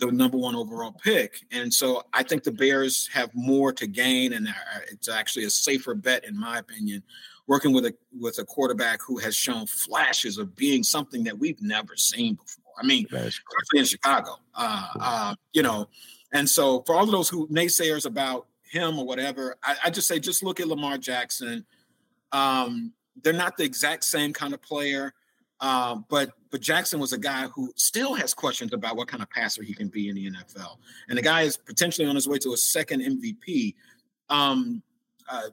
the 0.00 0.10
number 0.10 0.38
one 0.38 0.56
overall 0.56 0.92
pick. 0.92 1.42
And 1.52 1.72
so 1.72 2.04
I 2.12 2.22
think 2.22 2.42
the 2.42 2.52
Bears 2.52 3.08
have 3.12 3.30
more 3.34 3.72
to 3.74 3.86
gain, 3.86 4.32
and 4.32 4.48
it's 4.90 5.08
actually 5.08 5.44
a 5.44 5.50
safer 5.50 5.94
bet, 5.94 6.24
in 6.24 6.38
my 6.38 6.58
opinion, 6.58 7.02
working 7.46 7.72
with 7.72 7.86
a 7.86 7.94
with 8.18 8.38
a 8.38 8.44
quarterback 8.44 9.00
who 9.02 9.18
has 9.18 9.36
shown 9.36 9.66
flashes 9.66 10.38
of 10.38 10.56
being 10.56 10.82
something 10.82 11.22
that 11.24 11.38
we've 11.38 11.60
never 11.60 11.96
seen 11.96 12.34
before. 12.34 12.72
I 12.82 12.86
mean, 12.86 13.06
especially 13.12 13.78
in 13.78 13.84
Chicago, 13.84 14.36
uh, 14.54 14.86
uh, 14.98 15.34
you 15.52 15.62
know. 15.62 15.88
And 16.32 16.48
so 16.48 16.82
for 16.86 16.94
all 16.94 17.04
of 17.04 17.10
those 17.10 17.28
who 17.28 17.46
naysayers 17.48 18.06
about 18.06 18.46
him 18.62 18.98
or 18.98 19.04
whatever, 19.04 19.56
I, 19.62 19.76
I 19.86 19.90
just 19.90 20.08
say 20.08 20.18
just 20.18 20.42
look 20.42 20.60
at 20.60 20.68
Lamar 20.68 20.96
Jackson. 20.96 21.66
Um, 22.32 22.92
they're 23.22 23.32
not 23.32 23.56
the 23.56 23.64
exact 23.64 24.04
same 24.04 24.32
kind 24.32 24.54
of 24.54 24.62
player. 24.62 25.12
Uh, 25.60 25.96
but 26.08 26.32
but 26.50 26.60
Jackson 26.60 26.98
was 26.98 27.12
a 27.12 27.18
guy 27.18 27.46
who 27.48 27.72
still 27.76 28.14
has 28.14 28.32
questions 28.34 28.72
about 28.72 28.96
what 28.96 29.08
kind 29.08 29.22
of 29.22 29.30
passer 29.30 29.62
he 29.62 29.74
can 29.74 29.88
be 29.88 30.08
in 30.08 30.14
the 30.14 30.30
NFL, 30.30 30.76
and 31.08 31.18
the 31.18 31.22
guy 31.22 31.42
is 31.42 31.56
potentially 31.56 32.08
on 32.08 32.14
his 32.14 32.26
way 32.26 32.38
to 32.38 32.52
a 32.52 32.56
second 32.56 33.02
MVP. 33.02 33.74
Um, 34.28 34.82
uh, 35.30 35.50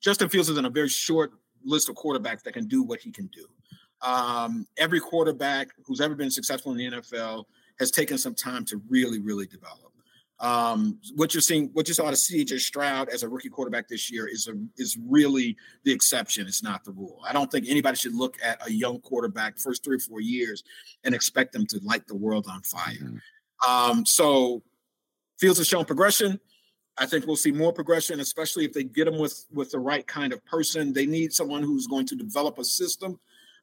Justin 0.00 0.28
Fields 0.28 0.48
is 0.48 0.56
in 0.56 0.64
a 0.64 0.70
very 0.70 0.88
short 0.88 1.32
list 1.64 1.88
of 1.88 1.96
quarterbacks 1.96 2.42
that 2.44 2.52
can 2.52 2.66
do 2.66 2.82
what 2.82 3.00
he 3.00 3.10
can 3.10 3.26
do. 3.26 3.46
Um, 4.02 4.66
every 4.76 5.00
quarterback 5.00 5.68
who's 5.84 6.00
ever 6.00 6.14
been 6.14 6.30
successful 6.30 6.72
in 6.72 6.78
the 6.78 6.90
NFL 6.90 7.44
has 7.78 7.90
taken 7.90 8.18
some 8.18 8.34
time 8.34 8.64
to 8.66 8.80
really, 8.88 9.18
really 9.18 9.46
develop. 9.46 9.85
Um, 10.38 10.98
what 11.14 11.32
you're 11.32 11.40
seeing, 11.40 11.70
what 11.72 11.88
you 11.88 11.94
saw 11.94 12.10
to 12.10 12.16
CJ 12.16 12.60
Stroud 12.60 13.08
as 13.08 13.22
a 13.22 13.28
rookie 13.28 13.48
quarterback 13.48 13.88
this 13.88 14.10
year 14.10 14.26
is 14.26 14.48
a 14.48 14.54
is 14.76 14.98
really 15.08 15.56
the 15.84 15.92
exception. 15.92 16.46
It's 16.46 16.62
not 16.62 16.84
the 16.84 16.92
rule. 16.92 17.22
I 17.26 17.32
don't 17.32 17.50
think 17.50 17.66
anybody 17.68 17.96
should 17.96 18.14
look 18.14 18.36
at 18.44 18.66
a 18.66 18.70
young 18.70 19.00
quarterback 19.00 19.58
first 19.58 19.82
three 19.82 19.96
or 19.96 20.00
four 20.00 20.20
years 20.20 20.62
and 21.04 21.14
expect 21.14 21.52
them 21.52 21.66
to 21.68 21.80
light 21.82 22.06
the 22.06 22.16
world 22.16 22.46
on 22.50 22.60
fire. 22.62 22.94
Mm-hmm. 22.94 23.70
Um, 23.70 24.04
so 24.04 24.62
Fields 25.38 25.58
has 25.58 25.66
shown 25.66 25.86
progression. 25.86 26.38
I 26.98 27.06
think 27.06 27.26
we'll 27.26 27.36
see 27.36 27.52
more 27.52 27.72
progression, 27.72 28.20
especially 28.20 28.64
if 28.64 28.72
they 28.72 28.84
get 28.84 29.06
them 29.06 29.18
with 29.18 29.46
with 29.50 29.70
the 29.70 29.78
right 29.78 30.06
kind 30.06 30.34
of 30.34 30.44
person. 30.44 30.92
They 30.92 31.06
need 31.06 31.32
someone 31.32 31.62
who's 31.62 31.86
going 31.86 32.06
to 32.08 32.14
develop 32.14 32.58
a 32.58 32.64
system 32.64 33.18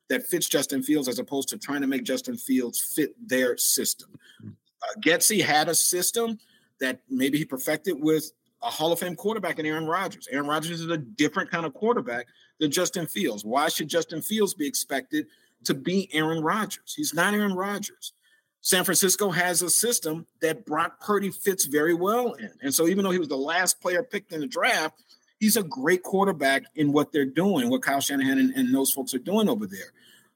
that 0.10 0.26
fits 0.26 0.50
Justin 0.50 0.82
Fields 0.82 1.08
as 1.08 1.20
opposed 1.20 1.50
to 1.50 1.58
trying 1.60 1.82
to 1.82 1.88
make 1.88 2.04
Justin 2.04 2.36
Fields 2.36 2.80
fit 2.80 3.16
their 3.28 3.58
system. 3.58 4.10
Mm-hmm. 4.42 4.50
Uh, 4.84 5.02
Getsy 5.02 5.42
had 5.42 5.70
a 5.70 5.76
system 5.76 6.40
that 6.84 7.00
maybe 7.10 7.38
he 7.38 7.46
perfected 7.46 8.00
with 8.00 8.32
a 8.62 8.70
Hall 8.70 8.92
of 8.92 9.00
Fame 9.00 9.16
quarterback 9.16 9.58
in 9.58 9.66
Aaron 9.66 9.86
Rodgers. 9.86 10.28
Aaron 10.30 10.48
Rodgers 10.48 10.82
is 10.82 10.90
a 10.90 10.98
different 10.98 11.50
kind 11.50 11.66
of 11.66 11.74
quarterback 11.74 12.28
than 12.60 12.72
Justin 12.72 13.08
Fields. 13.08 13.44
Why 13.44 13.70
should 13.70 13.88
Justin 13.88 14.22
Fields 14.22 14.54
be 14.54 14.68
expected 14.68 15.28
to 15.64 15.74
be 15.74 16.10
Aaron 16.14 16.44
Rodgers? 16.44 16.94
He's 16.94 17.14
not 17.14 17.34
Aaron 17.34 17.54
Rodgers. 17.54 18.14
San 18.62 18.84
Francisco 18.84 19.30
has 19.30 19.62
a 19.62 19.70
system 19.70 20.26
that 20.42 20.66
Brock 20.66 21.00
Purdy 21.02 21.32
fits 21.32 21.66
very 21.66 21.94
well 21.94 22.34
in. 22.34 22.52
And 22.62 22.74
so 22.74 22.88
even 22.88 23.04
though 23.04 23.12
he 23.12 23.20
was 23.20 23.28
the 23.28 23.36
last 23.36 23.82
player 23.82 24.04
picked 24.04 24.32
in 24.32 24.42
the 24.42 24.48
draft, 24.48 25.02
he's 25.40 25.58
a 25.58 25.64
great 25.64 26.04
quarterback 26.04 26.64
in 26.76 26.94
what 26.94 27.12
they're 27.12 27.26
doing, 27.26 27.70
what 27.70 27.82
Kyle 27.82 28.00
Shanahan 28.00 28.40
and, 28.40 28.54
and 28.56 28.74
those 28.74 28.92
folks 28.92 29.14
are 29.14 29.20
doing 29.20 29.50
over 29.50 29.68
there 29.68 29.92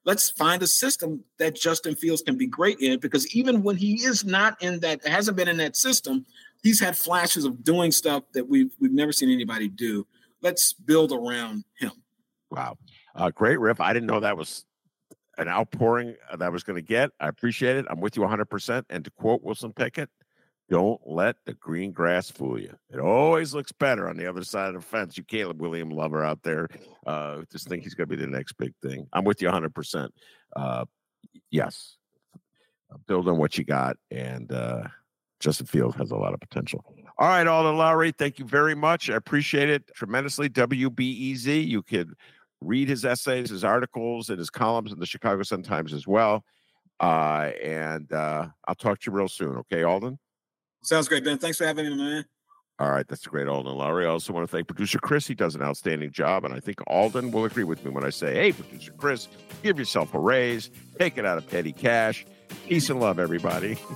let's 0.08 0.30
find 0.32 0.64
a 0.64 0.68
system 0.68 1.22
that 1.38 1.54
Justin 1.54 1.94
Fields 1.94 2.24
can 2.24 2.38
be 2.38 2.48
great 2.48 2.80
in 2.80 3.00
because 3.00 3.36
even 3.36 3.62
when 3.62 3.76
he 3.76 3.96
is 4.06 4.24
not 4.26 4.60
in 4.64 4.80
that, 4.80 5.06
hasn't 5.06 5.38
been 5.38 5.50
in 5.50 5.58
that 5.58 5.76
system, 5.76 6.26
he's 6.64 6.80
had 6.80 6.98
flashes 6.98 7.44
of 7.46 7.64
doing 7.64 7.92
stuff 7.92 8.24
that 8.34 8.48
we've 8.48 8.72
we've 8.80 8.94
never 8.94 9.12
seen 9.12 9.30
anybody 9.30 9.68
do. 9.68 10.08
Let's 10.42 10.74
build 10.74 11.12
around 11.12 11.66
him. 11.78 11.92
Wow, 12.50 12.78
uh, 13.14 13.30
great 13.30 13.60
riff. 13.60 13.82
I 13.82 13.94
didn't 13.94 14.08
know 14.08 14.22
that 14.22 14.38
was 14.38 14.66
an 15.38 15.50
outpouring 15.50 16.16
that 16.32 16.42
I 16.42 16.50
was 16.50 16.64
going 16.64 16.78
to 16.78 16.82
get. 16.82 17.12
I 17.20 17.28
appreciate 17.28 17.76
it. 17.76 17.86
I'm 17.90 18.00
with 18.00 18.16
you 18.16 18.22
100. 18.22 18.46
percent 18.46 18.88
And 18.90 19.04
to 19.04 19.12
quote 19.12 19.44
Wilson 19.44 19.74
Pickett, 19.74 20.10
don't 20.70 21.00
let 21.06 21.38
the 21.46 21.54
green 21.54 21.92
grass 21.92 22.30
fool 22.30 22.60
you. 22.60 22.76
It 22.90 23.00
always 23.00 23.54
looks 23.54 23.72
better 23.72 24.10
on 24.10 24.18
the 24.18 24.28
other 24.28 24.44
side 24.44 24.70
of 24.70 24.82
the 24.82 24.82
fence. 24.82 25.18
You 25.18 25.24
Caleb 25.24 25.62
William 25.62 25.90
lover 25.90 26.24
out 26.24 26.44
there, 26.44 26.68
uh, 27.06 27.42
just 27.52 27.68
think 27.70 27.84
he's 27.84 27.94
going 27.94 28.10
to 28.10 28.18
be 28.18 28.22
the 28.22 28.30
next 28.30 28.54
big 28.54 28.74
thing. 28.82 29.08
I'm 29.14 29.24
with 29.24 29.42
you 29.42 29.48
100%. 29.48 30.10
Uh, 30.56 30.86
yes. 31.52 31.96
Build 33.08 33.30
on 33.30 33.38
what 33.38 33.58
you 33.58 33.64
got. 33.64 33.98
And 34.12 34.52
uh, 34.52 34.84
Justin 35.40 35.68
Fields 35.68 35.96
has 35.98 36.12
a 36.12 36.16
lot 36.16 36.34
of 36.34 36.40
potential. 36.40 36.84
All 37.18 37.28
right, 37.28 37.48
Alden 37.48 37.76
Loury, 37.76 38.16
thank 38.16 38.38
you 38.38 38.46
very 38.46 38.76
much. 38.76 39.10
I 39.10 39.16
appreciate 39.16 39.70
it 39.70 39.90
tremendously. 39.96 40.50
WBEZ, 40.50 41.68
you 41.68 41.82
could 41.82 42.14
read 42.62 42.90
his 42.90 43.06
essays, 43.06 43.50
his 43.50 43.64
articles, 43.64 44.30
and 44.30 44.38
his 44.38 44.50
columns 44.50 44.92
in 44.92 45.00
the 45.00 45.06
Chicago 45.06 45.44
Sun 45.44 45.64
Times 45.64 45.94
as 45.94 46.06
well. 46.08 46.44
Uh, 47.00 47.52
and 47.64 48.12
uh, 48.12 48.48
I'll 48.68 48.76
talk 48.76 49.00
to 49.00 49.12
you 49.12 49.18
real 49.18 49.28
soon. 49.28 49.58
Okay, 49.58 49.84
Alden? 49.84 50.20
Sounds 50.84 51.08
great, 51.08 51.24
Ben. 51.24 51.38
Thanks 51.38 51.58
for 51.58 51.66
having 51.66 51.86
me, 51.90 51.96
man. 51.96 52.26
All 52.80 52.92
right, 52.92 53.08
that's 53.08 53.26
a 53.26 53.30
great 53.30 53.48
Alden 53.48 53.74
Loury. 53.74 54.04
I 54.04 54.10
also 54.10 54.34
want 54.34 54.48
to 54.48 54.52
thank 54.56 54.68
producer 54.68 55.00
Chris. 55.00 55.26
He 55.26 55.34
does 55.34 55.56
an 55.56 55.64
outstanding 55.64 56.12
job, 56.12 56.46
and 56.46 56.54
I 56.54 56.60
think 56.60 56.78
Alden 56.86 57.32
will 57.32 57.46
agree 57.46 57.64
with 57.64 57.84
me 57.84 57.90
when 57.90 58.04
I 58.04 58.12
say, 58.12 58.36
"Hey, 58.36 58.52
producer 58.52 58.94
Chris, 58.94 59.28
give 59.64 59.80
yourself 59.80 60.14
a 60.14 60.20
raise, 60.20 60.70
take 61.00 61.18
it 61.18 61.26
out 61.26 61.40
of 61.40 61.50
petty 61.50 61.74
cash." 61.74 62.26
Peace 62.68 62.90
and 62.90 63.00
love, 63.00 63.20
everybody. 63.20 63.78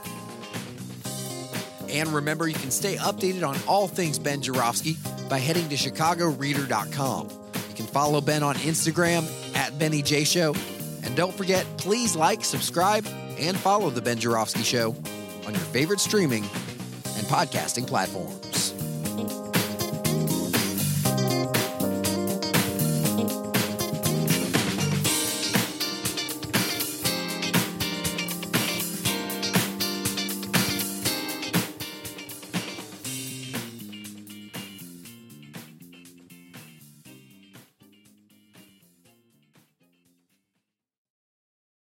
And 1.93 2.07
remember, 2.09 2.47
you 2.47 2.55
can 2.55 2.71
stay 2.71 2.95
updated 2.95 3.45
on 3.45 3.57
all 3.67 3.87
things 3.87 4.17
Ben 4.17 4.41
Joravsky 4.41 4.95
by 5.29 5.39
heading 5.39 5.67
to 5.69 5.75
ChicagoReader.com. 5.75 7.29
You 7.69 7.75
can 7.75 7.85
follow 7.85 8.21
Ben 8.21 8.43
on 8.43 8.55
Instagram 8.55 9.25
at 9.55 9.77
Benny 9.77 10.01
J 10.01 10.23
Show. 10.23 10.55
And 11.03 11.15
don't 11.17 11.33
forget, 11.33 11.65
please 11.77 12.15
like, 12.15 12.45
subscribe, 12.45 13.05
and 13.37 13.57
follow 13.57 13.89
The 13.89 14.01
Ben 14.01 14.17
Joravsky 14.19 14.63
Show 14.63 14.95
on 15.45 15.53
your 15.53 15.63
favorite 15.63 15.99
streaming 15.99 16.45
and 17.17 17.27
podcasting 17.27 17.87
platforms. 17.87 18.70